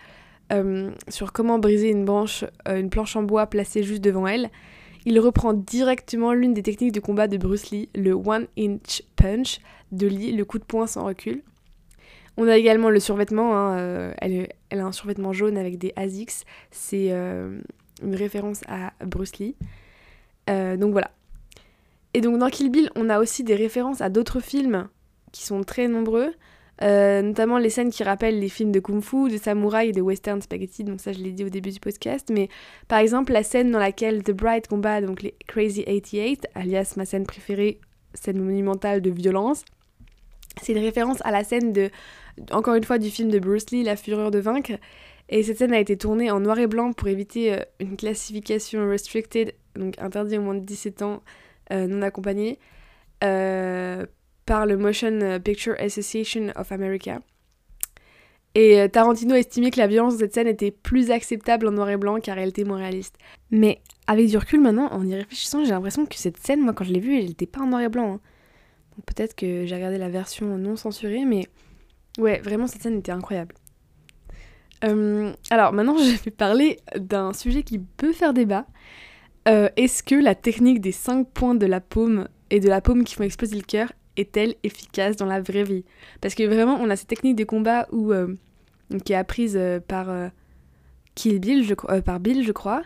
euh, 0.52 0.92
sur 1.08 1.32
comment 1.32 1.60
briser 1.60 1.90
une, 1.90 2.06
branche, 2.06 2.44
euh, 2.68 2.80
une 2.80 2.90
planche 2.90 3.16
en 3.16 3.24
bois 3.24 3.48
placée 3.48 3.84
juste 3.84 4.04
devant 4.04 4.28
elle. 4.28 4.50
Il 5.06 5.20
reprend 5.20 5.54
directement 5.54 6.34
l'une 6.34 6.54
des 6.54 6.64
techniques 6.64 6.92
de 6.92 7.00
combat 7.00 7.28
de 7.28 7.38
Bruce 7.38 7.72
Lee, 7.72 7.90
le 7.96 8.14
One 8.14 8.48
Inch 8.58 9.02
Punch 9.16 9.60
de 9.92 10.08
Lee, 10.08 10.32
le 10.32 10.46
coup 10.46 10.60
de 10.60 10.64
poing 10.64 10.88
sans 10.88 11.06
recul. 11.06 11.42
On 12.38 12.48
a 12.48 12.58
également 12.58 12.90
le 12.90 13.00
survêtement, 13.00 13.56
hein, 13.56 13.78
euh, 13.80 14.14
elle, 14.20 14.48
elle, 14.70 14.80
a 14.80 14.86
un 14.86 14.92
survêtement 14.92 15.34
jaune 15.34 15.58
avec 15.58 15.78
des 15.78 15.92
ASICS, 15.96 16.46
c'est 16.70 17.12
une 17.12 18.16
référence 18.16 18.62
à 18.68 18.94
Bruce 19.06 19.38
Lee. 19.38 19.56
donc 20.48 20.92
voilà. 20.92 21.12
Et 22.14 22.22
donc 22.22 22.38
dans 22.38 22.50
Kill 22.50 22.70
Bill, 22.70 22.90
on 22.96 23.10
a 23.10 23.20
aussi 23.20 23.44
des 23.44 23.56
références 23.56 24.02
à 24.02 24.10
d'autres 24.10 24.40
films 24.40 24.88
qui 25.32 25.44
sont 25.44 25.64
très 25.64 25.88
nombreux. 25.88 26.34
Euh, 26.82 27.22
notamment 27.22 27.60
les 27.60 27.70
scènes 27.70 27.91
qui 27.91 28.04
rappellent 28.04 28.39
les 28.39 28.50
films 28.50 28.72
de 28.72 28.80
kung-fu, 28.80 29.30
de 29.30 29.38
samouraï 29.38 29.89
et 29.89 29.91
de 29.91 30.02
western 30.02 30.41
spaghetti, 30.41 30.84
donc 30.84 31.00
ça 31.00 31.12
je 31.12 31.20
l'ai 31.20 31.32
dit 31.32 31.44
au 31.44 31.50
début 31.50 31.70
du 31.70 31.80
podcast, 31.80 32.30
mais 32.34 32.50
par 32.88 32.98
exemple 32.98 33.34
la 33.34 33.44
scène 33.44 33.70
dans 33.70 33.78
laquelle 33.78 34.24
The 34.24 34.32
Bride 34.32 34.65
combat 34.65 35.00
donc 35.00 35.22
les 35.22 35.36
Crazy 35.46 35.84
88, 35.84 36.48
alias 36.56 36.94
ma 36.98 37.06
scène 37.06 37.27
préférée, 37.27 37.79
scène 38.15 38.42
monumentale 38.42 39.02
de 39.02 39.12
violence, 39.12 39.63
c'est 40.62 40.73
une 40.73 40.79
référence 40.79 41.19
à 41.23 41.32
la 41.32 41.44
scène 41.44 41.71
de, 41.71 41.90
encore 42.52 42.75
une 42.75 42.84
fois, 42.84 42.98
du 42.98 43.10
film 43.10 43.29
de 43.29 43.40
Bruce 43.40 43.71
Lee, 43.71 43.84
La 43.84 43.96
Fureur 43.96 44.32
de 44.32 44.40
vaincre, 44.40 44.73
et 45.29 45.44
cette 45.44 45.60
scène 45.60 45.73
a 45.73 45.79
été 45.79 45.98
tournée 45.98 46.29
en 46.29 46.40
noir 46.40 46.60
et 46.60 46.67
blanc 46.67 46.94
pour 46.94 47.08
éviter 47.08 47.54
euh, 47.54 47.60
une 47.79 47.96
classification 47.96 48.88
restricted, 48.90 49.54
donc 49.75 49.96
interdit 50.00 50.38
au 50.38 50.42
moins 50.42 50.56
de 50.56 50.65
17 50.65 51.04
ans, 51.04 51.21
euh, 51.71 51.88
non 51.88 52.02
accompagné, 52.02 52.60
par 54.46 54.65
le 54.65 54.77
Motion 54.77 55.39
Picture 55.44 55.75
Association 55.79 56.52
of 56.56 56.71
America. 56.71 57.21
Et 58.54 58.81
euh, 58.81 58.87
Tarantino 58.87 59.35
estimait 59.35 59.71
que 59.71 59.79
la 59.79 59.87
violence 59.87 60.15
de 60.15 60.19
cette 60.19 60.33
scène 60.33 60.48
était 60.48 60.71
plus 60.71 61.10
acceptable 61.12 61.67
en 61.67 61.71
noir 61.71 61.89
et 61.89 61.98
blanc 61.98 62.19
car 62.19 62.37
elle 62.37 62.50
était 62.50 62.65
moins 62.65 62.77
réaliste. 62.77 63.15
Mais 63.50 63.81
avec 64.08 64.27
du 64.27 64.37
recul 64.37 64.60
maintenant, 64.60 64.92
en 64.92 65.06
y 65.06 65.15
réfléchissant, 65.15 65.63
j'ai 65.63 65.71
l'impression 65.71 66.06
que 66.06 66.15
cette 66.15 66.37
scène, 66.37 66.62
moi 66.62 66.73
quand 66.73 66.83
je 66.83 66.92
l'ai 66.92 67.00
vue, 67.00 67.17
elle 67.17 67.27
n'était 67.27 67.46
pas 67.46 67.62
en 67.62 67.67
noir 67.67 67.81
et 67.81 67.89
blanc. 67.89 68.15
Hein. 68.15 68.19
Donc 68.98 69.06
peut-être 69.06 69.35
que 69.35 69.65
j'ai 69.65 69.75
regardé 69.75 69.98
la 69.98 70.10
version 70.10 70.58
non 70.58 70.75
censurée, 70.75 71.23
mais 71.23 71.48
ouais, 72.19 72.39
vraiment 72.39 72.67
cette 72.67 72.81
scène 72.81 72.98
était 72.98 73.13
incroyable. 73.13 73.56
Euh, 74.83 75.31
alors 75.50 75.71
maintenant, 75.71 75.98
je 76.04 76.23
vais 76.23 76.31
parler 76.31 76.79
d'un 76.98 77.31
sujet 77.31 77.63
qui 77.63 77.79
peut 77.79 78.12
faire 78.12 78.33
débat. 78.33 78.65
Euh, 79.48 79.69
est-ce 79.77 80.04
que 80.04 80.15
la 80.15 80.35
technique 80.35 80.81
des 80.81 80.92
5 80.92 81.27
points 81.29 81.56
de 81.56 81.65
la 81.65 81.79
paume 81.79 82.27
et 82.50 82.60
de 82.60 82.67
la 82.67 82.81
paume 82.81 83.06
qui 83.06 83.15
font 83.15 83.23
exploser 83.23 83.56
le 83.56 83.63
cœur 83.63 83.94
est-elle 84.18 84.56
efficace 84.64 85.16
dans 85.16 85.26
la 85.26 85.42
vraie 85.42 85.64
vie? 85.64 85.84
Parce 86.20 86.36
que 86.36 86.44
vraiment, 86.44 86.76
on 86.76 86.90
a 86.90 86.96
cette 86.96 87.08
technique 87.08 87.36
de 87.36 87.44
combat 87.44 87.88
où, 87.92 88.12
euh, 88.12 88.36
qui 89.06 89.14
est 89.14 89.16
apprise 89.16 89.56
euh, 89.58 89.80
par 89.80 90.10
euh, 90.10 90.28
Kill 91.16 91.40
Bill, 91.40 91.64
je, 91.64 91.74
par 91.74 92.20
Bill, 92.20 92.46
je 92.46 92.52
crois, 92.52 92.84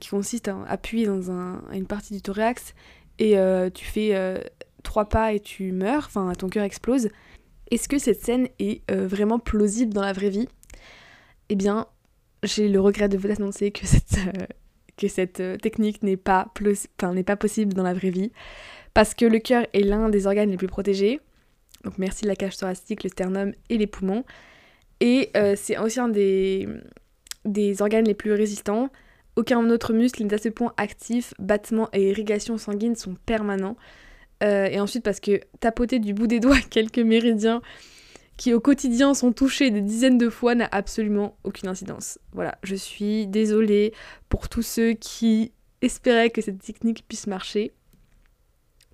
qui 0.00 0.08
consiste 0.08 0.48
à 0.48 0.56
appuyer 0.68 1.06
dans 1.06 1.30
une 1.72 1.86
partie 1.86 2.14
du 2.14 2.22
thorax 2.22 2.74
et 3.18 3.36
tu 3.74 3.84
fais 3.84 4.42
trois 4.82 5.06
pas 5.06 5.34
et 5.34 5.40
tu 5.40 5.72
meurs, 5.72 6.04
enfin 6.06 6.32
ton 6.32 6.48
cœur 6.48 6.64
explose. 6.64 7.10
Est-ce 7.70 7.86
que 7.86 7.98
cette 7.98 8.24
scène 8.24 8.48
est 8.58 8.90
vraiment 8.90 9.38
plausible 9.38 9.92
dans 9.92 10.00
la 10.00 10.14
vraie 10.14 10.30
vie? 10.30 10.48
Eh 11.50 11.56
bien, 11.56 11.88
j'ai 12.42 12.70
le 12.70 12.80
regret 12.80 13.10
de 13.10 13.18
vous 13.18 13.30
annoncer 13.30 13.70
que 13.70 13.86
cette, 13.86 14.16
que 14.96 15.08
cette 15.08 15.42
technique 15.60 16.02
n'est 16.02 16.16
pas, 16.16 16.50
n'est 17.12 17.22
pas 17.22 17.36
possible 17.36 17.74
dans 17.74 17.82
la 17.82 17.92
vraie 17.92 18.10
vie 18.10 18.32
parce 18.94 19.14
que 19.14 19.24
le 19.24 19.38
cœur 19.38 19.66
est 19.72 19.80
l'un 19.80 20.08
des 20.08 20.26
organes 20.26 20.50
les 20.50 20.56
plus 20.56 20.66
protégés. 20.66 21.20
Donc 21.84 21.98
merci 21.98 22.26
la 22.26 22.36
cage 22.36 22.56
thoracique, 22.56 23.04
le 23.04 23.10
sternum 23.10 23.52
et 23.68 23.78
les 23.78 23.86
poumons. 23.86 24.24
Et 25.00 25.30
euh, 25.36 25.54
c'est 25.56 25.78
aussi 25.78 26.00
un 26.00 26.08
des, 26.08 26.68
des 27.44 27.80
organes 27.82 28.04
les 28.04 28.14
plus 28.14 28.32
résistants. 28.32 28.90
Aucun 29.36 29.68
autre 29.70 29.92
muscle 29.92 30.22
n'est 30.22 30.34
à 30.34 30.38
ce 30.38 30.48
point 30.48 30.74
actif, 30.76 31.32
battements 31.38 31.88
et 31.92 32.10
irrigation 32.10 32.58
sanguine 32.58 32.96
sont 32.96 33.16
permanents. 33.26 33.76
Euh, 34.42 34.66
et 34.66 34.80
ensuite 34.80 35.04
parce 35.04 35.20
que 35.20 35.40
tapoter 35.60 35.98
du 35.98 36.14
bout 36.14 36.26
des 36.26 36.40
doigts 36.40 36.60
quelques 36.70 36.98
méridiens 36.98 37.60
qui 38.36 38.54
au 38.54 38.60
quotidien 38.60 39.12
sont 39.12 39.32
touchés 39.32 39.70
des 39.70 39.82
dizaines 39.82 40.16
de 40.16 40.30
fois 40.30 40.54
n'a 40.54 40.68
absolument 40.72 41.36
aucune 41.44 41.68
incidence. 41.68 42.18
Voilà, 42.32 42.56
je 42.62 42.74
suis 42.74 43.26
désolée 43.26 43.92
pour 44.30 44.48
tous 44.48 44.62
ceux 44.62 44.94
qui 44.94 45.52
espéraient 45.82 46.30
que 46.30 46.40
cette 46.40 46.58
technique 46.58 47.04
puisse 47.06 47.26
marcher 47.26 47.72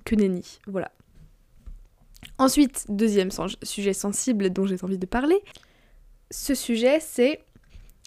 que 0.06 0.14
nenni. 0.14 0.58
Voilà. 0.66 0.90
Ensuite, 2.38 2.86
deuxième 2.88 3.30
sujet 3.62 3.92
sensible 3.92 4.48
dont 4.50 4.66
j'ai 4.66 4.82
envie 4.82 4.98
de 4.98 5.06
parler, 5.06 5.38
ce 6.30 6.54
sujet, 6.54 6.98
c'est 7.00 7.40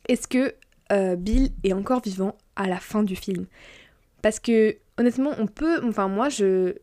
est-ce 0.08 0.28
que 0.28 0.56
euh, 0.92 1.16
Bill 1.16 1.52
est 1.64 1.74
encore 1.74 2.02
vivant 2.02 2.36
à 2.56 2.68
la 2.68 2.80
fin 2.80 3.04
du 3.04 3.16
film? 3.16 3.46
Parce 4.22 4.40
que 4.40 4.78
honnêtement, 4.98 5.32
on 5.38 5.48
peut, 5.48 5.80
enfin 5.88 6.08
moi 6.08 6.30
je, 6.30 6.76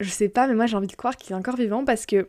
je 0.00 0.10
sais 0.10 0.28
pas, 0.28 0.46
mais 0.46 0.54
moi 0.54 0.66
j'ai 0.66 0.76
envie 0.76 0.86
de 0.86 0.96
croire 0.96 1.16
qu'il 1.16 1.32
est 1.32 1.36
encore 1.36 1.56
vivant 1.56 1.84
parce 1.84 2.06
que 2.06 2.28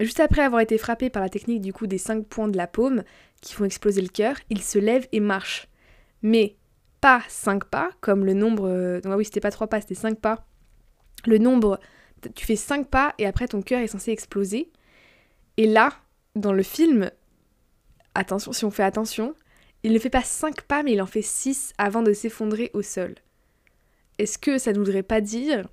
juste 0.00 0.20
après 0.20 0.42
avoir 0.42 0.60
été 0.60 0.78
frappé 0.78 1.10
par 1.10 1.22
la 1.22 1.28
technique 1.28 1.62
du 1.62 1.72
coup 1.72 1.86
des 1.86 1.98
5 1.98 2.26
points 2.26 2.48
de 2.48 2.56
la 2.56 2.66
paume 2.66 3.02
qui 3.40 3.54
font 3.54 3.64
exploser 3.64 4.02
le 4.02 4.08
cœur, 4.08 4.36
il 4.50 4.62
se 4.62 4.78
lève 4.78 5.06
et 5.12 5.20
marche. 5.20 5.68
Mais 6.22 6.56
pas 7.00 7.22
5 7.28 7.64
pas, 7.64 7.90
comme 8.00 8.24
le 8.24 8.34
nombre. 8.34 8.68
Euh, 8.68 9.00
donc, 9.00 9.12
ah 9.12 9.16
oui, 9.16 9.24
c'était 9.24 9.40
pas 9.40 9.50
3 9.50 9.66
pas, 9.68 9.80
c'était 9.80 9.94
5 9.94 10.18
pas. 10.18 10.46
Le 11.24 11.38
nombre. 11.38 11.80
Tu 12.34 12.44
fais 12.44 12.56
5 12.56 12.88
pas 12.88 13.14
et 13.18 13.26
après 13.26 13.46
ton 13.46 13.62
cœur 13.62 13.80
est 13.80 13.86
censé 13.86 14.10
exploser. 14.10 14.70
Et 15.56 15.66
là, 15.66 15.92
dans 16.34 16.52
le 16.52 16.62
film, 16.62 17.10
attention, 18.14 18.52
si 18.52 18.64
on 18.64 18.70
fait 18.70 18.82
attention, 18.82 19.34
il 19.82 19.92
ne 19.92 19.98
fait 19.98 20.10
pas 20.10 20.22
5 20.22 20.62
pas, 20.62 20.82
mais 20.82 20.92
il 20.92 21.02
en 21.02 21.06
fait 21.06 21.22
6 21.22 21.72
avant 21.78 22.02
de 22.02 22.12
s'effondrer 22.12 22.70
au 22.74 22.82
sol. 22.82 23.14
Est-ce 24.18 24.38
que 24.38 24.58
ça 24.58 24.72
ne 24.72 24.78
voudrait 24.78 25.02
pas 25.02 25.20
dire 25.20 25.68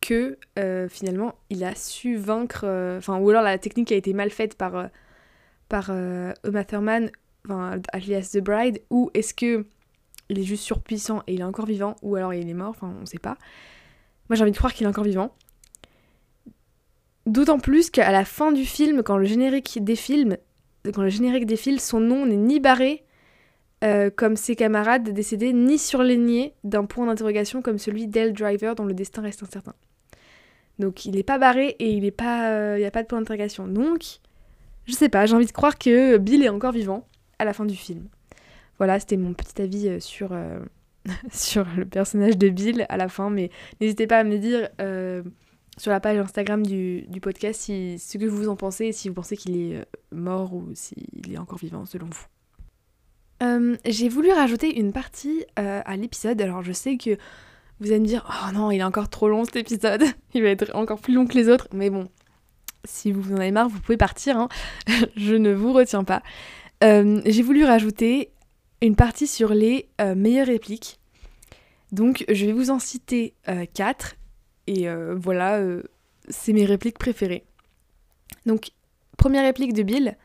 que 0.00 0.38
euh, 0.58 0.88
finalement 0.88 1.34
il 1.48 1.62
a 1.64 1.74
su 1.74 2.16
vaincre, 2.16 2.64
euh, 2.64 3.00
ou 3.06 3.30
alors 3.30 3.42
la 3.42 3.58
technique 3.58 3.92
a 3.92 3.96
été 3.96 4.12
mal 4.12 4.30
faite 4.30 4.56
par 4.56 4.90
euh, 5.90 6.32
Uma 6.44 6.64
Thurman, 6.64 7.10
alias 7.92 8.30
The 8.32 8.38
Bride, 8.38 8.82
ou 8.90 9.10
est-ce 9.14 9.34
que 9.34 9.66
il 10.28 10.38
est 10.38 10.44
juste 10.44 10.64
surpuissant 10.64 11.22
et 11.26 11.34
il 11.34 11.40
est 11.40 11.44
encore 11.44 11.66
vivant, 11.66 11.96
ou 12.02 12.16
alors 12.16 12.32
il 12.34 12.48
est 12.48 12.54
mort, 12.54 12.70
enfin 12.70 12.94
on 13.00 13.06
sait 13.06 13.18
pas. 13.18 13.36
Moi 14.28 14.36
j'ai 14.36 14.42
envie 14.42 14.52
de 14.52 14.56
croire 14.56 14.72
qu'il 14.72 14.86
est 14.86 14.90
encore 14.90 15.04
vivant. 15.04 15.34
D'autant 17.26 17.58
plus 17.58 17.90
qu'à 17.90 18.10
la 18.10 18.24
fin 18.24 18.50
du 18.50 18.64
film, 18.64 19.02
quand 19.02 19.16
le 19.16 19.24
générique 19.24 19.78
générique 21.08 21.46
défile, 21.46 21.80
son 21.80 22.00
nom 22.00 22.26
n'est 22.26 22.36
ni 22.36 22.58
barré 22.58 23.04
euh, 23.84 24.10
comme 24.10 24.36
ses 24.36 24.56
camarades 24.56 25.08
décédés, 25.08 25.52
ni 25.52 25.78
surligné 25.78 26.54
d'un 26.64 26.84
point 26.84 27.06
d'interrogation 27.06 27.62
comme 27.62 27.78
celui 27.78 28.06
d'El 28.06 28.32
Driver 28.32 28.74
dont 28.74 28.84
le 28.84 28.94
destin 28.94 29.22
reste 29.22 29.42
incertain. 29.42 29.74
Donc 30.78 31.04
il 31.04 31.14
n'est 31.14 31.22
pas 31.22 31.38
barré 31.38 31.76
et 31.78 31.90
il 31.90 32.00
n'y 32.00 32.12
euh, 32.20 32.86
a 32.86 32.90
pas 32.90 33.02
de 33.02 33.08
point 33.08 33.18
d'interrogation. 33.18 33.66
Donc, 33.66 34.20
je 34.86 34.92
sais 34.92 35.08
pas, 35.08 35.26
j'ai 35.26 35.34
envie 35.34 35.46
de 35.46 35.52
croire 35.52 35.78
que 35.78 36.16
Bill 36.16 36.42
est 36.42 36.48
encore 36.48 36.72
vivant 36.72 37.06
à 37.38 37.44
la 37.44 37.52
fin 37.52 37.64
du 37.64 37.76
film. 37.76 38.08
Voilà, 38.78 38.98
c'était 38.98 39.16
mon 39.16 39.32
petit 39.32 39.60
avis 39.62 39.88
euh, 39.88 40.58
sur, 41.32 41.66
le 41.76 41.84
personnage 41.84 42.38
de 42.38 42.48
Bill 42.48 42.86
à 42.88 42.96
la 42.96 43.08
fin, 43.08 43.30
mais 43.30 43.50
n'hésitez 43.80 44.06
pas 44.06 44.18
à 44.18 44.24
me 44.24 44.38
dire 44.38 44.68
sur 45.78 45.90
la 45.90 46.00
page 46.00 46.18
Instagram 46.18 46.64
du, 46.64 47.06
podcast 47.20 47.60
si, 47.60 47.98
ce 47.98 48.18
que 48.18 48.26
vous 48.26 48.48
en 48.48 48.56
pensez, 48.56 48.92
si 48.92 49.08
vous 49.08 49.14
pensez 49.14 49.36
qu'il 49.36 49.56
est 49.56 49.76
euh, 49.76 49.84
mort 50.10 50.52
ou 50.54 50.68
s'il 50.74 51.32
est 51.32 51.38
encore 51.38 51.58
vivant 51.58 51.84
selon 51.86 52.06
vous. 52.06 52.26
Euh, 53.42 53.76
j'ai 53.84 54.08
voulu 54.08 54.30
rajouter 54.32 54.78
une 54.78 54.92
partie 54.92 55.44
euh, 55.58 55.80
à 55.84 55.96
l'épisode. 55.96 56.40
Alors 56.40 56.62
je 56.62 56.72
sais 56.72 56.96
que 56.96 57.16
vous 57.80 57.90
allez 57.90 58.00
me 58.00 58.06
dire 58.06 58.24
Oh 58.28 58.52
non, 58.52 58.70
il 58.70 58.78
est 58.78 58.84
encore 58.84 59.08
trop 59.08 59.28
long 59.28 59.44
cet 59.44 59.56
épisode. 59.56 60.04
il 60.34 60.42
va 60.42 60.48
être 60.48 60.74
encore 60.74 61.00
plus 61.00 61.14
long 61.14 61.26
que 61.26 61.34
les 61.34 61.48
autres. 61.48 61.68
Mais 61.72 61.90
bon, 61.90 62.08
si 62.84 63.10
vous 63.10 63.32
en 63.32 63.38
avez 63.38 63.50
marre, 63.50 63.68
vous 63.68 63.80
pouvez 63.80 63.96
partir. 63.96 64.36
Hein. 64.36 64.48
je 65.16 65.34
ne 65.34 65.52
vous 65.52 65.72
retiens 65.72 66.04
pas. 66.04 66.22
j'ai 66.82 67.42
voulu 67.42 67.64
rajouter 67.64 68.30
une 68.86 68.96
partie 68.96 69.26
sur 69.26 69.54
les 69.54 69.88
meilleures 70.16 70.46
répliques. 70.46 70.98
Donc 71.92 72.24
je 72.28 72.46
vais 72.46 72.52
vous 72.52 72.70
en 72.70 72.78
citer 72.78 73.34
4 73.74 74.16
et 74.66 74.88
euh, 74.88 75.14
voilà, 75.16 75.58
euh, 75.58 75.82
c'est 76.28 76.52
mes 76.52 76.64
répliques 76.64 76.98
préférées. 76.98 77.44
Donc, 78.46 78.70
première 79.16 79.44
réplique 79.44 79.72
de 79.72 79.82
Bill. 79.82 80.16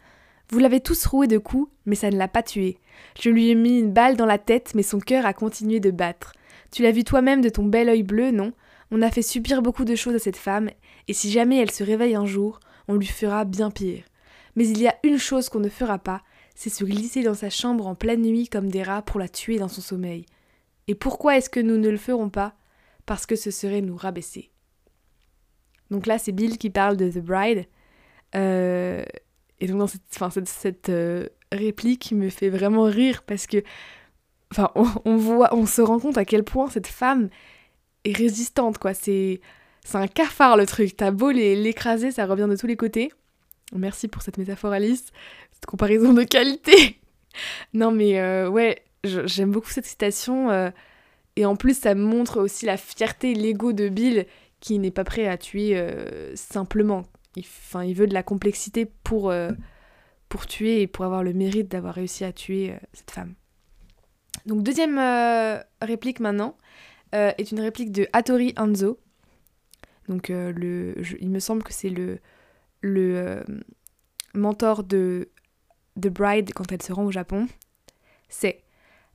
Vous 0.49 0.59
l'avez 0.59 0.79
tous 0.79 1.05
roué 1.05 1.27
de 1.27 1.37
coups, 1.37 1.71
mais 1.85 1.95
ça 1.95 2.09
ne 2.09 2.17
l'a 2.17 2.27
pas 2.27 2.43
tué. 2.43 2.77
Je 3.19 3.29
lui 3.29 3.49
ai 3.49 3.55
mis 3.55 3.79
une 3.79 3.91
balle 3.91 4.15
dans 4.15 4.25
la 4.25 4.37
tête, 4.37 4.73
mais 4.75 4.83
son 4.83 4.99
cœur 4.99 5.25
a 5.25 5.33
continué 5.33 5.79
de 5.79 5.91
battre. 5.91 6.33
Tu 6.71 6.83
l'as 6.83 6.91
vu 6.91 7.03
toi-même 7.03 7.41
de 7.41 7.49
ton 7.49 7.63
bel 7.63 7.89
œil 7.89 8.03
bleu, 8.03 8.31
non? 8.31 8.53
On 8.91 9.01
a 9.01 9.11
fait 9.11 9.21
subir 9.21 9.61
beaucoup 9.61 9.83
de 9.83 9.95
choses 9.95 10.15
à 10.15 10.19
cette 10.19 10.37
femme, 10.37 10.69
et 11.09 11.13
si 11.13 11.31
jamais 11.31 11.57
elle 11.57 11.71
se 11.71 11.83
réveille 11.83 12.15
un 12.15 12.25
jour, 12.25 12.59
on 12.87 12.95
lui 12.95 13.07
fera 13.07 13.43
bien 13.43 13.69
pire. 13.71 14.03
Mais 14.55 14.67
il 14.67 14.79
y 14.79 14.87
a 14.87 14.95
une 15.03 15.17
chose 15.17 15.49
qu'on 15.49 15.59
ne 15.59 15.67
fera 15.67 15.99
pas, 15.99 16.21
c'est 16.57 16.71
se 16.71 16.83
glisser 16.83 17.21
dans 17.21 17.35
sa 17.35 17.51
chambre 17.51 17.85
en 17.85 17.93
pleine 17.93 18.23
nuit 18.23 18.49
comme 18.49 18.71
des 18.71 18.81
rats 18.81 19.03
pour 19.03 19.19
la 19.19 19.29
tuer 19.29 19.59
dans 19.59 19.67
son 19.67 19.79
sommeil. 19.79 20.25
Et 20.87 20.95
pourquoi 20.95 21.37
est-ce 21.37 21.51
que 21.51 21.59
nous 21.59 21.77
ne 21.77 21.87
le 21.87 21.97
ferons 21.97 22.31
pas? 22.31 22.55
Parce 23.05 23.27
que 23.27 23.35
ce 23.35 23.51
serait 23.51 23.81
nous 23.81 23.95
rabaisser. 23.95 24.49
Donc 25.91 26.07
là, 26.07 26.17
c'est 26.17 26.31
Bill 26.31 26.57
qui 26.57 26.71
parle 26.71 26.97
de 26.97 27.11
The 27.11 27.19
Bride. 27.19 27.67
Euh, 28.33 29.05
et 29.59 29.67
donc 29.67 29.87
cette, 29.87 30.47
cette, 30.47 30.89
euh, 30.89 31.27
réplique 31.51 32.11
me 32.11 32.29
fait 32.29 32.49
vraiment 32.49 32.85
rire 32.85 33.21
parce 33.21 33.45
que 33.45 33.61
enfin, 34.51 34.71
on, 34.75 35.15
voit, 35.15 35.53
on 35.53 35.67
se 35.67 35.83
rend 35.83 35.99
compte 35.99 36.17
à 36.17 36.25
quel 36.25 36.43
point 36.43 36.71
cette 36.71 36.87
femme 36.87 37.29
est 38.03 38.17
résistante, 38.17 38.79
quoi. 38.79 38.95
C'est, 38.95 39.41
c'est 39.85 39.97
un 39.97 40.07
cafard 40.07 40.57
le 40.57 40.65
truc. 40.65 40.97
T'as 40.97 41.11
beau 41.11 41.29
l'écraser, 41.29 42.09
ça 42.09 42.25
revient 42.25 42.47
de 42.49 42.55
tous 42.55 42.67
les 42.67 42.77
côtés. 42.77 43.11
Merci 43.75 44.07
pour 44.07 44.21
cette 44.21 44.37
métaphore 44.37 44.71
Alice, 44.71 45.11
cette 45.57 45.65
comparaison 45.65 46.13
de 46.13 46.23
qualité. 46.23 46.99
non 47.73 47.91
mais 47.91 48.19
euh, 48.19 48.49
ouais, 48.49 48.83
j'aime 49.03 49.51
beaucoup 49.51 49.69
cette 49.69 49.85
citation. 49.85 50.71
Et 51.37 51.45
en 51.45 51.55
plus, 51.55 51.77
ça 51.77 51.93
montre 51.93 52.41
aussi 52.41 52.65
la 52.65 52.77
fierté, 52.77 53.35
l'ego 53.35 53.71
de 53.71 53.89
Bill 53.89 54.25
qui 54.59 54.79
n'est 54.79 54.91
pas 54.91 55.03
prêt 55.03 55.27
à 55.27 55.37
tuer 55.37 55.77
euh, 55.77 56.35
simplement. 56.35 57.05
Enfin, 57.37 57.83
il 57.83 57.93
veut 57.93 58.07
de 58.07 58.13
la 58.15 58.23
complexité 58.23 58.85
pour, 59.03 59.29
euh, 59.29 59.51
pour 60.29 60.47
tuer 60.47 60.81
et 60.81 60.87
pour 60.87 61.05
avoir 61.05 61.23
le 61.23 61.33
mérite 61.33 61.69
d'avoir 61.69 61.93
réussi 61.93 62.23
à 62.23 62.31
tuer 62.31 62.71
euh, 62.71 62.77
cette 62.93 63.11
femme. 63.11 63.35
Donc 64.47 64.63
deuxième 64.63 64.97
réplique 65.81 66.19
maintenant 66.19 66.55
est 67.11 67.51
une 67.51 67.59
réplique 67.59 67.91
de 67.91 68.07
Hattori 68.13 68.53
Hanzo. 68.55 68.97
Donc 70.07 70.29
le, 70.29 70.95
il 71.19 71.29
me 71.29 71.39
semble 71.39 71.63
que 71.63 71.73
c'est 71.73 71.89
le, 71.89 72.19
le 72.81 73.43
mentor 74.33 74.83
de 74.83 75.29
The 75.99 76.07
Bride 76.07 76.53
quand 76.53 76.71
elle 76.71 76.81
se 76.81 76.93
rend 76.93 77.05
au 77.05 77.11
Japon. 77.11 77.47
C'est 78.29 78.63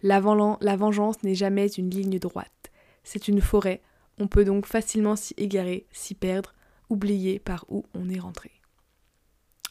la, 0.03 0.20
vengeance 0.20 1.22
n'est 1.22 1.35
jamais 1.35 1.68
une 1.68 1.91
ligne 1.91 2.18
droite. 2.18 2.70
C'est 3.05 3.28
une 3.28 3.41
forêt. 3.41 3.80
On 4.18 4.26
peut 4.26 4.45
donc 4.45 4.66
facilement 4.66 5.16
s'y 5.16 5.35
égarer, 5.37 5.87
s'y 5.93 6.14
perdre, 6.14 6.55
oublier 6.91 7.39
par 7.39 7.64
où 7.68 7.85
on 7.95 8.09
est 8.09 8.18
rentré. 8.18 8.51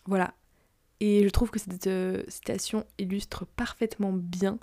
Voilà. 0.06 0.34
Et 1.00 1.24
je 1.24 1.30
trouve 1.30 1.50
que 1.50 1.60
cette 1.60 1.88
euh, 1.88 2.24
citation 2.28 2.86
illustre 2.98 3.46
parfaitement 3.46 4.12
bien 4.14 4.58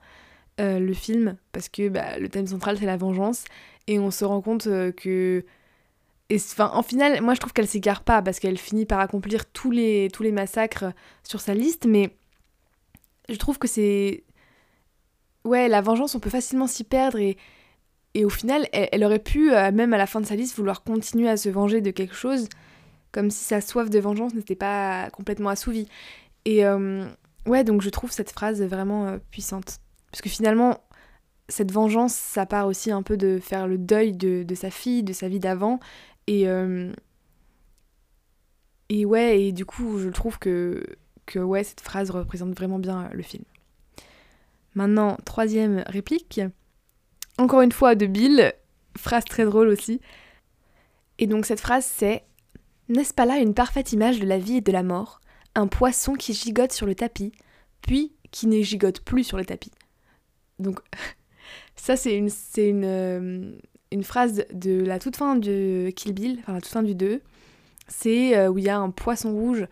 euh, 0.60 0.78
le 0.78 0.94
film 0.94 1.36
parce 1.52 1.68
que 1.68 1.88
bah, 1.88 2.18
le 2.18 2.28
thème 2.28 2.46
central 2.46 2.78
c'est 2.78 2.86
la 2.86 2.96
vengeance 2.96 3.44
et 3.86 3.98
on 3.98 4.10
se 4.10 4.24
rend 4.24 4.40
compte 4.40 4.66
euh, 4.66 4.92
que 4.92 5.44
enfin, 6.32 6.70
en 6.74 6.82
final, 6.82 7.20
moi 7.22 7.34
je 7.34 7.40
trouve 7.40 7.52
qu'elle 7.52 7.68
s'égare 7.68 8.02
pas 8.02 8.22
parce 8.22 8.38
qu'elle 8.38 8.58
finit 8.58 8.86
par 8.86 9.00
accomplir 9.00 9.46
tous 9.46 9.70
les, 9.70 10.08
tous 10.12 10.22
les 10.22 10.32
massacres 10.32 10.86
sur 11.22 11.40
sa 11.40 11.54
liste, 11.54 11.86
mais 11.86 12.16
je 13.28 13.36
trouve 13.36 13.58
que 13.58 13.68
c'est 13.68 14.24
ouais, 15.48 15.68
la 15.68 15.80
vengeance, 15.80 16.14
on 16.14 16.20
peut 16.20 16.30
facilement 16.30 16.66
s'y 16.66 16.84
perdre 16.84 17.18
et, 17.18 17.36
au 18.24 18.30
final, 18.30 18.66
elle, 18.72 19.04
aurait 19.04 19.20
pu, 19.20 19.52
euh, 19.52 19.70
même 19.70 19.94
à 19.94 19.98
la 19.98 20.06
fin 20.06 20.20
de 20.20 20.26
sa 20.26 20.34
liste, 20.34 20.56
vouloir 20.56 20.82
continuer 20.82 21.28
à 21.28 21.36
se 21.36 21.48
venger 21.48 21.80
de 21.80 21.92
quelque 21.92 22.16
chose, 22.16 22.48
comme 23.12 23.30
si 23.30 23.44
sa 23.44 23.60
soif 23.60 23.90
de 23.90 23.98
vengeance 24.00 24.34
n'était 24.34 24.56
pas 24.56 25.08
complètement 25.10 25.50
assouvie. 25.50 25.88
Et 26.44 26.66
euh, 26.66 27.06
ouais, 27.46 27.62
donc 27.62 27.80
je 27.80 27.90
trouve 27.90 28.10
cette 28.10 28.32
phrase 28.32 28.60
vraiment 28.62 29.06
euh, 29.06 29.18
puissante. 29.30 29.78
Parce 30.10 30.20
que 30.20 30.28
finalement, 30.28 30.80
cette 31.48 31.70
vengeance, 31.70 32.12
ça 32.12 32.44
part 32.44 32.66
aussi 32.66 32.90
un 32.90 33.02
peu 33.02 33.16
de 33.16 33.38
faire 33.40 33.68
le 33.68 33.78
deuil 33.78 34.12
de, 34.14 34.42
de 34.42 34.54
sa 34.56 34.70
fille, 34.70 35.04
de 35.04 35.12
sa 35.12 35.28
vie 35.28 35.38
d'avant. 35.38 35.78
Et, 36.26 36.46
et 38.90 39.04
ouais, 39.06 39.40
et 39.40 39.52
du 39.52 39.64
coup, 39.64 39.98
je 39.98 40.08
trouve 40.08 40.38
que, 40.38 40.82
que 41.28 41.38
ouais, 41.38 41.62
cette 41.62 41.80
phrase 41.80 42.10
représente 42.10 42.56
vraiment 42.56 42.78
bien 42.78 43.08
le 43.12 43.22
film. 43.22 43.44
Maintenant, 44.74 45.16
troisième 45.24 45.84
réplique. 45.86 46.40
Encore 47.36 47.60
une 47.60 47.72
fois 47.72 47.94
de 47.94 48.06
Bill, 48.06 48.52
phrase 48.96 49.24
très 49.24 49.44
drôle 49.44 49.68
aussi. 49.68 50.00
Et 51.18 51.26
donc 51.26 51.46
cette 51.46 51.60
phrase 51.60 51.84
c'est 51.84 52.24
N'est-ce 52.88 53.14
pas 53.14 53.26
là 53.26 53.38
une 53.38 53.54
parfaite 53.54 53.92
image 53.92 54.18
de 54.18 54.26
la 54.26 54.38
vie 54.38 54.56
et 54.56 54.60
de 54.60 54.72
la 54.72 54.82
mort? 54.82 55.20
Un 55.54 55.66
poisson 55.66 56.14
qui 56.14 56.32
gigote 56.32 56.72
sur 56.72 56.86
le 56.86 56.94
tapis, 56.94 57.32
puis 57.82 58.12
qui 58.30 58.46
ne 58.46 58.60
gigote 58.62 59.00
plus 59.00 59.24
sur 59.24 59.36
le 59.36 59.44
tapis. 59.44 59.72
Donc 60.58 60.80
ça 61.76 61.96
c'est 61.96 62.16
une, 62.16 62.30
c'est 62.30 62.68
une, 62.68 62.84
euh, 62.84 63.52
une 63.92 64.04
phrase 64.04 64.44
de 64.52 64.82
la 64.84 64.98
toute 64.98 65.16
fin 65.16 65.36
de 65.36 65.90
Kill 65.94 66.12
Bill, 66.14 66.38
enfin 66.40 66.54
la 66.54 66.60
toute 66.60 66.72
fin 66.72 66.82
du 66.82 66.94
2. 66.94 67.20
C'est 67.88 68.36
euh, 68.36 68.48
où 68.48 68.58
il 68.58 68.64
y 68.64 68.68
a 68.68 68.78
un 68.78 68.90
poisson 68.90 69.32
rouge 69.32 69.66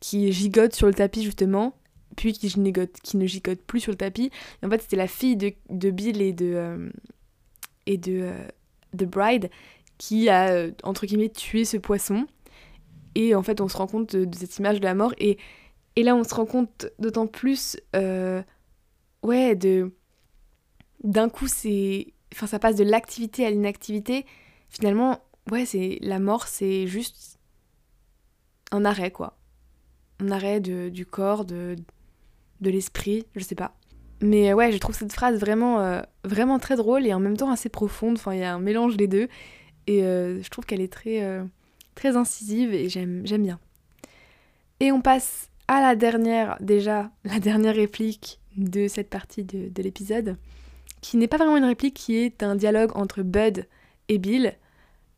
qui 0.00 0.32
gigote 0.32 0.74
sur 0.74 0.86
le 0.86 0.94
tapis 0.94 1.22
justement 1.22 1.74
puis 2.18 2.32
qui, 2.32 2.48
qui 2.50 3.16
ne 3.16 3.26
gigote 3.26 3.60
plus 3.62 3.80
sur 3.80 3.92
le 3.92 3.96
tapis. 3.96 4.30
En 4.64 4.68
fait, 4.68 4.82
c'était 4.82 4.96
la 4.96 5.06
fille 5.06 5.36
de, 5.36 5.90
Bill 5.90 6.20
et 6.20 6.32
de, 6.32 6.52
euh, 6.54 6.90
et 7.86 7.96
de, 7.96 8.20
euh, 8.22 8.48
de 8.92 9.06
Bride 9.06 9.50
qui 9.98 10.28
a, 10.28 10.48
euh, 10.48 10.72
entre 10.82 11.06
guillemets, 11.06 11.28
tué 11.28 11.64
ce 11.64 11.76
poisson. 11.76 12.26
Et 13.14 13.36
en 13.36 13.42
fait, 13.44 13.60
on 13.60 13.68
se 13.68 13.76
rend 13.76 13.86
compte 13.86 14.16
de, 14.16 14.36
cette 14.36 14.58
image 14.58 14.80
de 14.80 14.84
la 14.84 14.94
mort. 14.94 15.14
Et, 15.18 15.38
Et 15.94 16.02
là, 16.02 16.16
on 16.16 16.24
se 16.24 16.34
rend 16.34 16.46
compte 16.46 16.88
d'autant 16.98 17.28
plus, 17.28 17.76
ouais, 17.94 19.54
de 19.54 19.92
d'un 21.04 21.28
coup, 21.28 21.46
c'est, 21.46 22.12
enfin, 22.34 22.48
ça 22.48 22.58
passe 22.58 22.74
de 22.74 22.82
l'activité 22.82 23.46
à 23.46 23.50
l'inactivité. 23.50 24.26
Finalement, 24.68 25.20
ouais, 25.52 25.64
c'est 25.64 25.98
la 26.02 26.18
mort, 26.18 26.48
c'est 26.48 26.88
juste 26.88 27.38
un 28.72 28.84
arrêt, 28.84 29.12
quoi. 29.12 29.37
Un 30.20 30.30
arrêt 30.30 30.60
de, 30.60 30.88
du 30.88 31.06
corps, 31.06 31.44
de, 31.44 31.76
de 32.60 32.70
l'esprit, 32.70 33.26
je 33.36 33.44
sais 33.44 33.54
pas. 33.54 33.74
Mais 34.20 34.52
ouais, 34.52 34.72
je 34.72 34.78
trouve 34.78 34.96
cette 34.96 35.12
phrase 35.12 35.38
vraiment, 35.38 35.80
euh, 35.80 36.00
vraiment 36.24 36.58
très 36.58 36.76
drôle 36.76 37.06
et 37.06 37.14
en 37.14 37.20
même 37.20 37.36
temps 37.36 37.50
assez 37.50 37.68
profonde. 37.68 38.16
Enfin, 38.16 38.34
il 38.34 38.40
y 38.40 38.44
a 38.44 38.54
un 38.54 38.58
mélange 38.58 38.96
des 38.96 39.06
deux. 39.06 39.28
Et 39.86 40.02
euh, 40.02 40.42
je 40.42 40.48
trouve 40.50 40.66
qu'elle 40.66 40.80
est 40.80 40.92
très, 40.92 41.22
euh, 41.22 41.44
très 41.94 42.16
incisive 42.16 42.74
et 42.74 42.88
j'aime 42.88 43.22
bien. 43.22 43.58
Et 44.80 44.92
on 44.92 45.00
passe 45.00 45.50
à 45.68 45.80
la 45.80 45.96
dernière, 45.96 46.56
déjà, 46.60 47.10
la 47.24 47.38
dernière 47.38 47.74
réplique 47.74 48.40
de 48.56 48.88
cette 48.88 49.08
partie 49.08 49.44
de, 49.44 49.68
de 49.68 49.82
l'épisode, 49.82 50.36
qui 51.00 51.16
n'est 51.16 51.28
pas 51.28 51.36
vraiment 51.36 51.56
une 51.56 51.64
réplique, 51.64 51.94
qui 51.94 52.16
est 52.16 52.42
un 52.42 52.56
dialogue 52.56 52.90
entre 52.96 53.22
Bud 53.22 53.66
et 54.08 54.18
Bill. 54.18 54.54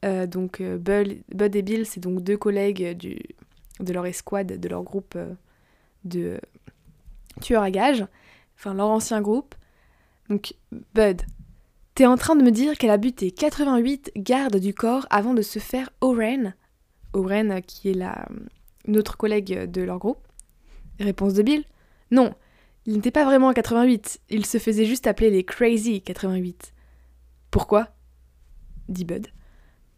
donc 0.03 0.61
Bud, 0.61 1.23
Bud, 1.35 1.57
et 1.57 1.63
Bill, 1.63 1.87
c'est 1.87 2.01
donc 2.01 2.23
deux 2.23 2.37
collègues 2.37 2.97
du, 2.97 3.19
de 3.81 3.93
leur 3.93 4.07
escouade, 4.07 4.59
de 4.59 4.69
leur 4.69 4.83
groupe 4.83 5.19
de 6.05 6.41
tueurs 7.41 7.63
à 7.63 7.71
gages 7.71 8.07
enfin 8.61 8.75
leur 8.75 8.89
ancien 8.89 9.21
groupe. 9.21 9.55
Donc, 10.29 10.55
Bud, 10.95 11.23
t'es 11.95 12.07
en 12.07 12.17
train 12.17 12.37
de 12.37 12.43
me 12.43 12.51
dire 12.51 12.77
qu'elle 12.77 12.91
a 12.91 12.99
buté 12.99 13.31
88 13.31 14.13
gardes 14.17 14.57
du 14.57 14.75
corps 14.75 15.07
avant 15.11 15.35
de 15.35 15.43
se 15.43 15.59
faire 15.59 15.91
Oren 16.01 16.55
Oren, 17.13 17.61
qui 17.63 17.91
est 17.91 17.95
la, 17.95 18.29
notre 18.87 19.17
collègue 19.17 19.71
de 19.71 19.83
leur 19.83 19.99
groupe. 19.99 20.29
Réponse 21.01 21.35
de 21.35 21.43
Bill 21.43 21.65
Non, 22.11 22.35
il 22.87 22.95
n'était 22.95 23.11
pas 23.11 23.25
vraiment 23.25 23.53
88, 23.53 24.21
il 24.29 24.47
se 24.47 24.59
faisait 24.59 24.85
juste 24.85 25.07
appeler 25.07 25.31
les 25.31 25.45
Crazy 25.45 26.03
88. 26.03 26.73
Pourquoi? 27.51 27.89
dit 28.89 29.05
Bud. 29.05 29.29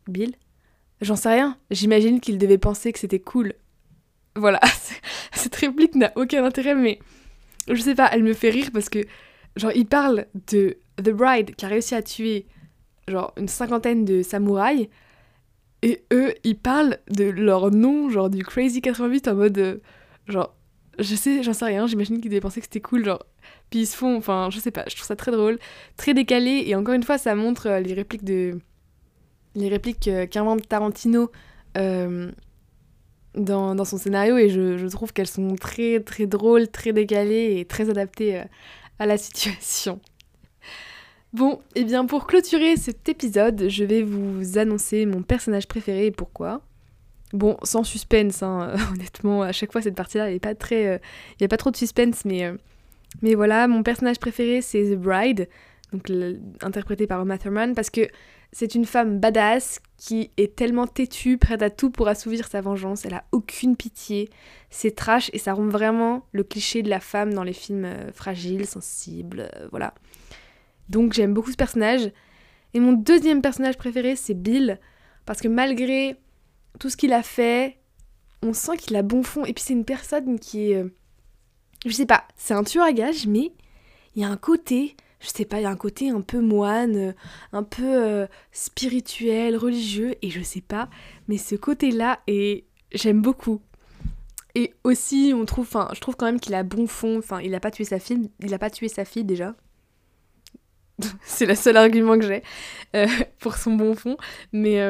Bill 0.09 0.35
J'en 1.01 1.17
sais 1.17 1.31
rien, 1.31 1.59
j'imagine 1.71 2.21
qu'il 2.21 2.39
devait 2.39 2.59
penser 2.59 2.93
que 2.93 2.99
c'était 2.99 3.19
cool. 3.19 3.55
Voilà, 4.37 4.61
cette 5.33 5.55
réplique 5.57 5.95
n'a 5.95 6.13
aucun 6.17 6.45
intérêt, 6.45 6.75
mais 6.75 6.99
je 7.69 7.81
sais 7.81 7.95
pas, 7.95 8.09
elle 8.13 8.23
me 8.23 8.33
fait 8.33 8.51
rire 8.51 8.71
parce 8.73 8.89
que, 8.89 9.01
genre, 9.57 9.73
il 9.75 9.87
parle 9.87 10.27
de 10.51 10.79
The 10.97 11.11
Bride 11.11 11.55
qui 11.55 11.65
a 11.65 11.69
réussi 11.69 11.95
à 11.95 12.03
tuer, 12.03 12.47
genre, 13.09 13.33
une 13.37 13.49
cinquantaine 13.49 14.05
de 14.05 14.23
samouraïs. 14.23 14.89
Et 15.83 16.05
eux, 16.13 16.33
ils 16.45 16.57
parlent 16.57 16.99
de 17.11 17.25
leur 17.25 17.71
nom, 17.73 18.09
genre 18.09 18.31
du 18.31 18.45
Crazy 18.45 18.81
88 18.81 19.29
en 19.29 19.35
mode. 19.35 19.59
Euh, 19.59 19.79
genre, 20.29 20.55
je 20.99 21.15
sais, 21.17 21.43
j'en 21.43 21.53
sais 21.53 21.65
rien, 21.65 21.87
j'imagine 21.87 22.21
qu'ils 22.21 22.31
devaient 22.31 22.41
penser 22.41 22.61
que 22.61 22.67
c'était 22.67 22.81
cool, 22.81 23.05
genre. 23.05 23.25
Puis 23.71 23.81
ils 23.81 23.87
se 23.87 23.97
font, 23.97 24.17
enfin, 24.17 24.49
je 24.51 24.61
sais 24.61 24.71
pas, 24.71 24.85
je 24.89 24.95
trouve 24.95 25.07
ça 25.07 25.17
très 25.17 25.33
drôle, 25.33 25.59
très 25.97 26.15
décalé. 26.15 26.65
Et 26.67 26.77
encore 26.77 26.95
une 26.95 27.03
fois, 27.03 27.19
ça 27.19 27.35
montre 27.35 27.67
euh, 27.69 27.81
les 27.81 27.95
répliques 27.95 28.25
de. 28.25 28.61
Les 29.55 29.69
répliques 29.69 30.09
euh, 30.09 30.27
qu'invente 30.27 30.67
Tarantino 30.69 31.31
dans, 33.35 33.85
son 33.85 33.99
scénario 33.99 34.37
et 34.37 34.49
je, 34.49 34.87
trouve 34.89 35.13
qu'elles 35.13 35.27
sont 35.27 35.57
très 35.57 36.01
très 36.01 36.27
drôles, 36.27 36.69
très 36.69 36.93
décalées 36.93 37.59
et 37.59 37.65
très 37.65 37.89
adaptées 37.91 38.39
euh, 38.39 38.45
à 38.99 39.07
la 39.07 39.19
situation. 39.19 40.01
Bon, 41.33 41.61
et 41.75 41.81
eh 41.81 41.85
bien 41.85 42.05
pour 42.05 42.27
clôturer 42.27 42.77
cet 42.77 43.09
épisode, 43.09 43.69
je 43.69 43.85
vais 43.85 44.03
vous 44.03 44.59
annoncer 44.59 45.07
mon 45.07 45.23
personnage 45.23 45.67
préféré 45.67 46.07
et 46.07 46.11
pourquoi. 46.11 46.61
Bon, 47.33 47.57
sans 47.63 47.85
suspense, 47.85 48.43
hein, 48.43 48.75
honnêtement, 48.93 49.43
à 49.43 49.53
chaque 49.53 49.73
fois 49.73 49.81
cette 49.81 49.95
partie-là, 49.95 50.31
il 50.31 50.35
n'y 50.35 50.41
a, 50.45 50.51
euh, 50.73 50.99
a 51.41 51.49
pas 51.49 51.57
trop 51.57 51.71
de 51.71 51.77
suspense, 51.77 52.27
mais, 52.27 52.45
euh, 52.45 52.57
mais 53.23 53.35
voilà, 53.35 53.67
mon 53.67 53.83
personnage 53.83 54.19
préféré 54.19 54.61
c'est 54.61 54.95
The 54.95 54.99
Bride, 54.99 55.49
donc 55.93 56.11
interprété 56.63 57.07
par 57.07 57.23
Uma 57.23 57.39
Thurman, 57.39 57.75
parce 57.75 57.89
que 57.89 58.03
c'est 58.53 58.75
une 58.75 58.85
femme 58.85 59.19
badass 59.19 59.81
qui 59.97 60.31
est 60.37 60.55
tellement 60.55 60.87
têtue, 60.87 61.39
prête 61.39 61.63
à 61.63 61.71
tout 61.71 61.91
pour 61.91 62.09
assouvir 62.09 62.47
sa 62.47 62.61
vengeance. 62.61 63.07
Elle 63.07 63.15
a 63.15 63.25
aucune 63.33 63.77
pitié. 63.77 64.29
C'est 64.69 64.95
trash 64.95 65.31
et 65.33 65.39
ça 65.39 65.55
rend 65.55 65.69
vraiment 65.69 66.27
le 66.33 66.45
cliché 66.45 66.83
de 66.83 66.91
la 66.91 67.01
femme 67.01 67.33
dans 67.33 67.45
les 67.45 67.55
films 67.55 67.87
euh, 67.87 68.13
fragiles, 68.13 68.67
sensibles, 68.67 69.49
euh, 69.57 69.69
voilà. 69.71 69.95
Donc 70.89 71.15
j'aime 71.15 71.33
beaucoup 71.33 71.51
ce 71.51 71.57
personnage. 71.57 72.11
Et 72.75 72.81
mon 72.81 72.93
deuxième 72.93 73.43
personnage 73.43 73.79
préféré, 73.79 74.17
c'est 74.17 74.35
Bill. 74.35 74.79
Parce 75.25 75.41
que 75.41 75.49
malgré 75.49 76.17
tout 76.79 76.91
ce 76.91 76.97
qu'il 76.97 77.13
a 77.13 77.23
fait, 77.23 77.79
on 78.43 78.53
sent 78.53 78.77
qu'il 78.77 78.97
a 78.97 79.03
bon 79.03 79.23
fond. 79.23 79.45
Et 79.45 79.53
puis 79.55 79.65
c'est 79.65 79.73
une 79.73 79.85
personne 79.85 80.39
qui 80.39 80.73
est... 80.73 80.77
Euh, 80.77 80.93
je 81.87 81.93
sais 81.93 82.07
pas, 82.07 82.25
c'est 82.37 82.55
un 82.55 82.65
tueur 82.65 82.85
à 82.85 82.93
gages, 82.93 83.27
mais 83.27 83.53
il 84.15 84.23
y 84.23 84.25
a 84.25 84.29
un 84.29 84.37
côté 84.37 84.97
je 85.23 85.29
sais 85.29 85.45
pas, 85.45 85.61
il 85.61 85.63
y 85.63 85.67
a 85.67 85.71
un 85.71 85.77
côté 85.77 86.11
un 86.11 86.21
peu 86.21 86.41
moine, 86.41 86.97
euh, 86.97 87.13
un 87.53 87.63
peu 87.63 87.85
euh, 87.85 88.27
spirituel, 88.51 89.57
religieux, 89.57 90.17
et 90.21 90.31
je 90.31 90.43
sais 90.43 90.61
pas, 90.61 90.91
mais 91.29 91.39
ce 91.39 91.55
côté-là, 91.55 92.21
et 92.27 92.67
j'aime 92.93 93.23
beaucoup. 93.23 93.63
Et 94.55 94.75
aussi, 94.85 95.33
on 95.35 95.45
trouve, 95.47 95.67
enfin, 95.67 95.89
je 95.95 96.01
trouve 96.01 96.17
quand 96.17 96.27
même 96.27 96.41
qu'il 96.41 96.55
a 96.55 96.65
bon 96.65 96.87
fond, 96.89 97.19
enfin, 97.19 97.41
il 97.41 97.55
a 97.55 97.61
pas 97.61 97.71
tué 97.71 97.85
sa 97.85 98.01
fille, 98.01 98.31
il 98.41 98.53
a 98.53 98.59
pas 98.59 98.69
tué 98.69 98.89
sa 98.89 99.05
fille 99.05 99.25
déjà. 99.25 99.55
C'est 101.25 101.47
le 101.47 101.55
seul 101.55 101.77
argument 101.77 102.19
que 102.19 102.27
j'ai 102.27 102.43
euh, 102.97 103.07
pour 103.39 103.57
son 103.57 103.75
bon 103.75 103.95
fond, 103.95 104.17
mais 104.53 104.85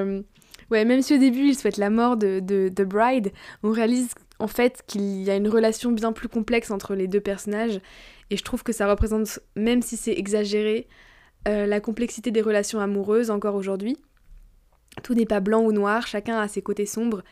ouais, 0.71 0.87
même 0.87 1.03
si 1.03 1.15
au 1.15 1.19
début 1.19 1.49
il 1.49 1.59
souhaite 1.59 1.77
la 1.77 1.91
mort 1.91 2.17
de, 2.17 2.41
de, 2.41 2.71
de 2.75 2.85
Bride, 2.85 3.33
on 3.63 3.71
réalise 3.71 4.15
en 4.43 4.49
fait 4.49 4.83
qu'il 4.89 5.23
y 5.23 5.31
a 5.31 5.37
une 5.37 5.49
relation 5.49 5.93
bien 5.93 6.13
plus 6.13 6.29
complexe 6.29 6.73
entre 6.73 6.97
les 6.97 7.07
deux 7.07 7.21
personnages 7.21 7.81
et 8.29 8.37
je 8.37 8.43
trouve 8.43 8.65
que 8.65 8.73
ça 8.73 8.89
représente, 8.89 9.39
même 9.55 9.83
si 9.83 9.97
c'est 9.97 10.19
exagéré, 10.19 10.89
euh, 11.47 11.65
la 11.65 11.81
complexité 11.81 12.33
des 12.33 12.41
relations 12.41 12.81
amoureuses 12.81 13.31
encore 13.31 13.55
aujourd'hui. 13.55 13.97
Tout 15.05 15.15
n'est 15.15 15.27
pas 15.27 15.39
blanc 15.39 15.63
ou 15.63 15.71
noir, 15.71 16.09
chacun 16.09 16.41
a 16.41 16.49
ses 16.49 16.61
côtés 16.61 16.87
sombres. 16.87 17.23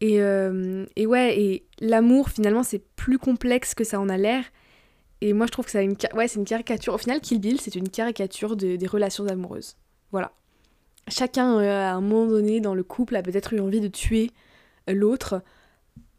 Et, 0.00 0.22
euh, 0.22 0.86
et 0.94 1.06
ouais, 1.06 1.40
et 1.40 1.66
l'amour 1.80 2.28
finalement 2.28 2.62
c'est 2.62 2.84
plus 2.94 3.18
complexe 3.18 3.74
que 3.74 3.82
ça 3.82 3.98
en 3.98 4.08
a 4.08 4.16
l'air. 4.16 4.44
Et 5.20 5.32
moi 5.32 5.46
je 5.46 5.50
trouve 5.50 5.64
que 5.64 5.72
c'est 5.72 5.84
une, 5.84 5.96
ouais, 6.14 6.28
une 6.28 6.44
caricature. 6.44 6.94
Au 6.94 6.98
final, 6.98 7.20
Kill 7.20 7.40
Bill 7.40 7.60
c'est 7.60 7.74
une 7.74 7.88
caricature 7.88 8.54
des 8.54 8.86
relations 8.86 9.26
amoureuses. 9.26 9.76
Voilà. 10.12 10.30
Chacun 11.08 11.58
euh, 11.58 11.90
à 11.90 11.94
un 11.94 12.00
moment 12.00 12.26
donné 12.26 12.60
dans 12.60 12.74
le 12.74 12.84
couple 12.84 13.16
a 13.16 13.22
peut-être 13.24 13.54
eu 13.54 13.60
envie 13.60 13.80
de 13.80 13.88
tuer 13.88 14.30
l'autre 14.86 15.42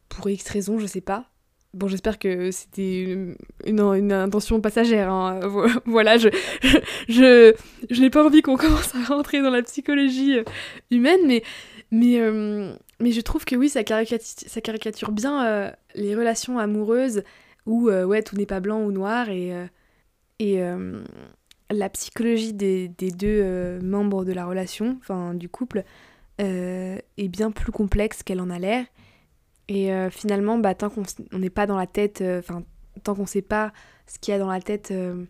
pour 0.09 0.29
X 0.29 0.49
raison, 0.49 0.79
je 0.79 0.87
sais 0.87 1.01
pas. 1.01 1.29
Bon, 1.75 1.87
j'espère 1.87 2.17
que 2.17 2.49
c'était 2.49 3.15
une, 3.65 4.11
intention 4.11 4.59
passagère. 4.59 5.11
Hein. 5.11 5.39
Voilà, 5.85 6.17
je, 6.17 6.29
je, 7.07 7.53
je, 7.89 8.01
n'ai 8.01 8.09
pas 8.09 8.25
envie 8.25 8.41
qu'on 8.41 8.57
commence 8.57 8.95
à 8.95 9.03
rentrer 9.03 9.41
dans 9.41 9.51
la 9.51 9.61
psychologie 9.61 10.39
euh, 10.39 10.43
humaine, 10.89 11.19
mais, 11.27 11.43
mais, 11.91 12.19
euh, 12.19 12.73
mais 12.99 13.11
je 13.11 13.21
trouve 13.21 13.45
que 13.45 13.55
oui, 13.55 13.69
ça 13.69 13.83
caricature, 13.83 14.27
ça 14.47 14.61
caricature 14.61 15.11
bien 15.11 15.45
euh, 15.45 15.71
les 15.93 16.15
relations 16.15 16.57
amoureuses 16.57 17.23
où 17.67 17.91
ouais, 17.91 18.23
tout 18.23 18.35
n'est 18.35 18.47
pas 18.47 18.61
blanc 18.61 18.81
ou 18.81 18.91
noir 18.91 19.29
et, 19.29 19.51
et 20.39 20.59
la 21.69 21.89
psychologie 21.89 22.53
des, 22.53 22.87
des 22.87 23.11
deux 23.11 23.79
membres 23.83 24.25
de 24.25 24.33
la 24.33 24.47
relation, 24.47 24.97
enfin 25.01 25.35
du 25.35 25.49
couple, 25.49 25.83
est 26.39 27.27
bien 27.27 27.51
plus 27.51 27.71
complexe 27.71 28.23
qu'elle 28.23 28.41
en 28.41 28.49
a 28.49 28.57
l'air. 28.57 28.85
Et 29.69 29.93
euh, 29.93 30.09
finalement, 30.09 30.57
bah, 30.57 30.73
tant 30.73 30.89
qu'on 30.89 31.03
n'est 31.37 31.51
pas 31.51 31.67
dans 31.67 31.77
la 31.77 31.85
tête, 31.85 32.21
euh, 32.21 32.39
enfin, 32.39 32.63
tant 33.03 33.13
qu'on 33.13 33.27
sait 33.27 33.43
pas 33.43 33.71
ce 34.07 34.17
qu'il 34.17 34.31
y 34.31 34.35
a 34.35 34.39
dans 34.39 34.49
la 34.49 34.59
tête 34.59 34.89
euh, 34.89 35.23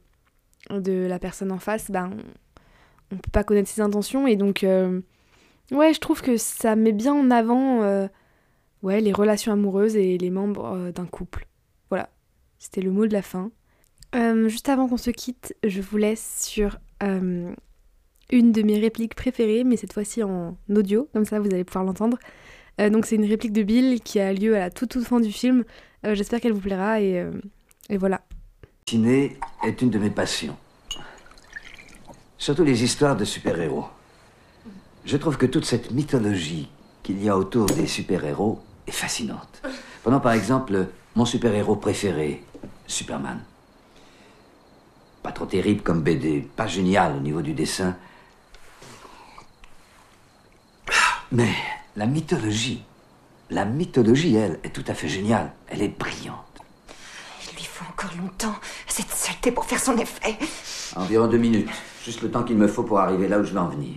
de 0.72 1.06
la 1.08 1.20
personne 1.20 1.52
en 1.52 1.60
face, 1.60 1.92
bah, 1.92 2.10
on, 2.10 3.16
ne 3.16 3.20
peut 3.20 3.32
pas 3.32 3.44
connaître 3.44 3.70
ses 3.70 3.82
intentions. 3.82 4.28
Et 4.28 4.38
donc, 4.38 4.62
ouais, 4.64 5.94
je 5.94 6.00
trouve 6.00 6.22
que 6.22 6.38
ça 6.38 6.78
met 6.78 6.94
bien 6.94 7.14
en 7.14 7.30
avant 7.32 7.82
ouais, 8.82 9.02
les 9.02 9.12
relations 9.12 9.52
amoureuses 9.52 9.96
et 9.96 10.18
les 10.18 10.30
membres 10.30 10.92
d'un 10.92 11.06
couple. 11.06 11.48
Voilà, 11.90 12.10
c'était 12.60 12.82
le 12.82 12.92
mot 12.92 13.08
de 13.08 13.14
la 13.14 13.24
fin. 13.24 13.52
juste 14.48 14.70
avant 14.70 14.88
qu'on 14.88 14.98
se 14.98 15.10
quitte, 15.10 15.56
je 15.64 15.82
vous 15.82 15.98
laisse 15.98 16.46
sur 16.46 16.78
une 17.02 17.56
de 18.32 18.62
mes 18.62 18.80
répliques 18.80 19.16
préférées, 19.16 19.64
mais 19.64 19.76
cette 19.76 19.94
fois-ci 19.94 20.22
en 20.22 20.56
audio, 20.70 21.10
comme 21.12 21.26
ça 21.26 21.40
vous 21.40 21.48
allez 21.48 21.64
pouvoir 21.64 21.84
l'entendre. 21.84 22.20
Euh, 22.80 22.90
donc 22.90 23.06
c'est 23.06 23.16
une 23.16 23.26
réplique 23.26 23.54
de 23.54 23.64
Bill 23.64 24.02
qui 24.02 24.20
a 24.20 24.32
lieu 24.34 24.56
à 24.56 24.60
la 24.60 24.70
toute 24.70 24.90
toute 24.90 25.06
fin 25.06 25.20
du 25.20 25.32
film. 25.32 25.64
Euh, 26.06 26.16
j'espère 26.16 26.40
qu'elle 26.40 26.54
vous 26.54 26.62
plaira 26.62 27.02
et, 27.02 27.20
euh, 27.20 27.32
et 27.90 27.98
voilà. 27.98 28.22
Ciné 28.88 29.38
est 29.66 29.82
une 29.82 29.90
de 29.90 30.00
mes 30.00 30.10
passions. 30.10 30.58
Surtout 32.38 32.64
les 32.64 32.84
histoires 32.84 33.18
de 33.18 33.26
super-héros. 33.26 33.86
Je 35.06 35.18
trouve 35.18 35.38
que 35.38 35.46
toute 35.46 35.66
cette 35.66 35.92
mythologie 35.92 36.70
qu'il 37.04 37.22
y 37.22 37.30
a 37.30 37.38
autour 37.38 37.66
des 37.66 37.88
super-héros 37.88 38.60
est 38.88 38.92
fascinante. 38.92 39.62
Prenons 40.04 40.20
par 40.20 40.32
exemple 40.32 40.88
mon 41.16 41.26
super-héros 41.26 41.76
préféré, 41.76 42.44
Superman. 42.88 43.40
Pas 45.22 45.34
trop 45.34 45.46
terrible 45.46 45.82
comme 45.82 46.02
BD, 46.02 46.48
pas 46.56 46.68
génial 46.68 47.18
au 47.18 47.20
niveau 47.20 47.42
du 47.42 47.54
dessin. 47.54 47.98
Mais 51.32 51.54
la 51.96 52.06
mythologie 52.06 52.84
la 53.50 53.66
mythologie, 53.66 54.36
elle, 54.36 54.60
est 54.64 54.70
tout 54.70 54.84
à 54.88 54.94
fait 54.94 55.08
géniale. 55.08 55.52
Elle 55.68 55.82
est 55.82 56.00
brillante. 56.00 56.46
Il 57.44 57.56
lui 57.56 57.64
faut 57.64 57.86
encore 57.90 58.12
longtemps 58.16 58.56
cette 58.88 59.10
saleté 59.10 59.52
pour 59.52 59.66
faire 59.66 59.80
son 59.80 59.98
effet. 59.98 60.38
Environ 60.96 61.28
deux 61.28 61.38
minutes. 61.38 61.70
Juste 62.06 62.22
le 62.22 62.30
temps 62.30 62.44
qu'il 62.44 62.58
me 62.58 62.68
faut 62.68 62.84
pour 62.84 63.00
arriver 63.00 63.28
là 63.28 63.40
où 63.40 63.44
je 63.44 63.52
veux 63.52 63.60
en 63.60 63.70
venir. 63.70 63.96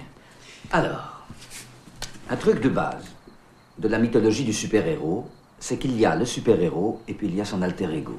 Alors, 0.70 1.26
un 2.30 2.36
truc 2.36 2.61
de 2.61 2.68
base 2.68 3.05
de 3.78 3.88
la 3.88 3.99
mythologie 3.99 4.45
du 4.45 4.53
super-héros, 4.53 5.28
c'est 5.59 5.76
qu'il 5.76 5.99
y 5.99 6.07
a 6.07 6.16
le 6.16 6.24
super-héros 6.24 7.03
et 7.07 7.14
puis 7.14 7.26
il 7.26 7.34
y 7.34 7.40
a 7.40 7.45
son 7.45 7.61
alter 7.61 7.93
ego. 7.93 8.16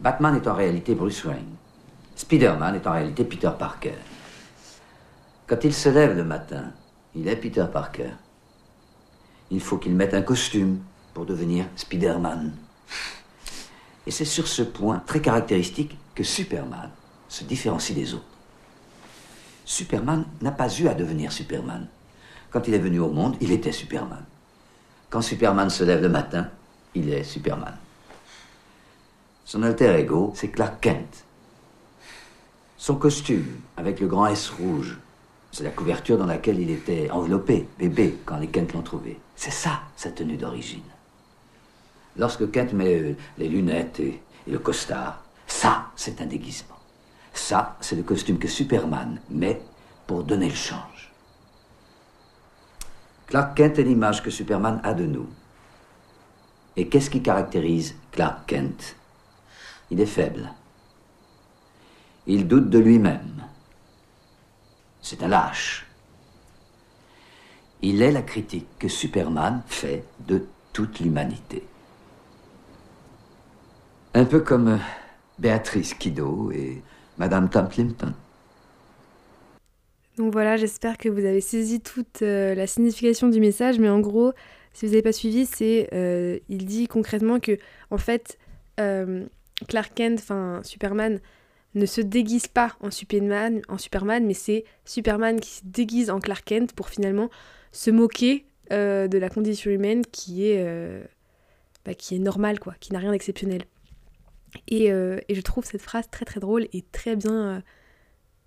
Batman 0.00 0.34
est 0.34 0.48
en 0.48 0.54
réalité 0.54 0.94
Bruce 0.94 1.24
Wayne. 1.24 1.54
Spider-Man 2.16 2.74
est 2.74 2.86
en 2.86 2.92
réalité 2.92 3.24
Peter 3.24 3.50
Parker. 3.56 3.94
Quand 5.46 5.62
il 5.62 5.74
se 5.74 5.88
lève 5.88 6.16
le 6.16 6.24
matin, 6.24 6.72
il 7.14 7.28
est 7.28 7.36
Peter 7.36 7.66
Parker. 7.72 8.10
Il 9.54 9.60
faut 9.60 9.78
qu'il 9.78 9.94
mette 9.94 10.14
un 10.14 10.22
costume 10.22 10.80
pour 11.14 11.26
devenir 11.26 11.66
Spider-Man. 11.76 12.52
Et 14.04 14.10
c'est 14.10 14.24
sur 14.24 14.48
ce 14.48 14.62
point 14.62 15.00
très 15.06 15.20
caractéristique 15.20 15.96
que 16.16 16.24
Superman 16.24 16.90
se 17.28 17.44
différencie 17.44 17.96
des 17.96 18.14
autres. 18.14 18.24
Superman 19.64 20.24
n'a 20.42 20.50
pas 20.50 20.68
eu 20.80 20.88
à 20.88 20.94
devenir 20.94 21.30
Superman. 21.30 21.86
Quand 22.50 22.66
il 22.66 22.74
est 22.74 22.80
venu 22.80 22.98
au 22.98 23.10
monde, 23.10 23.36
il 23.40 23.52
était 23.52 23.70
Superman. 23.70 24.24
Quand 25.08 25.22
Superman 25.22 25.70
se 25.70 25.84
lève 25.84 26.02
le 26.02 26.08
matin, 26.08 26.48
il 26.96 27.08
est 27.08 27.22
Superman. 27.22 27.76
Son 29.44 29.62
alter 29.62 29.94
ego, 30.00 30.32
c'est 30.34 30.48
Clark 30.48 30.80
Kent. 30.80 31.24
Son 32.76 32.96
costume, 32.96 33.60
avec 33.76 34.00
le 34.00 34.08
grand 34.08 34.26
S 34.26 34.50
rouge, 34.50 34.98
c'est 35.54 35.62
la 35.62 35.70
couverture 35.70 36.18
dans 36.18 36.26
laquelle 36.26 36.58
il 36.58 36.68
était 36.68 37.08
enveloppé, 37.12 37.68
bébé, 37.78 38.18
quand 38.24 38.38
les 38.38 38.48
Kent 38.48 38.72
l'ont 38.72 38.82
trouvé. 38.82 39.20
C'est 39.36 39.52
ça, 39.52 39.82
sa 39.94 40.10
tenue 40.10 40.36
d'origine. 40.36 40.82
Lorsque 42.16 42.50
Kent 42.50 42.72
met 42.72 42.98
euh, 42.98 43.16
les 43.38 43.48
lunettes 43.48 44.00
et, 44.00 44.20
et 44.48 44.50
le 44.50 44.58
costard, 44.58 45.22
ça, 45.46 45.92
c'est 45.94 46.20
un 46.20 46.26
déguisement. 46.26 46.74
Ça, 47.32 47.76
c'est 47.80 47.94
le 47.94 48.02
costume 48.02 48.38
que 48.38 48.48
Superman 48.48 49.20
met 49.30 49.62
pour 50.08 50.24
donner 50.24 50.48
le 50.48 50.56
change. 50.56 51.12
Clark 53.28 53.56
Kent 53.56 53.78
est 53.78 53.84
l'image 53.84 54.24
que 54.24 54.30
Superman 54.30 54.80
a 54.82 54.92
de 54.92 55.06
nous. 55.06 55.28
Et 56.76 56.88
qu'est-ce 56.88 57.10
qui 57.10 57.22
caractérise 57.22 57.94
Clark 58.10 58.44
Kent? 58.48 58.96
Il 59.92 60.00
est 60.00 60.06
faible. 60.06 60.52
Il 62.26 62.48
doute 62.48 62.70
de 62.70 62.78
lui-même. 62.80 63.44
C'est 65.04 65.22
un 65.22 65.28
lâche. 65.28 65.84
Il 67.82 68.00
est 68.00 68.10
la 68.10 68.22
critique 68.22 68.66
que 68.78 68.88
Superman 68.88 69.62
fait 69.66 70.02
de 70.20 70.46
toute 70.72 70.98
l'humanité. 70.98 71.62
Un 74.14 74.24
peu 74.24 74.40
comme 74.40 74.68
euh, 74.68 74.78
Béatrice 75.38 75.92
Kiddo 75.92 76.50
et 76.52 76.82
Madame 77.18 77.50
Templeton. 77.50 78.14
Donc 80.16 80.32
voilà, 80.32 80.56
j'espère 80.56 80.96
que 80.96 81.10
vous 81.10 81.26
avez 81.26 81.42
saisi 81.42 81.82
toute 81.82 82.22
euh, 82.22 82.54
la 82.54 82.66
signification 82.66 83.28
du 83.28 83.40
message, 83.40 83.78
mais 83.78 83.90
en 83.90 84.00
gros, 84.00 84.32
si 84.72 84.86
vous 84.86 84.92
n'avez 84.92 85.02
pas 85.02 85.12
suivi, 85.12 85.44
c'est 85.44 85.90
euh, 85.92 86.38
il 86.48 86.64
dit 86.64 86.88
concrètement 86.88 87.40
que 87.40 87.58
en 87.90 87.98
fait 87.98 88.38
Clark 88.78 89.92
Kent, 89.94 90.18
enfin 90.18 90.62
Superman, 90.64 91.20
ne 91.74 91.86
se 91.86 92.00
déguise 92.00 92.46
pas 92.46 92.76
en 92.80 92.90
Superman, 92.90 93.62
en 93.68 93.78
Superman, 93.78 94.26
mais 94.26 94.34
c'est 94.34 94.64
Superman 94.84 95.40
qui 95.40 95.50
se 95.50 95.60
déguise 95.64 96.10
en 96.10 96.20
Clark 96.20 96.44
Kent 96.44 96.72
pour 96.72 96.88
finalement 96.88 97.30
se 97.72 97.90
moquer 97.90 98.46
de 98.70 99.18
la 99.18 99.28
condition 99.28 99.70
humaine 99.70 100.02
qui 100.10 100.46
est 100.46 100.64
bah, 101.84 101.94
qui 101.94 102.16
est 102.16 102.18
normale 102.18 102.58
quoi, 102.58 102.74
qui 102.80 102.92
n'a 102.92 102.98
rien 102.98 103.12
d'exceptionnel. 103.12 103.64
Et, 104.68 104.86
et, 104.86 105.34
je 105.34 105.40
trouve 105.40 105.64
cette 105.64 105.82
phrase 105.82 106.08
très 106.10 106.24
très 106.24 106.40
drôle 106.40 106.66
et 106.72 106.82
très 106.92 107.16
bien 107.16 107.62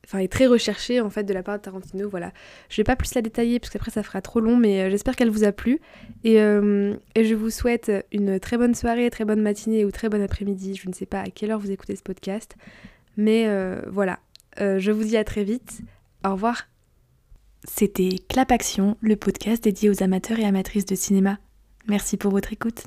enfin 0.07 0.19
est 0.19 0.32
très 0.32 0.47
recherchée 0.47 1.01
en 1.01 1.09
fait 1.09 1.23
de 1.23 1.34
la 1.34 1.43
part 1.43 1.57
de 1.57 1.63
Tarantino. 1.63 2.09
Voilà. 2.09 2.32
Je 2.69 2.78
vais 2.78 2.84
pas 2.84 2.95
plus 2.95 3.13
la 3.13 3.21
détailler 3.21 3.59
parce 3.59 3.71
qu'après 3.71 3.91
ça 3.91 4.03
fera 4.03 4.21
trop 4.21 4.39
long 4.39 4.57
mais 4.57 4.82
euh, 4.82 4.89
j'espère 4.89 5.15
qu'elle 5.15 5.30
vous 5.30 5.43
a 5.43 5.51
plu. 5.51 5.80
Et, 6.23 6.41
euh, 6.41 6.95
et, 7.15 7.25
je 7.25 7.36
vous 7.36 7.49
souhaite 7.49 7.91
une 8.11 8.39
très 8.39 8.57
bonne 8.57 8.73
soirée 8.73 9.09
très 9.09 9.25
bonne 9.25 9.41
matinée 9.41 9.86
ou 9.86 9.91
très 9.91 10.09
bon 10.09 10.21
après-midi 10.21 10.75
je 10.75 10.88
ne 10.88 10.93
sais 10.93 11.05
pas 11.05 11.21
à 11.21 11.28
quelle 11.28 11.51
heure 11.51 11.59
vous 11.59 11.71
écoutez 11.71 11.95
ce 11.95 12.03
podcast 12.03 12.55
mais 13.18 13.45
euh, 13.47 13.82
voilà. 13.91 14.20
Je 14.59 14.91
vous 14.91 15.03
dis 15.03 15.18
à 15.18 15.24
très 15.24 15.43
vite. 15.43 15.82
Au 16.26 16.32
revoir. 16.32 16.68
C'était 17.63 18.15
Clap 18.30 18.51
Action 18.51 18.97
le 19.01 19.15
podcast 19.15 19.63
dédié 19.63 19.89
aux 19.89 20.01
amateurs 20.01 20.39
et 20.39 20.45
amatrices 20.45 20.86
de 20.86 20.95
cinéma. 20.95 21.38
Merci 21.88 22.18
pour 22.18 22.32
votre 22.32 22.53
écoute 22.53 22.86